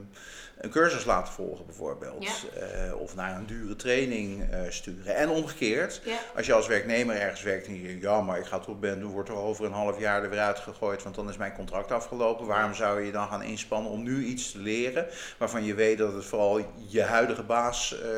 een 0.61 0.71
cursus 0.71 1.05
laten 1.05 1.33
volgen 1.33 1.67
bijvoorbeeld? 1.67 2.47
Eh, 2.55 3.01
of 3.01 3.15
naar 3.15 3.37
een 3.37 3.47
dure 3.47 3.77
training 3.77 4.51
eh, 4.51 4.61
sturen. 4.69 5.15
En 5.15 5.29
omgekeerd, 5.29 6.01
Ja. 6.05 6.17
als 6.37 6.47
je 6.47 6.53
als 6.53 6.67
werknemer 6.67 7.17
ergens 7.17 7.43
werkt 7.43 7.67
en 7.67 7.81
je 7.81 7.87
denkt, 7.87 8.03
ja, 8.03 8.21
maar 8.21 8.39
ik 8.39 8.45
ga 8.45 8.59
toch 8.59 8.79
ben, 8.79 9.05
wordt 9.05 9.29
er 9.29 9.35
over 9.37 9.65
een 9.65 9.73
half 9.73 9.99
jaar 9.99 10.23
er 10.23 10.31
weer 10.31 10.39
uitgegooid, 10.41 11.03
want 11.03 11.15
dan 11.15 11.29
is 11.29 11.37
mijn 11.37 11.53
contract 11.55 11.93
afgelopen. 11.93 12.47
Waarom 12.47 12.75
zou 12.75 13.01
je 13.05 13.13
dan 13.13 13.29
gaan 13.29 13.43
inspannen 13.43 13.91
om 13.93 14.03
nu 14.03 14.25
iets 14.25 14.53
te 14.53 14.59
leren 14.59 15.07
waarvan 15.39 15.65
je 15.65 15.75
weet 15.75 15.99
dat 15.99 16.13
het 16.13 16.25
vooral 16.25 16.61
je 16.89 17.03
huidige 17.03 17.43
baas 17.43 18.01
eh, 18.03 18.09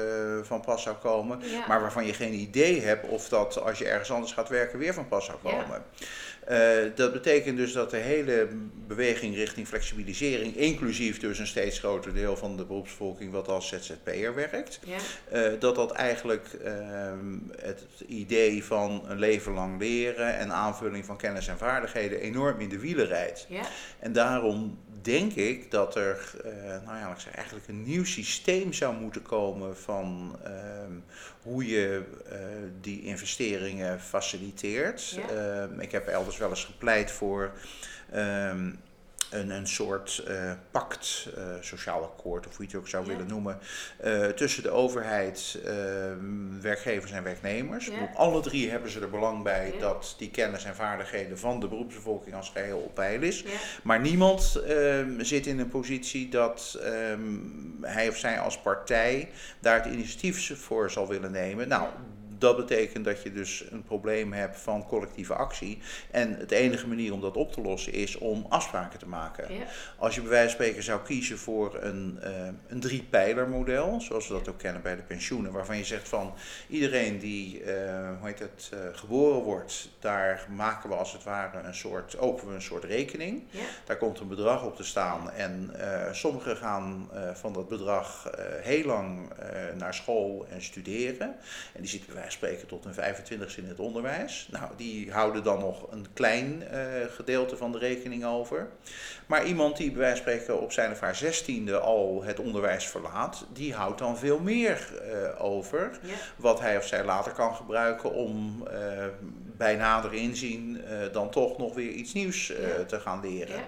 van 0.43 0.61
pas 0.61 0.83
zou 0.83 0.97
komen, 0.97 1.41
Ja. 1.43 1.65
maar 1.69 1.81
waarvan 1.81 2.07
je 2.07 2.13
geen 2.15 2.35
idee 2.35 2.81
hebt 2.81 3.09
of 3.09 3.29
dat 3.29 3.61
als 3.63 3.79
je 3.79 3.89
ergens 3.89 4.11
anders 4.11 4.33
gaat 4.33 4.49
werken 4.49 4.79
weer 4.79 4.95
van 4.95 5.09
pas 5.09 5.25
zou 5.25 5.39
komen. 5.43 5.83
Eh, 6.47 6.59
dat 6.95 7.13
betekent 7.13 7.57
dus 7.57 7.73
dat 7.73 7.91
de 7.91 7.97
hele 7.97 8.49
beweging 8.87 9.35
richting 9.35 9.67
flexibilisering, 9.69 10.57
inclusief 10.57 11.21
dus 11.21 11.39
een 11.39 11.47
steeds 11.47 11.79
groter 11.79 12.15
deel 12.15 12.37
van 12.37 12.57
de 12.57 12.65
beroepsbevolking 12.65 13.33
wat 13.33 13.49
als 13.49 13.69
ZZP'er 13.69 14.35
werkt, 14.35 14.81
Ja. 14.85 14.97
eh, 15.29 15.61
dat 15.61 15.75
dat 15.75 15.93
eigenlijk 15.93 16.47
ehm, 16.65 17.39
het 17.61 17.85
idee 18.07 18.65
van 18.65 19.03
een 19.09 19.19
leven 19.19 19.53
lang 19.53 19.79
leren 19.79 20.37
en 20.39 20.53
aanvulling 20.53 21.05
van 21.05 21.17
kennis 21.17 21.49
en 21.49 21.59
vaardigheden 21.59 22.21
enorm 22.21 22.61
in 22.61 22.69
de 22.69 22.79
wielen 22.79 23.07
rijdt. 23.07 23.47
Ja. 23.49 23.63
En 23.99 24.13
daarom 24.13 24.79
denk 25.03 25.33
ik 25.33 25.71
dat 25.71 25.97
er 25.97 26.35
eh, 26.45 26.53
nou 26.85 26.99
ja, 26.99 27.11
ik 27.11 27.15
zeggen, 27.19 27.35
eigenlijk 27.35 27.69
een 27.69 27.83
nieuw 27.83 28.05
systeem 28.05 28.73
zou 28.73 28.95
moeten 28.97 29.23
komen 29.23 29.77
van 29.77 30.37
ehm, 30.45 30.93
hoe 31.43 31.67
je 31.67 32.03
die 32.81 33.03
investeringen 33.03 34.01
faciliteert. 34.01 35.11
Ja. 35.11 35.29
Ehm, 35.63 35.81
ik 35.81 35.93
heb 35.93 36.07
elders 36.07 36.32
wel 36.39 36.49
eens 36.49 36.65
gepleit 36.65 37.11
voor 37.11 37.53
ehm, 38.11 38.71
een, 39.31 39.51
een 39.51 39.67
soort 39.67 40.19
eh, 40.27 40.53
pact, 40.71 41.29
eh, 41.37 41.43
sociaal 41.61 42.03
akkoord 42.03 42.47
of 42.47 42.57
hoe 42.57 42.65
je 42.67 42.71
het 42.71 42.81
ook 42.81 42.89
zou 42.89 43.05
Ja. 43.05 43.11
willen 43.11 43.27
noemen, 43.27 43.59
eh, 43.97 44.27
tussen 44.27 44.63
de 44.63 44.71
overheid, 44.71 45.59
ehm, 45.65 46.61
werkgevers 46.61 47.11
en 47.13 47.23
werknemers. 47.23 47.87
Ja. 47.87 48.11
Alle 48.15 48.41
drie 48.43 48.71
hebben 48.71 48.91
ze 48.91 49.01
er 49.01 49.11
belang 49.11 49.43
bij 49.43 49.71
Ja. 49.75 49.79
dat 49.81 50.15
die 50.19 50.31
kennis 50.31 50.65
en 50.65 50.75
vaardigheden 50.75 51.39
van 51.39 51.61
de 51.61 51.69
beroepsbevolking 51.69 52.35
als 52.35 52.51
geheel 52.51 52.79
op 52.79 52.95
peil 52.95 53.23
is. 53.23 53.45
Maar 53.83 54.01
niemand 54.01 54.63
ehm, 54.67 55.21
zit 55.23 55.47
in 55.47 55.59
een 55.59 55.69
positie 55.69 56.29
dat 56.29 56.79
hij 57.81 58.09
of 58.09 58.17
zij 58.17 58.39
als 58.41 58.59
partij 58.59 59.29
daar 59.61 59.85
het 59.85 59.93
initiatief 59.93 60.59
voor 60.61 60.91
zal 60.91 61.09
willen 61.09 61.33
nemen. 61.33 61.69
Nou, 61.69 61.89
dat 62.43 62.57
betekent 62.57 63.05
dat 63.05 63.23
je 63.23 63.33
dus 63.33 63.65
een 63.71 63.83
probleem 63.83 64.33
hebt 64.33 64.61
van 64.61 64.87
collectieve 64.87 65.35
actie. 65.35 65.79
En 66.11 66.37
het 66.37 66.51
enige 66.51 66.89
manier 66.89 67.13
om 67.13 67.21
dat 67.21 67.37
op 67.37 67.53
te 67.53 67.61
lossen 67.61 67.93
is 67.93 68.19
om 68.19 68.47
afspraken 68.49 68.99
te 68.99 69.09
maken. 69.09 69.55
Ja. 69.55 69.65
Als 69.97 70.15
je 70.15 70.21
bij 70.21 70.31
wijze 70.31 70.47
van 70.47 70.55
spreken 70.55 70.83
zou 70.83 71.01
kiezen 71.03 71.39
voor 71.39 71.79
een, 71.83 72.19
eh 72.23 72.31
een 72.69 72.81
drie-pijler-model, 72.81 74.01
zoals 74.01 74.29
we 74.29 74.35
dat 74.35 74.49
ook 74.49 74.59
kennen 74.59 74.83
bij 74.83 74.97
de 74.97 75.03
pensioenen, 75.03 75.53
waarvan 75.53 75.77
je 75.77 75.85
zegt 75.85 76.09
van 76.09 76.35
iedereen 76.69 77.19
die 77.19 77.63
eh, 77.63 78.19
hoe 78.19 78.29
heet 78.29 78.39
het, 78.39 78.71
eh, 78.73 78.79
geboren 78.93 79.43
wordt, 79.43 79.91
daar 80.01 80.47
maken 80.51 80.89
we 80.89 80.95
als 80.95 81.13
het 81.13 81.25
ware 81.25 81.59
een 81.59 81.75
soort, 81.75 82.19
openen 82.19 82.49
we 82.49 82.55
een 82.55 82.63
soort 82.63 82.85
rekening. 82.85 83.43
Ja. 83.51 83.61
Daar 83.85 83.97
komt 83.97 84.21
een 84.21 84.29
bedrag 84.29 84.65
op 84.65 84.77
te 84.77 84.85
staan 84.85 85.31
en 85.31 85.71
sommigen 86.13 86.57
gaan 86.57 87.11
van 87.35 87.53
dat 87.53 87.69
bedrag 87.69 88.31
heel 88.63 88.85
lang 88.85 89.31
naar 89.79 89.95
school 89.95 90.47
en 90.51 90.63
studeren. 90.63 91.35
En 91.73 91.81
die 91.81 91.91
zitten 91.91 92.13
bij 92.13 92.21
wijze 92.21 92.32
spreken 92.33 92.69
tot 92.69 92.85
hun 92.85 92.95
25 92.95 93.59
in 93.59 93.69
het 93.69 93.81
onderwijs. 93.81 94.49
Nou, 94.51 94.71
die 94.77 95.13
houden 95.13 95.43
dan 95.43 95.59
nog 95.59 95.93
een 95.93 96.07
klein 96.13 96.69
eh, 96.69 96.81
gedeelte 97.11 97.57
van 97.57 97.73
de 97.73 97.79
rekening 97.79 98.25
over. 98.25 98.69
Maar 99.27 99.47
iemand 99.47 99.77
die 99.77 99.91
bij 99.91 99.99
wijze 99.99 100.23
van 100.23 100.33
spreken 100.33 100.61
op 100.61 100.73
zijn 100.73 100.91
of 100.91 101.01
haar 101.01 101.17
zestiende 101.17 101.79
al 101.79 102.23
het 102.25 102.39
onderwijs 102.39 102.87
verlaat, 102.87 103.47
die 103.53 103.75
houdt 103.75 103.99
dan 103.99 104.19
veel 104.19 104.39
meer 104.39 104.89
eh, 105.03 105.45
over. 105.45 105.99
Ja. 106.03 106.15
Wat 106.37 106.61
hij 106.61 106.77
of 106.77 106.87
zij 106.87 107.05
later 107.05 107.33
kan 107.33 107.55
gebruiken 107.55 108.13
om 108.13 108.67
eh, 108.67 109.07
bij 109.57 109.77
nader 109.77 110.15
inzien 110.15 110.81
dan 111.13 111.31
toch 111.31 111.59
nog 111.59 111.75
weer 111.75 111.91
iets 111.91 112.13
nieuws 112.13 112.53
te 112.87 113.01
gaan 113.01 113.21
leren. 113.21 113.57
Ja. 113.57 113.63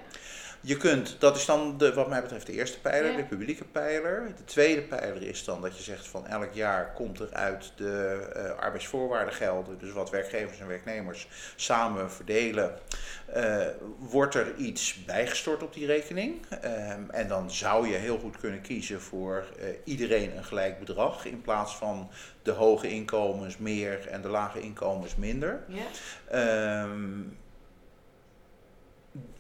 Je 0.67 0.77
kunt, 0.77 1.17
dat 1.19 1.37
is 1.37 1.45
dan 1.45 1.79
de, 1.79 1.95
wat 1.95 2.09
mij 2.09 2.23
betreft 2.23 2.47
de 2.47 2.53
eerste 2.53 2.81
pijler, 2.81 3.11
Ja. 3.11 3.17
de 3.17 3.25
publieke 3.25 3.65
pijler. 3.65 4.27
De 4.37 4.45
tweede 4.45 4.83
pijler 4.83 5.23
is 5.23 5.45
dan 5.45 5.61
dat 5.61 5.77
je 5.77 5.83
zegt 5.83 6.07
van 6.07 6.27
elk 6.27 6.53
jaar 6.53 6.93
komt 6.93 7.21
er 7.21 7.29
uit 7.33 7.73
de 7.77 8.27
eh 8.35 8.59
arbeidsvoorwaarden 8.59 9.35
gelden, 9.35 9.79
dus 9.79 9.93
wat 9.93 10.11
werkgevers 10.11 10.61
en 10.61 10.67
werknemers 10.67 11.29
samen 11.57 12.11
verdelen, 12.13 12.79
eh, 13.27 13.67
wordt 13.99 14.35
er 14.35 14.55
iets 14.57 15.05
bijgestort 15.05 15.63
op 15.63 15.75
die 15.75 15.87
rekening. 15.87 16.47
Ehm, 16.61 17.11
en 17.11 17.29
dan 17.29 17.51
zou 17.51 17.89
je 17.89 17.95
heel 17.97 18.19
goed 18.19 18.37
kunnen 18.39 18.61
kiezen 18.61 19.01
voor 19.01 19.45
eh, 19.59 19.67
iedereen 19.85 20.37
een 20.37 20.45
gelijk 20.45 20.79
bedrag 20.79 21.25
in 21.25 21.41
plaats 21.41 21.77
van 21.77 22.11
de 22.43 22.51
hoge 22.51 22.89
inkomens 22.89 23.59
meer 23.59 24.09
en 24.09 24.23
de 24.23 24.29
lage 24.29 24.61
inkomens 24.61 25.17
minder. 25.17 25.65
Ja. 25.69 25.83
Ehm, 26.31 27.21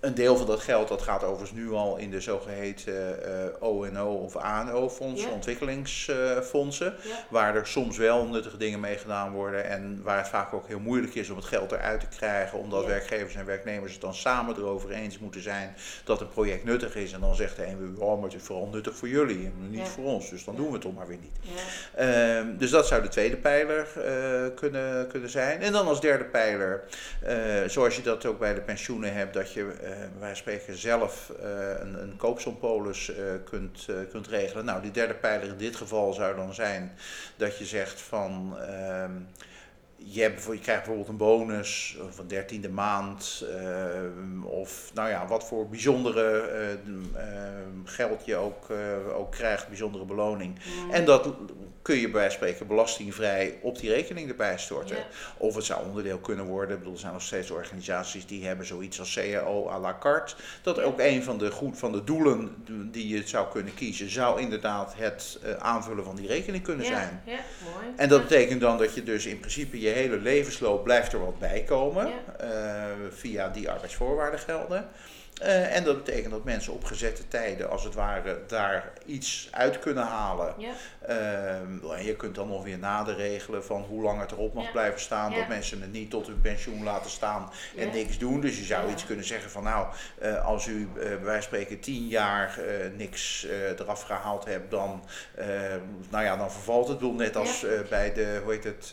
een 0.01 0.14
deel 0.14 0.37
van 0.37 0.47
dat 0.47 0.61
geld 0.61 0.89
dat 0.89 1.03
gaat 1.03 1.22
overigens 1.25 1.53
nu 1.59 1.70
al 1.72 1.97
in 1.97 2.11
de 2.11 2.20
zogeheten 2.20 3.25
eh 3.25 3.62
ONO 3.62 4.12
of 4.14 4.37
ANO-fondsen, 4.37 5.29
Ja. 5.29 5.35
ontwikkelingsfondsen, 5.35 6.95
Ja. 7.03 7.14
waar 7.31 7.57
er 7.57 7.66
soms 7.66 7.97
wel 7.97 8.27
nuttige 8.27 8.57
dingen 8.57 8.81
mee 8.81 8.97
gedaan 8.97 9.33
worden 9.33 9.64
en 9.68 10.01
waar 10.03 10.16
het 10.18 10.29
vaak 10.29 10.53
ook 10.53 10.66
heel 10.66 10.79
moeilijk 10.79 11.14
is 11.14 11.31
om 11.31 11.37
het 11.37 11.45
geld 11.45 11.72
eruit 11.72 12.01
te 12.01 12.07
krijgen, 12.16 12.59
omdat 12.59 12.83
Ja. 12.83 12.89
werkgevers 12.89 13.35
en 13.35 13.45
werknemers 13.47 13.93
het 13.93 14.01
dan 14.01 14.14
samen 14.14 14.57
erover 14.57 14.91
eens 14.91 15.18
moeten 15.18 15.43
zijn 15.43 15.75
dat 16.05 16.20
een 16.20 16.29
project 16.29 16.64
nuttig 16.64 16.95
is. 16.97 17.12
En 17.12 17.20
dan 17.20 17.35
zegt 17.35 17.57
de 17.57 17.66
een, 17.66 17.97
oh, 17.99 18.14
maar 18.20 18.31
het 18.31 18.41
is 18.41 18.47
vooral 18.47 18.66
nuttig 18.72 18.97
voor 18.97 19.09
jullie 19.09 19.45
en 19.47 19.70
niet 19.70 19.89
voor 19.89 20.05
ons, 20.05 20.31
dus 20.31 20.45
dan 20.45 20.57
doen 20.57 20.66
we 20.66 20.72
het 20.72 20.81
toch 20.81 20.95
maar 20.95 21.07
weer 21.07 21.18
niet. 21.20 21.37
Ehm, 21.95 22.57
dus 22.57 22.70
dat 22.70 22.87
zou 22.87 23.03
de 23.03 23.09
tweede 23.09 23.37
pijler 23.37 23.87
eh, 24.05 24.55
kunnen, 24.55 25.09
kunnen 25.09 25.31
zijn. 25.31 25.62
En 25.62 25.72
dan 25.72 25.87
als 25.87 26.01
derde 26.01 26.25
pijler, 26.25 26.83
eh, 27.22 27.37
zoals 27.66 27.97
je 27.97 28.03
dat 28.03 28.27
ook 28.27 28.39
bij 28.39 28.55
de 28.55 28.61
pensioenen 28.61 29.12
hebt, 29.14 29.35
dat 29.35 29.53
je 29.53 29.63
eh 29.70 29.92
wij 30.18 30.34
spreken 30.34 30.76
zelf 30.76 31.30
eh, 31.30 31.80
een, 31.80 32.02
een 32.02 32.16
koopsompolis 32.16 33.14
eh, 33.14 33.24
kunt, 33.44 33.88
kunt 34.10 34.26
regelen. 34.26 34.64
Nou, 34.64 34.82
die 34.82 34.90
derde 34.90 35.14
pijler 35.14 35.48
in 35.48 35.56
dit 35.56 35.76
geval 35.76 36.12
zou 36.12 36.36
dan 36.36 36.54
zijn 36.54 36.92
dat 37.36 37.58
je 37.58 37.64
zegt 37.64 38.00
van. 38.00 38.58
ehm, 38.58 39.12
je, 40.05 40.20
hebt, 40.20 40.44
je 40.44 40.59
krijgt 40.59 40.64
bijvoorbeeld 40.66 41.09
een 41.09 41.16
bonus 41.16 41.96
van 42.11 42.26
dertiende 42.26 42.68
maand. 42.68 43.44
ehm, 43.50 44.42
of 44.42 44.90
nou 44.94 45.09
ja, 45.09 45.26
wat 45.26 45.44
voor 45.44 45.68
bijzondere 45.68 46.40
eh, 46.40 46.72
ehm, 46.72 47.84
geld 47.84 48.24
je 48.24 48.36
ook, 48.36 48.70
eh, 48.70 49.16
ook 49.18 49.30
krijgt, 49.30 49.68
bijzondere 49.68 50.05
beloning. 50.05 50.59
En 50.90 51.05
dat 51.05 51.34
kun 51.84 51.96
je 51.96 52.11
bij 52.11 52.30
spreken 52.30 52.66
belastingvrij 52.66 53.59
op 53.62 53.78
die 53.78 53.90
rekening 53.90 54.28
erbij 54.28 54.59
storten. 54.59 54.96
Ja. 54.96 55.07
Of 55.36 55.55
het 55.55 55.64
zou 55.64 55.86
onderdeel 55.86 56.18
kunnen 56.18 56.46
worden. 56.46 56.72
Ik 56.72 56.78
bedoel, 56.78 56.94
er 56.94 57.00
zijn 57.00 57.12
nog 57.12 57.22
steeds 57.22 57.50
organisaties 57.50 58.26
die 58.26 58.46
hebben 58.46 58.66
zoiets 58.66 58.98
als 58.98 59.14
CAO 59.14 59.68
à 59.68 59.78
la 59.78 59.96
carte. 60.00 60.34
Dat 60.62 60.80
ook 60.80 60.98
een 61.00 61.22
van 61.22 61.38
de, 61.38 61.50
goed, 61.50 61.78
van 61.78 61.92
de 61.92 62.05
doelen 62.05 62.55
die 62.90 63.09
je 63.09 63.22
zou 63.26 63.48
kunnen 63.52 63.74
kiezen, 63.74 64.11
zou 64.11 64.40
inderdaad 64.40 64.94
het 64.96 65.38
eh, 65.42 65.52
aanvullen 65.52 66.05
van 66.05 66.16
die 66.16 66.26
rekening 66.26 66.62
kunnen 66.62 66.86
ja. 66.86 66.92
zijn. 66.92 67.22
Ja, 67.26 67.38
mooi. 67.72 67.86
En 67.96 68.09
dat 68.09 68.22
betekent 68.22 68.61
dan 68.61 68.78
dat 68.78 68.94
je 68.94 69.02
dus 69.02 69.26
in 69.26 69.38
principe 69.38 69.80
je 69.80 69.93
hele 69.95 70.16
levensloop 70.16 70.84
blijft 70.84 71.12
er 71.12 71.24
wat 71.24 71.38
bij 71.38 71.62
komen. 71.62 72.07
Ja. 72.07 72.45
eh, 72.45 72.97
via 73.11 73.49
die 73.49 73.70
arbeidsvoorwaarden 73.70 74.40
gelden. 74.40 74.88
Eh, 75.35 75.76
en 75.76 75.85
dat 75.85 76.05
betekent 76.05 76.32
dat 76.32 76.45
mensen 76.45 76.72
op 76.72 76.85
gezette 76.85 77.28
tijden, 77.28 77.70
als 77.70 77.85
het 77.85 77.95
ware, 77.95 78.39
daar 78.47 78.93
iets 79.07 79.49
uit 79.51 79.78
kunnen 79.78 80.05
halen. 80.05 80.55
Ja. 80.59 80.70
Ehm, 81.07 81.93
en 81.97 82.05
je 82.05 82.16
kunt 82.16 82.35
dan 82.35 82.49
nog 82.49 82.64
weer 82.64 82.78
nader 82.78 83.16
regelen 83.16 83.64
van 83.64 83.82
hoe 83.82 84.03
lang 84.03 84.20
het 84.20 84.32
erop 84.32 84.55
mag 84.55 84.64
Ja. 84.64 84.70
blijven 84.70 85.01
staan. 85.01 85.30
Ja. 85.30 85.39
Dat 85.39 85.49
mensen 85.49 85.80
het 85.80 85.93
niet 85.93 86.11
tot 86.11 86.26
hun 86.26 86.41
pensioen 86.41 86.85
laten 86.85 87.11
staan 87.11 87.51
en 87.76 87.91
niks 87.91 88.18
doen. 88.18 88.41
Dus 88.41 88.59
je 88.59 88.64
zou 88.64 88.91
iets 88.91 89.07
kunnen 89.07 89.24
zeggen 89.24 89.51
van 89.51 89.62
nou, 89.62 89.87
eh, 90.18 90.45
als 90.45 90.66
u 90.66 90.89
eh, 90.95 91.03
bij 91.03 91.09
wijze 91.09 91.32
van 91.32 91.43
spreken 91.43 91.80
tien 91.80 92.07
jaar 92.07 92.59
niks 92.97 93.47
eraf 93.78 94.03
gehaald 94.03 94.45
hebt, 94.45 94.70
dan, 94.70 95.05
nou 96.11 96.24
ja, 96.24 96.37
dan 96.37 96.53
vervalt 96.53 96.89
het. 96.89 96.95
Ik 96.95 97.01
bedoel, 97.01 97.16
net 97.16 97.37
als 97.37 97.66
bij 97.89 98.12
de, 98.12 98.41
hoe 98.43 98.53
heet 98.53 98.64
het, 98.64 98.91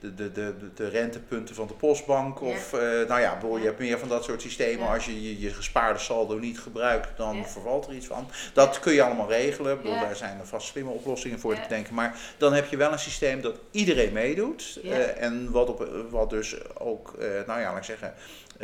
de, 0.00 0.14
de, 0.14 0.32
de, 0.32 0.54
de, 0.74 0.88
rentepunten 0.88 1.54
van 1.54 1.66
de 1.66 1.74
postbank. 1.74 2.40
Of, 2.40 2.72
nou 3.08 3.20
ja, 3.20 3.34
bedoel, 3.34 3.56
je 3.56 3.64
hebt 3.64 3.78
meer 3.78 3.98
van 3.98 4.08
dat 4.08 4.24
soort 4.24 4.42
systemen. 4.42 4.88
Als 4.88 5.04
je, 5.06 5.31
je 5.38 5.40
je 5.40 5.54
gespaarde 5.54 5.98
saldo 5.98 6.38
niet 6.38 6.58
gebruikt, 6.60 7.16
dan 7.16 7.36
Ja. 7.36 7.44
vervalt 7.44 7.86
er 7.86 7.94
iets 7.94 8.06
van. 8.06 8.28
Dat 8.52 8.80
kun 8.80 8.92
je 8.92 9.02
allemaal 9.02 9.28
regelen. 9.28 9.72
Ik 9.74 9.82
bedoel, 9.82 10.00
daar 10.00 10.16
zijn 10.16 10.38
er 10.38 10.46
vast 10.46 10.66
slimme 10.66 10.90
oplossingen 10.90 11.40
voor 11.40 11.54
te 11.54 11.68
denken. 11.68 11.94
Maar 11.94 12.16
dan 12.36 12.52
heb 12.52 12.68
je 12.68 12.76
wel 12.76 12.92
een 12.92 12.98
systeem 12.98 13.40
dat 13.40 13.56
iedereen 13.70 14.12
meedoet. 14.12 14.78
Eh, 14.84 15.22
en 15.22 15.50
wat, 15.50 15.68
op, 15.68 15.88
wat 16.10 16.30
dus 16.30 16.56
ook, 16.78 17.14
eh, 17.18 17.26
nou 17.46 17.60
ja, 17.60 17.68
laat 17.68 17.76
ik 17.78 17.84
zeggen, 17.84 18.14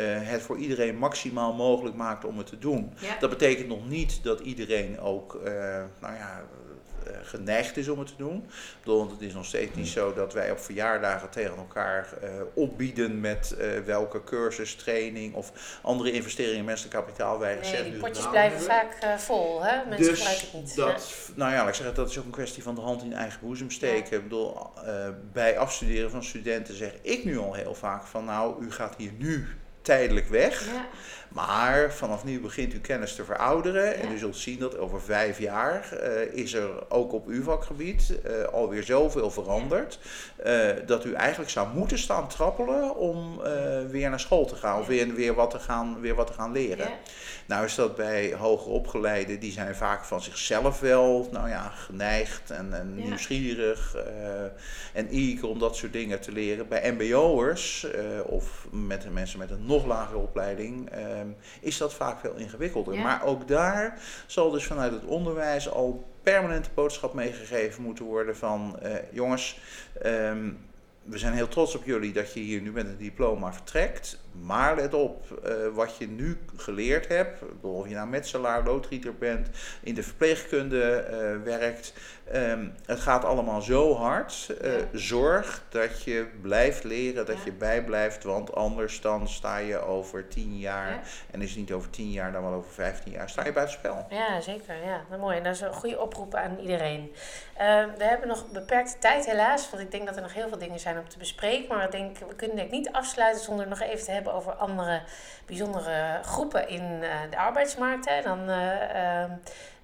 het 0.04 0.42
voor 0.42 0.56
iedereen 0.56 0.96
maximaal 0.98 1.52
mogelijk 1.52 1.96
maakt 1.96 2.24
om 2.24 2.38
het 2.38 2.46
te 2.46 2.58
doen. 2.58 2.92
Ja. 2.98 3.16
Dat 3.20 3.30
betekent 3.30 3.68
nog 3.68 3.88
niet 3.88 4.22
dat 4.22 4.40
iedereen 4.40 5.00
ook, 5.00 5.34
eh, 5.34 5.52
nou 6.00 6.14
ja, 6.14 6.42
eh, 7.06 7.12
geneigd 7.22 7.76
is 7.76 7.88
om 7.88 7.98
het 7.98 8.08
te 8.08 8.14
doen. 8.16 8.36
Ik 8.36 8.78
bedoel, 8.80 8.98
want 8.98 9.10
het 9.10 9.20
is 9.20 9.34
nog 9.34 9.44
steeds 9.44 9.76
niet 9.76 9.88
zo 9.88 10.14
dat 10.14 10.32
wij 10.32 10.50
op 10.50 10.58
verjaardagen 10.58 11.30
tegen 11.30 11.56
elkaar 11.56 12.08
eh, 12.22 12.30
opbieden 12.54 13.20
met 13.20 13.52
eh, 13.58 13.68
welke 13.84 14.24
cursus, 14.24 14.74
training 14.74 15.34
of 15.34 15.52
andere 15.82 16.10
investeringen 16.12 16.58
in 16.58 16.64
menselijk 16.64 16.94
kapitaal 16.94 17.38
wij 17.38 17.54
Nee, 17.54 17.60
recent 17.60 17.82
die 17.82 17.92
nu 17.92 17.98
potjes 17.98 18.16
gedaan 18.16 18.32
blijven 18.32 18.60
vaak 18.60 18.96
eh, 19.00 19.16
vol, 19.16 19.62
hè? 19.64 19.84
Mensen 19.88 20.06
Dus 20.06 20.18
gebruiken 20.18 20.46
het 20.52 20.66
niet. 20.66 20.76
dat, 20.76 21.12
nou 21.34 21.52
ja, 21.52 21.68
ik 21.68 21.74
zeggen, 21.74 21.94
dat 21.94 22.10
is 22.10 22.18
ook 22.18 22.24
een 22.24 22.30
kwestie 22.30 22.62
van 22.62 22.74
de 22.74 22.80
hand 22.80 23.02
in 23.02 23.12
eigen 23.12 23.40
boezem 23.42 23.70
steken. 23.70 24.16
Ik 24.16 24.22
bedoel, 24.22 24.70
eh, 24.84 25.08
bij 25.32 25.58
afstuderen 25.58 26.10
van 26.10 26.24
studenten 26.24 26.74
zeg 26.74 26.92
ik 27.02 27.24
nu 27.24 27.38
al 27.38 27.54
heel 27.54 27.74
vaak 27.74 28.06
van 28.06 28.24
nou, 28.24 28.64
u 28.64 28.70
gaat 28.70 28.94
hier 28.96 29.12
nu 29.18 29.48
tijdelijk 29.88 30.28
weg. 30.28 30.64
Ja. 30.66 30.86
Maar 31.28 31.92
vanaf 31.92 32.24
nu 32.24 32.40
begint 32.40 32.72
uw 32.72 32.80
kennis 32.80 33.14
te 33.14 33.24
verouderen. 33.24 33.94
En 33.94 34.12
u 34.12 34.18
zult 34.18 34.36
zien 34.36 34.58
dat 34.58 34.78
over 34.78 35.02
vijf 35.02 35.38
jaar 35.38 35.92
eh, 35.92 36.32
is 36.32 36.52
er 36.52 36.70
ook 36.88 37.12
op 37.12 37.26
uw 37.26 37.42
vakgebied 37.42 38.20
eh, 38.22 38.42
alweer 38.42 38.82
zoveel 38.82 39.30
veranderd. 39.30 39.98
eh, 40.36 40.68
dat 40.86 41.04
u 41.04 41.12
eigenlijk 41.12 41.50
zou 41.50 41.68
moeten 41.74 41.98
staan 41.98 42.28
trappelen 42.28 42.96
om 42.96 43.40
weer 43.90 44.10
naar 44.10 44.20
school 44.20 44.46
te 44.46 44.56
gaan. 44.56 44.80
Of 44.80 44.86
weer, 44.86 45.14
weer, 45.14 45.34
wat 45.34 45.50
te 45.50 45.58
gaan, 45.58 46.00
weer 46.00 46.14
wat 46.14 46.26
te 46.26 46.32
gaan 46.32 46.52
leren. 46.52 46.88
Nou 47.46 47.64
is 47.64 47.74
dat 47.74 47.96
bij 47.96 48.34
hoger 48.34 48.72
opgeleiden, 48.72 49.40
die 49.40 49.52
zijn 49.52 49.74
vaak 49.74 50.04
van 50.04 50.22
zichzelf 50.22 50.80
wel 50.80 51.28
nou 51.32 51.48
ja, 51.48 51.68
geneigd 51.68 52.50
en, 52.50 52.94
nieuwsgierig 52.94 53.96
en 54.92 55.08
eager 55.08 55.48
om 55.48 55.58
dat 55.58 55.76
soort 55.76 55.92
dingen 55.92 56.20
te 56.20 56.32
leren. 56.32 56.68
Bij 56.68 56.92
mbo'ers 56.92 57.86
of 58.24 58.66
met 58.70 59.02
de 59.02 59.10
mensen 59.10 59.38
met 59.38 59.50
een 59.50 59.66
nog 59.66 59.86
lagere 59.86 60.18
opleiding 60.18 60.90
is 61.60 61.78
dat 61.78 61.94
vaak 61.94 62.20
veel 62.20 62.34
ingewikkelder. 62.34 62.94
Ja. 62.94 63.02
Maar 63.02 63.24
ook 63.24 63.48
daar 63.48 64.00
zal 64.26 64.50
dus 64.50 64.64
vanuit 64.64 64.92
het 64.92 65.04
onderwijs 65.04 65.70
al 65.70 66.08
permanent 66.22 66.64
de 66.64 66.70
boodschap 66.74 67.14
meegegeven 67.14 67.82
moeten 67.82 68.04
worden 68.04 68.36
van 68.36 68.78
eh, 68.80 68.94
jongens, 69.12 69.60
ehm, 70.02 70.50
we 71.02 71.18
zijn 71.18 71.32
heel 71.32 71.48
trots 71.48 71.74
op 71.74 71.84
jullie 71.84 72.12
dat 72.12 72.32
je 72.32 72.40
hier 72.40 72.60
nu 72.60 72.72
met 72.72 72.86
een 72.86 72.96
diploma 72.96 73.52
vertrekt. 73.52 74.20
Maar 74.32 74.76
let 74.76 74.94
op, 74.94 75.40
eh, 75.44 75.52
wat 75.72 75.96
je 75.96 76.08
nu 76.08 76.38
geleerd 76.56 77.08
hebt, 77.08 77.40
of 77.60 77.88
je 77.88 77.94
nou 77.94 78.08
metselaar, 78.08 78.64
loodgieter 78.64 79.14
bent, 79.14 79.48
in 79.82 79.94
de 79.94 80.02
verpleegkunde 80.02 80.92
eh, 80.94 81.36
werkt. 81.44 81.92
ehm, 82.32 82.68
het 82.86 83.00
gaat 83.00 83.24
allemaal 83.24 83.60
zo 83.60 83.94
hard. 83.94 84.52
Eh. 84.60 84.70
Zorg 84.92 85.62
dat 85.68 86.02
je 86.02 86.26
blijft 86.42 86.84
leren, 86.84 87.26
dat 87.26 87.36
Ja. 87.36 87.42
je 87.44 87.52
bijblijft, 87.52 88.24
want 88.24 88.54
anders 88.54 89.00
dan 89.00 89.28
sta 89.28 89.56
je 89.56 89.78
over 89.78 90.28
tien 90.28 90.58
jaar, 90.58 90.90
Ja. 90.90 91.00
en 91.30 91.42
is 91.42 91.48
het 91.48 91.58
niet 91.58 91.72
over 91.72 91.90
tien 91.90 92.10
jaar, 92.10 92.32
dan 92.32 92.42
wel 92.42 92.52
over 92.52 92.70
vijftien 92.72 93.12
jaar, 93.12 93.28
sta 93.30 93.44
je 93.44 93.52
buitenspel. 93.52 94.06
Ja, 94.10 94.40
zeker. 94.40 94.74
Ja, 94.84 95.00
dat 95.10 95.18
mooi. 95.18 95.36
En 95.36 95.42
dat 95.44 95.54
is 95.54 95.60
een 95.60 95.72
goede 95.72 96.00
oproep 96.00 96.34
aan 96.34 96.58
iedereen. 96.60 97.12
Eh, 97.56 97.84
we 97.98 98.04
hebben 98.04 98.28
nog 98.28 98.50
beperkte 98.50 98.98
tijd 98.98 99.26
helaas, 99.26 99.70
want 99.70 99.82
ik 99.82 99.90
denk 99.90 100.06
dat 100.06 100.16
er 100.16 100.22
nog 100.22 100.34
heel 100.34 100.48
veel 100.48 100.58
dingen 100.58 100.80
zijn 100.80 100.98
om 100.98 101.08
te 101.08 101.18
bespreken. 101.18 101.68
Maar 101.76 101.84
ik 101.84 101.90
denk, 101.90 102.18
we 102.18 102.34
kunnen 102.36 102.56
denk 102.56 102.68
ik 102.68 102.74
niet 102.74 102.92
afsluiten 102.92 103.44
zonder 103.44 103.68
nog 103.68 103.80
even 103.80 104.04
te 104.04 104.10
hebben 104.22 104.36
over 104.36 104.52
andere 104.52 105.02
bijzondere 105.46 106.20
groepen 106.22 106.68
in 106.68 107.02
eh, 107.02 107.10
de 107.30 107.36
arbeidsmarkt. 107.36 108.08
Hè. 108.08 108.22
Dan, 108.22 108.48
eh, 108.48 109.22
ehm, 109.22 109.30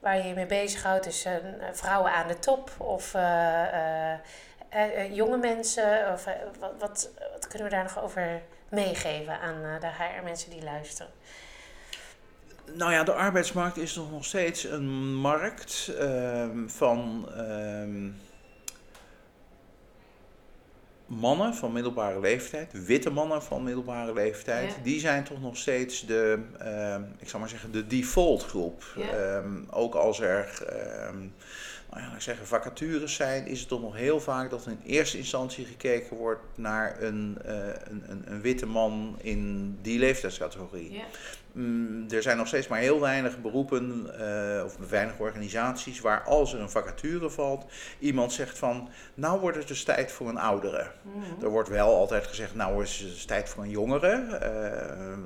waar 0.01 0.17
je 0.17 0.23
je 0.23 0.35
mee 0.35 0.47
bezighoudt, 0.47 1.05
dus 1.05 1.27
vrouwen 1.73 2.13
aan 2.13 2.29
de 2.29 2.39
top 2.39 2.71
of 2.79 3.13
jonge 5.11 5.37
mensen. 5.37 6.13
Of, 6.13 6.25
wat, 6.61 6.73
wat, 6.79 7.11
kunnen 7.49 7.69
we 7.69 7.75
daar 7.75 7.83
nog 7.83 8.03
over 8.03 8.43
meegeven 8.69 9.41
aan 9.41 9.81
de 9.81 9.87
HR-mensen 9.87 10.51
die 10.51 10.63
luisteren? 10.63 11.13
Nou 12.73 12.93
ja, 12.93 13.05
de 13.05 13.13
arbeidsmarkt 13.13 13.77
is 13.77 13.95
nog 13.95 14.25
steeds 14.25 14.65
een 14.65 15.15
markt 15.15 15.91
ehm, 15.99 16.69
van 16.69 17.29
ehm, 17.37 18.11
mannen 21.15 21.55
van 21.55 21.73
middelbare 21.73 22.21
leeftijd, 22.21 22.87
witte 22.87 23.11
mannen 23.11 23.43
van 23.43 23.63
middelbare 23.63 24.13
leeftijd. 24.13 24.71
Ja. 24.71 24.83
Die 24.83 25.01
zijn 25.01 25.25
toch 25.25 25.41
nog 25.41 25.57
steeds 25.57 26.07
de, 26.07 26.39
ehm, 26.59 27.03
ik 27.19 27.29
zal 27.29 27.41
maar 27.41 27.49
zeggen, 27.49 27.73
de 27.73 27.87
default 27.87 28.45
groep. 28.45 28.85
Ja. 28.97 29.09
Ehm, 29.09 29.63
ook 29.71 29.95
als 29.95 30.21
er 30.21 30.65
ehm, 30.69 31.19
nou 31.95 32.07
ja, 32.07 32.15
ik 32.15 32.21
zeggen, 32.21 32.47
vacatures 32.47 33.15
zijn, 33.15 33.47
is 33.47 33.61
het 33.61 33.69
toch 33.69 33.81
nog 33.81 33.97
heel 33.97 34.21
vaak 34.21 34.51
dat 34.51 34.67
in 34.67 34.81
eerste 34.85 35.19
instantie 35.19 35.65
gekeken 35.65 36.17
wordt 36.17 36.43
naar 36.55 37.03
een, 37.03 37.39
eh, 37.45 37.67
een, 37.67 38.05
een, 38.07 38.23
een 38.27 38.41
witte 38.41 38.67
man 38.67 39.19
in 39.21 39.73
die 39.83 39.99
leeftijdscategorie. 39.99 40.93
Ja. 40.93 41.05
Mm, 41.55 42.07
er 42.11 42.23
zijn 42.23 42.37
nog 42.37 42.47
steeds 42.47 42.69
maar 42.69 42.79
heel 42.79 43.01
weinig 43.01 43.41
beroepen 43.41 44.11
uh, 44.21 44.65
of 44.65 44.77
weinig 44.89 45.19
organisaties 45.19 46.01
waar 46.01 46.23
als 46.23 46.53
er 46.53 46.61
een 46.61 46.71
vacature 46.71 47.31
valt, 47.31 47.65
iemand 47.99 48.33
zegt 48.33 48.59
van 48.59 48.89
nou 49.15 49.41
wordt 49.41 49.57
het 49.57 49.69
dus 49.69 49.85
tijd 49.85 50.13
voor 50.13 50.29
een 50.29 50.39
oudere. 50.39 50.87
Mhm. 51.03 51.45
Er 51.45 51.51
wordt 51.51 51.69
wel 51.69 51.97
altijd 51.97 52.27
gezegd 52.27 52.55
nou 52.55 52.83
is 52.83 52.99
het 52.99 53.27
tijd 53.27 53.49
voor 53.49 53.63
een 53.63 53.71
jongere. 53.71 54.41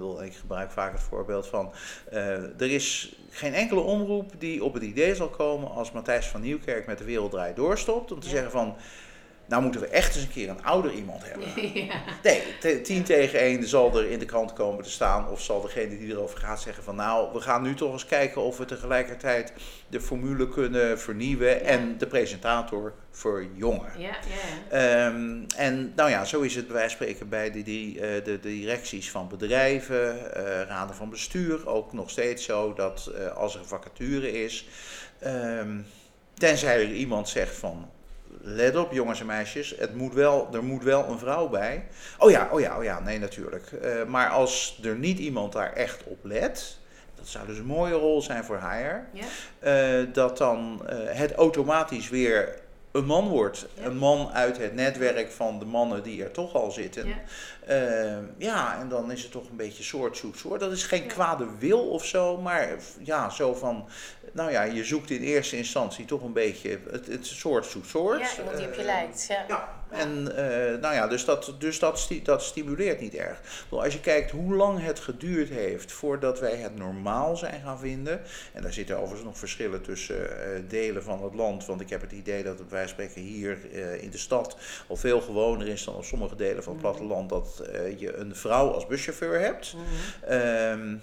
Uh, 0.00 0.26
ik 0.26 0.34
gebruik 0.34 0.70
vaak 0.70 0.92
het 0.92 1.02
voorbeeld 1.02 1.46
van 1.46 1.72
uh, 2.12 2.60
er 2.60 2.70
is 2.70 3.16
geen 3.30 3.54
enkele 3.54 3.80
omroep 3.80 4.32
die 4.38 4.64
op 4.64 4.74
het 4.74 4.82
idee 4.82 5.14
zal 5.14 5.28
komen 5.28 5.70
als 5.70 5.92
Matthijs 5.92 6.26
van 6.26 6.40
Nieuwkerk 6.40 6.86
met 6.86 6.98
de 6.98 7.04
Wereld 7.04 7.30
Draait 7.30 7.56
doorstopt 7.56 8.12
om 8.12 8.20
te 8.20 8.28
zeggen 8.28 8.50
van 8.50 8.76
nou 9.48 9.62
moeten 9.62 9.80
we 9.80 9.86
echt 9.86 10.14
eens 10.14 10.24
een 10.24 10.30
keer 10.30 10.48
een 10.48 10.64
ouder 10.64 10.92
iemand 10.92 11.22
hebben. 11.24 11.48
Ja. 11.88 12.02
Nee, 12.22 12.82
tien 12.82 13.02
tegen 13.02 13.38
één 13.38 13.68
zal 13.68 13.98
er 13.98 14.10
in 14.10 14.18
de 14.18 14.24
krant 14.24 14.52
komen 14.52 14.84
te 14.84 14.90
staan. 14.90 15.28
Of 15.28 15.42
zal 15.42 15.60
degene 15.60 15.98
die 15.98 16.10
erover 16.10 16.38
gaat 16.38 16.60
zeggen 16.60 16.84
van 16.84 16.96
nou, 16.96 17.32
we 17.32 17.40
gaan 17.40 17.62
nu 17.62 17.74
toch 17.74 17.92
eens 17.92 18.06
kijken 18.06 18.42
of 18.42 18.58
we 18.58 18.64
tegelijkertijd 18.64 19.52
de 19.88 20.00
formule 20.00 20.48
kunnen 20.48 21.00
vernieuwen 21.00 21.64
en 21.64 21.98
de 21.98 22.06
presentator 22.06 22.94
verjongen. 23.10 23.92
Ja, 23.98 24.16
ja. 24.70 25.06
Um, 25.06 25.46
en 25.56 25.92
nou 25.96 26.10
ja, 26.10 26.24
zo 26.24 26.40
is 26.40 26.54
het 26.54 26.66
bij 26.66 26.76
wijze 26.76 26.96
van 26.96 27.06
spreken 27.06 27.28
bij 27.28 27.50
de, 27.50 27.62
die, 27.62 27.94
uh, 27.94 28.24
de, 28.24 28.40
directies 28.40 29.10
van 29.10 29.28
bedrijven, 29.28 30.16
uh, 30.16 30.62
raden 30.62 30.96
van 30.96 31.10
bestuur 31.10 31.68
ook 31.68 31.92
nog 31.92 32.10
steeds 32.10 32.44
zo 32.44 32.74
dat 32.74 33.12
uh, 33.14 33.36
als 33.36 33.54
er 33.54 33.60
een 33.60 33.66
vacature 33.66 34.42
is, 34.44 34.68
um, 35.26 35.86
tenzij 36.34 36.80
er 36.80 36.92
iemand 36.92 37.28
zegt 37.28 37.56
van 37.56 37.90
let 38.40 38.76
op 38.76 38.92
jongens 38.92 39.20
en 39.20 39.26
meisjes, 39.26 39.74
het 39.78 39.94
moet 39.94 40.14
wel, 40.14 40.48
er 40.52 40.64
moet 40.64 40.82
wel 40.82 41.08
een 41.08 41.18
vrouw 41.18 41.48
bij. 41.48 41.86
Oh 42.18 42.30
ja, 42.30 42.48
oh 42.52 42.60
ja, 42.60 42.76
oh 42.78 42.84
ja, 42.84 43.00
nee 43.00 43.18
natuurlijk. 43.18 43.70
Uh, 43.82 44.04
maar 44.04 44.28
als 44.28 44.80
er 44.82 44.96
niet 44.96 45.18
iemand 45.18 45.52
daar 45.52 45.72
echt 45.72 46.04
op 46.04 46.18
let, 46.24 46.78
dat 47.14 47.26
zou 47.26 47.46
dus 47.46 47.58
een 47.58 47.64
mooie 47.64 47.94
rol 47.94 48.22
zijn 48.22 48.44
voor 48.44 48.56
haar, 48.56 49.08
ja? 49.12 50.00
uh, 50.00 50.06
dat 50.12 50.38
dan 50.38 50.82
uh, 50.82 50.98
het 51.06 51.32
automatisch 51.32 52.08
weer 52.08 52.58
een 52.92 53.04
man 53.04 53.28
wordt. 53.28 53.66
Een 53.82 53.96
man 53.96 54.30
uit 54.32 54.58
het 54.58 54.74
netwerk 54.74 55.30
van 55.30 55.58
de 55.58 55.64
mannen 55.64 56.02
die 56.02 56.22
er 56.22 56.30
toch 56.30 56.54
al 56.54 56.70
zitten. 56.70 57.06
Ja, 57.06 57.16
ja 58.36 58.80
en 58.80 58.88
dan 58.88 59.10
is 59.12 59.22
het 59.22 59.32
toch 59.32 59.48
een 59.48 59.56
beetje 59.56 59.82
soort 59.82 60.16
zoet 60.16 60.38
soort. 60.38 60.60
Dat 60.60 60.72
is 60.72 60.84
geen 60.84 61.06
kwade 61.06 61.46
wil 61.58 61.88
of 61.88 62.04
zo, 62.04 62.36
maar 62.36 62.68
ja, 63.02 63.30
zo 63.30 63.54
van 63.54 63.88
nou 64.38 64.50
ja, 64.50 64.62
je 64.62 64.84
zoekt 64.84 65.10
in 65.10 65.22
eerste 65.22 65.56
instantie 65.56 66.04
toch 66.04 66.22
een 66.22 66.32
beetje 66.32 66.78
het, 66.90 67.06
het 67.06 67.26
soort 67.26 67.66
zoet 67.66 67.86
soort. 67.86 68.20
Ja, 68.20 68.38
iemand 68.38 68.56
die 68.56 68.66
op 68.66 68.74
je 68.74 68.82
lijkt. 68.82 69.26
Ja. 69.28 69.44
ja. 69.48 69.76
En 69.90 70.20
uh, 70.20 70.80
nou 70.80 70.94
ja, 70.94 71.06
dus, 71.06 71.24
dat, 71.24 71.54
dus 71.58 71.78
dat, 71.78 72.08
dat 72.22 72.42
stimuleert 72.42 73.00
niet 73.00 73.14
erg. 73.14 73.40
Als 73.68 73.92
je 73.92 74.00
kijkt 74.00 74.30
hoe 74.30 74.54
lang 74.54 74.82
het 74.82 75.00
geduurd 75.00 75.48
heeft 75.48 75.92
voordat 75.92 76.40
wij 76.40 76.56
het 76.56 76.76
normaal 76.76 77.36
zijn 77.36 77.60
gaan 77.62 77.78
vinden. 77.78 78.20
En 78.52 78.62
daar 78.62 78.72
zitten 78.72 78.96
overigens 78.96 79.24
nog 79.24 79.38
verschillen 79.38 79.82
tussen 79.82 80.16
uh, 80.16 80.62
delen 80.68 81.02
van 81.02 81.22
het 81.22 81.34
land. 81.34 81.66
Want 81.66 81.80
ik 81.80 81.90
heb 81.90 82.00
het 82.00 82.12
idee 82.12 82.42
dat 82.42 82.60
wij 82.68 82.88
spreken 82.88 83.20
hier 83.20 83.58
in 84.00 84.10
de 84.10 84.18
stad 84.18 84.56
al 84.88 84.96
veel 84.96 85.20
gewoner 85.20 85.68
is 85.68 85.84
dan 85.84 85.94
op 85.94 86.04
sommige 86.04 86.36
delen 86.36 86.62
van 86.62 86.72
het 86.72 86.82
mhm. 86.82 86.92
platteland. 86.92 87.28
Dat 87.28 87.62
je 87.96 88.16
een 88.16 88.36
vrouw 88.36 88.70
als 88.70 88.86
buschauffeur 88.86 89.40
hebt. 89.40 89.74
Mm 89.74 91.00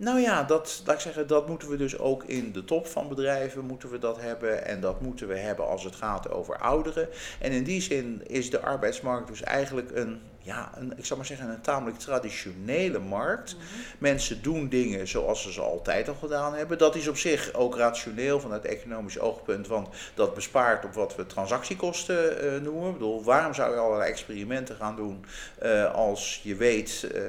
nou 0.00 0.20
ja, 0.20 0.44
dat, 0.44 0.82
laat 0.86 0.94
ik 0.94 1.00
zeggen, 1.00 1.26
dat 1.26 1.48
moeten 1.48 1.68
we 1.68 1.76
dus 1.76 1.98
ook 1.98 2.24
in 2.24 2.52
de 2.52 2.64
top 2.64 2.86
van 2.86 3.08
bedrijven 3.08 3.64
moeten 3.64 3.90
we 3.90 3.98
dat 3.98 4.20
hebben. 4.20 4.66
En 4.66 4.80
dat 4.80 5.00
moeten 5.00 5.28
we 5.28 5.36
hebben 5.36 5.66
als 5.66 5.84
het 5.84 5.94
gaat 5.94 6.30
over 6.30 6.58
ouderen. 6.58 7.08
En 7.40 7.52
in 7.52 7.64
die 7.64 7.80
zin 7.80 8.22
is 8.26 8.50
de 8.50 8.60
arbeidsmarkt 8.60 9.28
dus 9.28 9.42
eigenlijk 9.42 9.90
een 9.94 10.20
ja, 10.48 10.70
een, 10.74 10.92
ik 10.96 11.04
zou 11.04 11.18
maar 11.18 11.28
zeggen, 11.28 11.48
een 11.48 11.60
tamelijk 11.60 11.98
traditionele 11.98 12.98
markt. 12.98 13.54
Mhm. 13.56 13.64
Mensen 13.98 14.42
doen 14.42 14.68
dingen 14.68 15.08
zoals 15.08 15.42
ze 15.42 15.52
ze 15.52 15.60
altijd 15.60 16.08
al 16.08 16.14
gedaan 16.14 16.54
hebben. 16.54 16.78
Dat 16.78 16.94
is 16.94 17.08
op 17.08 17.16
zich 17.16 17.52
ook 17.54 17.76
rationeel 17.76 18.40
vanuit 18.40 18.64
economisch 18.64 19.18
oogpunt, 19.18 19.66
want 19.66 19.88
dat 20.14 20.34
bespaart 20.34 20.84
op 20.84 20.94
wat 20.94 21.16
we 21.16 21.26
transactiekosten 21.26 22.44
uh, 22.44 22.60
noemen. 22.60 22.86
Ik 22.86 22.92
bedoel, 22.92 23.24
waarom 23.24 23.54
zou 23.54 23.72
je 23.72 23.78
allerlei 23.78 24.10
experimenten 24.10 24.76
gaan 24.76 24.96
doen 24.96 25.24
uh, 25.62 25.94
als 25.94 26.40
je 26.42 26.54
weet 26.54 27.08
uh, 27.14 27.22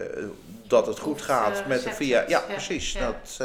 dat 0.68 0.88
het 0.88 1.00
goed 1.00 1.22
gaat 1.22 1.68
met 1.68 1.84
de 1.84 1.92
via. 1.92 2.26
Ja, 2.28 2.40
precies. 2.40 2.98
Dat, 2.98 3.40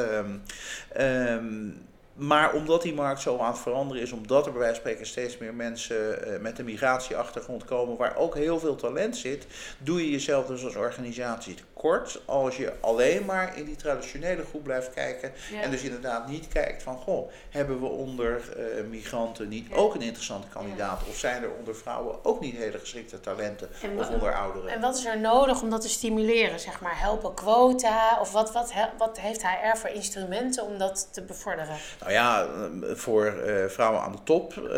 um, 0.97 1.83
maar 2.15 2.53
omdat 2.53 2.83
die 2.83 2.95
markt 2.95 3.21
zo 3.21 3.39
aan 3.39 3.53
het 3.53 3.59
veranderen 3.61 4.03
is, 4.03 4.13
omdat 4.13 4.47
er 4.47 4.53
bij 4.53 4.61
wijze 4.61 4.75
van 4.75 4.85
spreken 4.85 5.07
steeds 5.07 5.39
meer 5.39 5.55
mensen 5.55 6.29
uh, 6.29 6.41
met 6.41 6.59
een 6.59 6.65
migratieachtergrond 6.65 7.65
komen, 7.65 7.97
waar 7.97 8.17
ook 8.17 8.35
heel 8.35 8.59
veel 8.59 8.77
talent 8.77 9.17
zit, 9.17 9.47
doe 9.79 10.05
je 10.05 10.11
jezelf 10.11 10.47
dus 10.47 10.65
als 10.65 10.77
organisatie 10.77 11.55
kort 11.73 12.21
als 12.25 12.57
je 12.57 12.73
alleen 12.81 13.25
maar 13.25 13.57
in 13.59 13.65
die 13.65 13.77
traditionele 13.77 14.45
groep 14.45 14.63
blijft 14.63 14.91
kijken. 14.91 15.33
En 15.63 15.71
dus 15.71 15.83
inderdaad 15.83 16.29
niet 16.29 16.49
kijkt 16.49 16.83
van, 16.83 16.97
goh, 16.97 17.31
hebben 17.51 17.81
we 17.81 17.87
onder 17.87 18.43
uh, 18.57 18.85
migranten 18.89 19.49
niet 19.49 19.73
ook 19.73 19.95
een 19.95 20.03
interessante 20.03 20.49
kandidaat? 20.49 21.03
Of 21.09 21.17
zijn 21.17 21.43
er 21.43 21.51
onder 21.59 21.77
vrouwen 21.77 22.25
ook 22.25 22.41
niet 22.41 22.57
hele 22.57 22.79
geschikte 22.79 23.21
talenten? 23.21 23.69
of 23.99 24.09
onder 24.09 24.35
ouderen? 24.35 24.71
En 24.71 24.81
wat 24.81 24.97
is 24.97 25.05
er 25.05 25.21
nodig 25.21 25.63
om 25.63 25.71
dat 25.71 25.81
te 25.81 25.89
stimuleren? 25.89 26.61
Zeg 26.61 26.81
maar, 26.81 27.01
helpen 27.01 27.35
quota? 27.35 28.19
Of 28.21 28.33
wat, 28.33 28.53
wat, 28.53 28.73
wat 28.99 29.19
heeft 29.19 29.43
HR 29.43 29.77
voor 29.77 29.91
instrumenten 29.91 30.65
om 30.65 30.79
dat 30.79 31.09
te 31.13 31.23
bevorderen? 31.23 31.77
Nou 32.05 32.17
ja, 32.17 32.45
eh, 32.45 32.95
voor 32.95 33.35
uh, 33.47 33.67
vrouwen 33.67 34.01
aan 34.01 34.13
de 34.13 34.23
top 34.25 34.55
uh, 34.55 34.71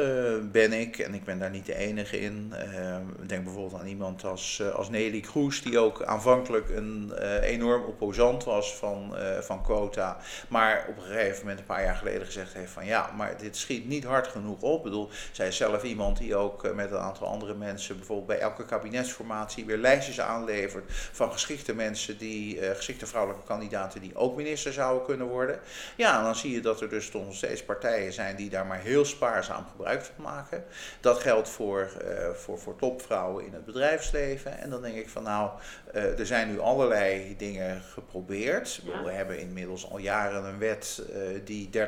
ben 0.53 0.73
ik, 0.73 0.99
en 0.99 1.15
ik 1.15 1.25
ben 1.25 1.39
daar 1.39 1.51
niet 1.51 1.67
de 1.67 1.75
enige 1.75 2.21
in. 2.21 2.53
Uh, 2.55 2.97
denk 3.27 3.45
bijvoorbeeld 3.45 3.81
aan 3.81 3.87
iemand 3.87 4.25
als, 4.25 4.63
als 4.75 4.91
Nelly 4.91 5.21
Kroes, 5.21 5.63
die 5.63 5.79
ook 5.79 6.03
aanvankelijk 6.03 6.69
een 6.69 7.13
enorm 7.43 7.85
opposant 7.85 8.45
was 8.45 8.75
van, 8.75 9.15
van 9.41 9.63
quota. 9.63 10.17
Maar 10.49 10.87
op 10.89 10.97
een 10.97 11.03
gegeven 11.03 11.39
moment, 11.39 11.59
een 11.59 11.67
paar 11.67 11.83
jaar 11.83 11.95
geleden, 11.95 12.27
gezegd 12.27 12.53
heeft 12.53 12.73
van 12.73 12.87
ja, 12.87 13.11
maar 13.17 13.37
dit 13.39 13.57
schiet 13.57 13.89
niet 13.89 14.05
hard 14.05 14.27
genoeg 14.27 14.61
op. 14.61 14.77
Ik 14.77 14.83
bedoel, 14.83 15.09
zij 15.33 15.49
is 15.49 15.57
zelf 15.57 15.83
iemand 15.83 16.19
die 16.19 16.37
ook 16.37 16.75
met 16.75 16.91
een 16.91 16.99
aantal 16.99 17.27
andere 17.27 17.55
mensen, 17.55 17.97
bijvoorbeeld 17.97 18.27
bij 18.27 18.39
elke 18.39 18.65
kabinetsformatie, 18.65 19.65
weer 19.65 19.77
lijstjes 19.77 20.21
aanlevert 20.21 20.85
van 21.13 21.33
geschikte 21.33 21.75
mensen, 21.75 22.19
die, 22.19 22.61
geschikte 22.75 23.07
vrouwelijke 23.07 23.47
kandidaten, 23.47 24.01
die 24.01 24.17
ook 24.17 24.37
minister 24.37 24.73
zouden 24.73 25.05
kunnen 25.05 25.27
worden. 25.27 25.61
Ja, 25.97 26.19
en 26.19 26.25
dan 26.25 26.37
zie 26.37 26.53
je 26.53 26.61
dat 26.61 26.81
er 26.81 26.89
dus 26.89 27.11
nog 27.25 27.35
steeds 27.35 27.65
partijen 27.65 28.13
zijn 28.13 28.37
die 28.37 28.51
daar 28.51 28.67
maar 28.67 28.81
heel 28.81 29.05
spaarzaam 29.05 29.67
gebruik 29.71 30.03
van 30.03 30.25
maken. 30.25 30.65
Dat 31.01 31.19
geldt 31.19 31.49
voor, 31.49 31.91
uh, 32.03 32.31
voor, 32.31 32.59
voor 32.59 32.77
topvrouwen 32.77 33.47
in 33.47 33.53
het 33.53 33.65
bedrijfsleven. 33.65 34.59
En 34.59 34.71
dan 34.71 34.83
denk 34.83 34.97
ik 34.97 35.09
van 35.09 35.23
nou, 35.23 35.51
uh, 35.95 36.19
er 36.19 36.27
zijn 36.27 36.49
nu 36.49 36.61
allerlei 36.61 37.37
dingen 37.37 37.83
geprobeerd. 37.83 38.81
Ja. 38.85 39.03
We 39.03 39.11
hebben 39.11 39.39
inmiddels 39.39 39.91
al 39.91 39.99
jaren 39.99 40.45
een 40.45 40.59
wet 40.59 41.03
uh, 41.11 41.41
die 41.45 41.71
30% 41.73 41.79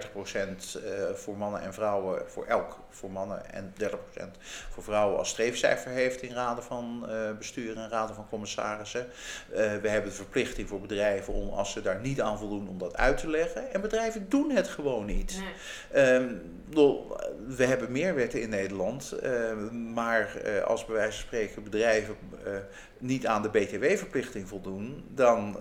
voor 1.15 1.37
mannen 1.37 1.61
en 1.61 1.75
vrouwen, 1.75 2.23
voor 2.27 2.47
elk 2.47 2.79
voor 2.91 3.11
mannen 3.11 3.53
en 3.53 3.75
30% 3.83 3.87
voor 4.71 4.83
vrouwen 4.83 5.19
als 5.19 5.29
streefcijfer 5.29 5.91
heeft 5.91 6.23
in 6.23 6.33
raden 6.33 6.65
van 6.65 7.07
bestuur 7.39 7.77
en 7.77 7.89
raden 7.89 8.15
van 8.15 8.29
commissarissen. 8.29 9.07
we 9.53 9.89
hebben 9.89 10.11
de 10.11 10.17
verplichting 10.17 10.69
voor 10.69 10.81
bedrijven 10.81 11.33
om 11.33 11.49
als 11.49 11.73
ze 11.73 11.83
daar 11.83 12.01
niet 12.01 12.21
aan 12.21 12.39
voldoen 12.39 12.69
om 12.69 12.79
dat 12.79 12.97
uit 12.97 13.19
te 13.19 13.29
leggen. 13.29 13.73
En 13.73 13.81
bedrijven 13.81 14.29
doen 14.29 14.51
het 14.51 14.69
gewoon 14.69 15.05
niet. 15.05 15.43
Um, 15.97 16.41
we 17.47 17.65
hebben 17.65 17.93
meer 17.93 18.15
wetten 18.15 18.41
in 18.41 18.49
Nederland, 18.49 19.15
uh, 19.23 19.31
maar 19.95 20.29
uh, 20.45 20.63
als 20.63 20.85
bij 20.85 20.95
wijze 20.95 21.13
van 21.13 21.27
spreken 21.27 21.63
bedrijven 21.63 22.17
uh, 22.47 22.53
niet 22.99 23.27
aan 23.27 23.43
de 23.43 23.49
BTW-verplichting 23.49 24.49
voldoen, 24.49 25.05
dan. 25.09 25.53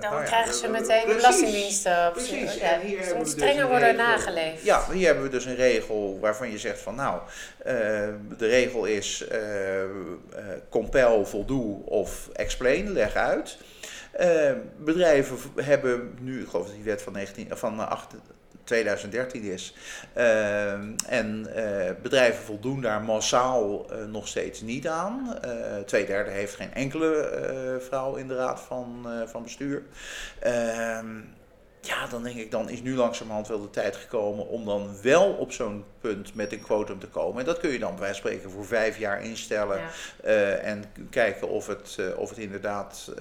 dan 0.00 0.10
nou 0.10 0.24
krijgen 0.24 0.54
ze 0.54 0.68
meteen 0.68 1.06
de 1.06 1.14
belastingdiensten 1.14 2.06
op 2.06 2.12
Precies. 2.12 2.54
Ja, 2.54 2.80
hier 2.80 2.98
dus 2.98 3.14
moet 3.14 3.28
strenger 3.28 3.60
dus 3.60 3.68
worden 3.68 3.96
nageleefd. 3.96 4.64
Ja, 4.64 4.92
hier 4.92 5.06
hebben 5.06 5.24
we 5.24 5.30
dus 5.30 5.44
een 5.44 5.54
regel 5.54 6.18
waarvan 6.20 6.50
je 6.50 6.58
zegt 6.58 6.73
van 6.78 6.94
nou, 6.94 7.20
de 8.38 8.46
regel 8.46 8.84
is 8.84 9.24
compel, 10.68 11.26
voldoe 11.26 11.84
of 11.84 12.28
explain, 12.32 12.92
leg 12.92 13.14
uit. 13.14 13.58
bedrijven 14.76 15.38
hebben 15.62 16.14
nu, 16.20 16.40
ik 16.40 16.48
geloof 16.48 16.66
dat 16.66 16.74
die 16.74 16.84
wet 16.84 17.02
van, 17.02 17.12
19, 17.12 17.48
van 17.50 17.88
8, 17.88 18.14
2013 18.64 19.42
is. 19.42 19.74
En 21.08 21.46
bedrijven 22.02 22.44
voldoen 22.44 22.80
daar 22.80 23.02
massaal 23.02 23.86
nog 24.08 24.28
steeds 24.28 24.60
niet 24.60 24.88
aan. 24.88 25.38
Uh, 25.44 25.76
twee 25.86 26.06
derde 26.06 26.30
heeft 26.30 26.54
geen 26.54 26.74
enkele 26.74 27.78
vrouw 27.88 28.14
in 28.14 28.28
de 28.28 28.34
raad 28.34 28.60
van, 28.60 29.06
van 29.26 29.42
bestuur. 29.42 29.82
Ehm, 30.38 31.06
ja, 31.86 32.06
dan 32.06 32.22
denk 32.22 32.36
ik, 32.36 32.50
dan 32.50 32.68
is 32.68 32.82
nu 32.82 32.94
langzamerhand 32.94 33.48
wel 33.48 33.60
de 33.60 33.70
tijd 33.70 33.96
gekomen 33.96 34.48
om 34.48 34.64
dan 34.64 34.96
wel 35.02 35.32
op 35.32 35.52
zo'n 35.52 35.84
punt 36.00 36.34
met 36.34 36.52
een 36.52 36.60
quotum 36.62 36.98
te 36.98 37.08
komen. 37.08 37.40
En 37.40 37.46
dat 37.46 37.58
kun 37.58 37.70
je 37.70 37.78
dan 37.78 37.90
bij 37.90 38.00
wijze 38.00 38.20
van 38.20 38.30
spreken 38.30 38.50
voor 38.50 38.66
vijf 38.66 38.98
jaar 38.98 39.22
instellen. 39.22 39.80
Ja. 40.22 40.30
en 40.56 40.84
kijken 41.10 41.48
of 41.48 41.66
het, 41.66 41.98
of 42.16 42.28
het 42.28 42.38
inderdaad 42.38 43.12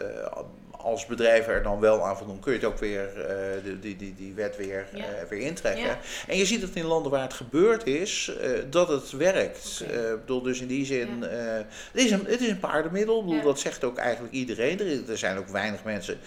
als 0.83 1.05
bedrijven 1.05 1.53
er 1.53 1.63
dan 1.63 1.79
wel 1.79 2.05
aan 2.05 2.17
voldoen, 2.17 2.39
kun 2.39 2.51
je 2.51 2.57
het 2.57 2.67
ook 2.67 2.77
weer, 2.77 3.09
uh, 3.17 3.75
die, 3.81 3.95
die, 3.95 4.15
die 4.15 4.33
wet 4.33 4.57
weer, 4.57 4.87
ja. 4.93 5.05
weer 5.29 5.39
intrekken. 5.39 5.97
En 6.27 6.37
je 6.37 6.45
ziet 6.45 6.61
dat 6.61 6.69
in 6.73 6.85
landen 6.85 7.11
waar 7.11 7.21
het 7.21 7.33
gebeurd 7.33 7.85
is, 7.85 8.31
dat 8.69 8.87
het 8.87 9.11
werkt. 9.11 9.83
Okay. 9.83 10.17
bedoel, 10.17 10.41
dus 10.41 10.61
in 10.61 10.67
die 10.67 10.85
zin, 10.85 11.21
het, 11.21 11.65
is 11.91 12.11
een, 12.11 12.25
het 12.25 12.41
is 12.41 12.49
een 12.49 12.59
paardenmiddel. 12.59 13.25
Bedoel, 13.25 13.41
dat 13.41 13.59
zegt 13.59 13.83
ook 13.83 13.97
eigenlijk 13.97 14.33
iedereen. 14.33 14.79
Er, 14.79 15.09
er 15.09 15.17
zijn 15.17 15.37
ook 15.37 15.47
weinig 15.47 15.83
mensen 15.83 16.19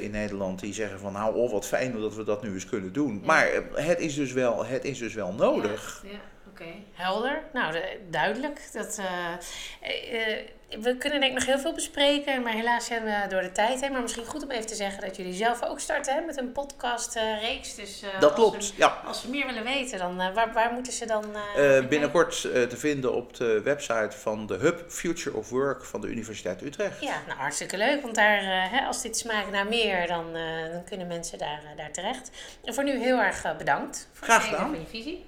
in 0.00 0.10
Nederland 0.10 0.60
die 0.60 0.74
zeggen 0.74 0.98
van 0.98 1.12
nou, 1.12 1.36
oh 1.36 1.52
wat 1.52 1.66
fijn 1.66 2.00
dat 2.00 2.14
we 2.14 2.24
dat 2.24 2.42
nu 2.42 2.52
eens 2.52 2.66
kunnen 2.66 2.92
doen. 2.92 3.22
Maar 3.24 3.48
het 3.74 4.00
is 4.00 4.14
dus 4.14 4.32
wel, 4.32 4.66
het 4.66 4.84
is 4.84 4.98
dus 4.98 5.14
wel 5.14 5.32
nodig. 5.32 6.04
Ja. 6.10 6.18
Oké, 6.52 6.72
helder. 6.92 7.42
Nou, 7.52 7.76
duidelijk. 8.10 8.68
Dat, 8.72 9.00
we 10.80 10.96
kunnen 10.96 11.20
denk 11.20 11.32
ik 11.32 11.38
nog 11.38 11.46
heel 11.46 11.58
veel 11.58 11.74
bespreken, 11.74 12.42
maar 12.42 12.52
helaas 12.52 12.86
zijn 12.86 13.04
we 13.04 13.26
door 13.28 13.42
de 13.42 13.52
tijd 13.52 13.80
heen. 13.80 13.92
Maar 13.92 14.02
misschien 14.02 14.24
goed 14.24 14.42
om 14.42 14.50
even 14.50 14.66
te 14.66 14.74
zeggen 14.74 15.00
dat 15.00 15.16
jullie 15.16 15.32
zelf 15.32 15.62
ook 15.62 15.80
starten 15.80 16.14
hè, 16.14 16.20
met 16.20 16.36
een 16.36 16.52
podcastreeks. 16.52 17.74
dus, 17.74 18.02
uh, 18.02 18.20
dat 18.20 18.32
klopt, 18.32 18.64
ze, 18.64 18.72
ja. 18.76 19.02
Als 19.04 19.20
ze 19.20 19.30
meer 19.30 19.46
willen 19.46 19.64
weten, 19.64 19.98
dan 19.98 20.16
waar, 20.16 20.52
waar 20.52 20.72
moeten 20.72 20.92
ze 20.92 21.06
dan... 21.06 21.24
binnenkort 21.88 22.40
te 22.40 22.76
vinden 22.76 23.14
op 23.14 23.34
de 23.34 23.60
website 23.62 24.16
van 24.16 24.46
de 24.46 24.54
Hub 24.54 24.84
Future 24.88 25.36
of 25.36 25.48
Work 25.48 25.84
van 25.84 26.00
de 26.00 26.06
Universiteit 26.06 26.62
Utrecht. 26.62 27.00
Ja, 27.00 27.22
nou 27.26 27.38
hartstikke 27.38 27.76
leuk, 27.76 28.02
want 28.02 28.14
daar, 28.14 28.70
hè, 28.70 28.86
als 28.86 29.02
dit 29.02 29.16
smaakt 29.16 29.50
naar 29.50 29.66
meer, 29.66 30.06
dan, 30.06 30.32
dan 30.72 30.84
kunnen 30.84 31.06
mensen 31.06 31.38
daar, 31.38 31.62
daar 31.76 31.92
terecht. 31.92 32.30
En 32.64 32.74
voor 32.74 32.84
nu 32.84 32.98
heel 32.98 33.18
erg 33.18 33.56
bedankt 33.56 34.08
voor 34.12 34.26
Graag 34.26 34.44
gedaan. 34.44 34.70
van 34.70 34.80
je 34.80 34.86
visie. 34.86 35.24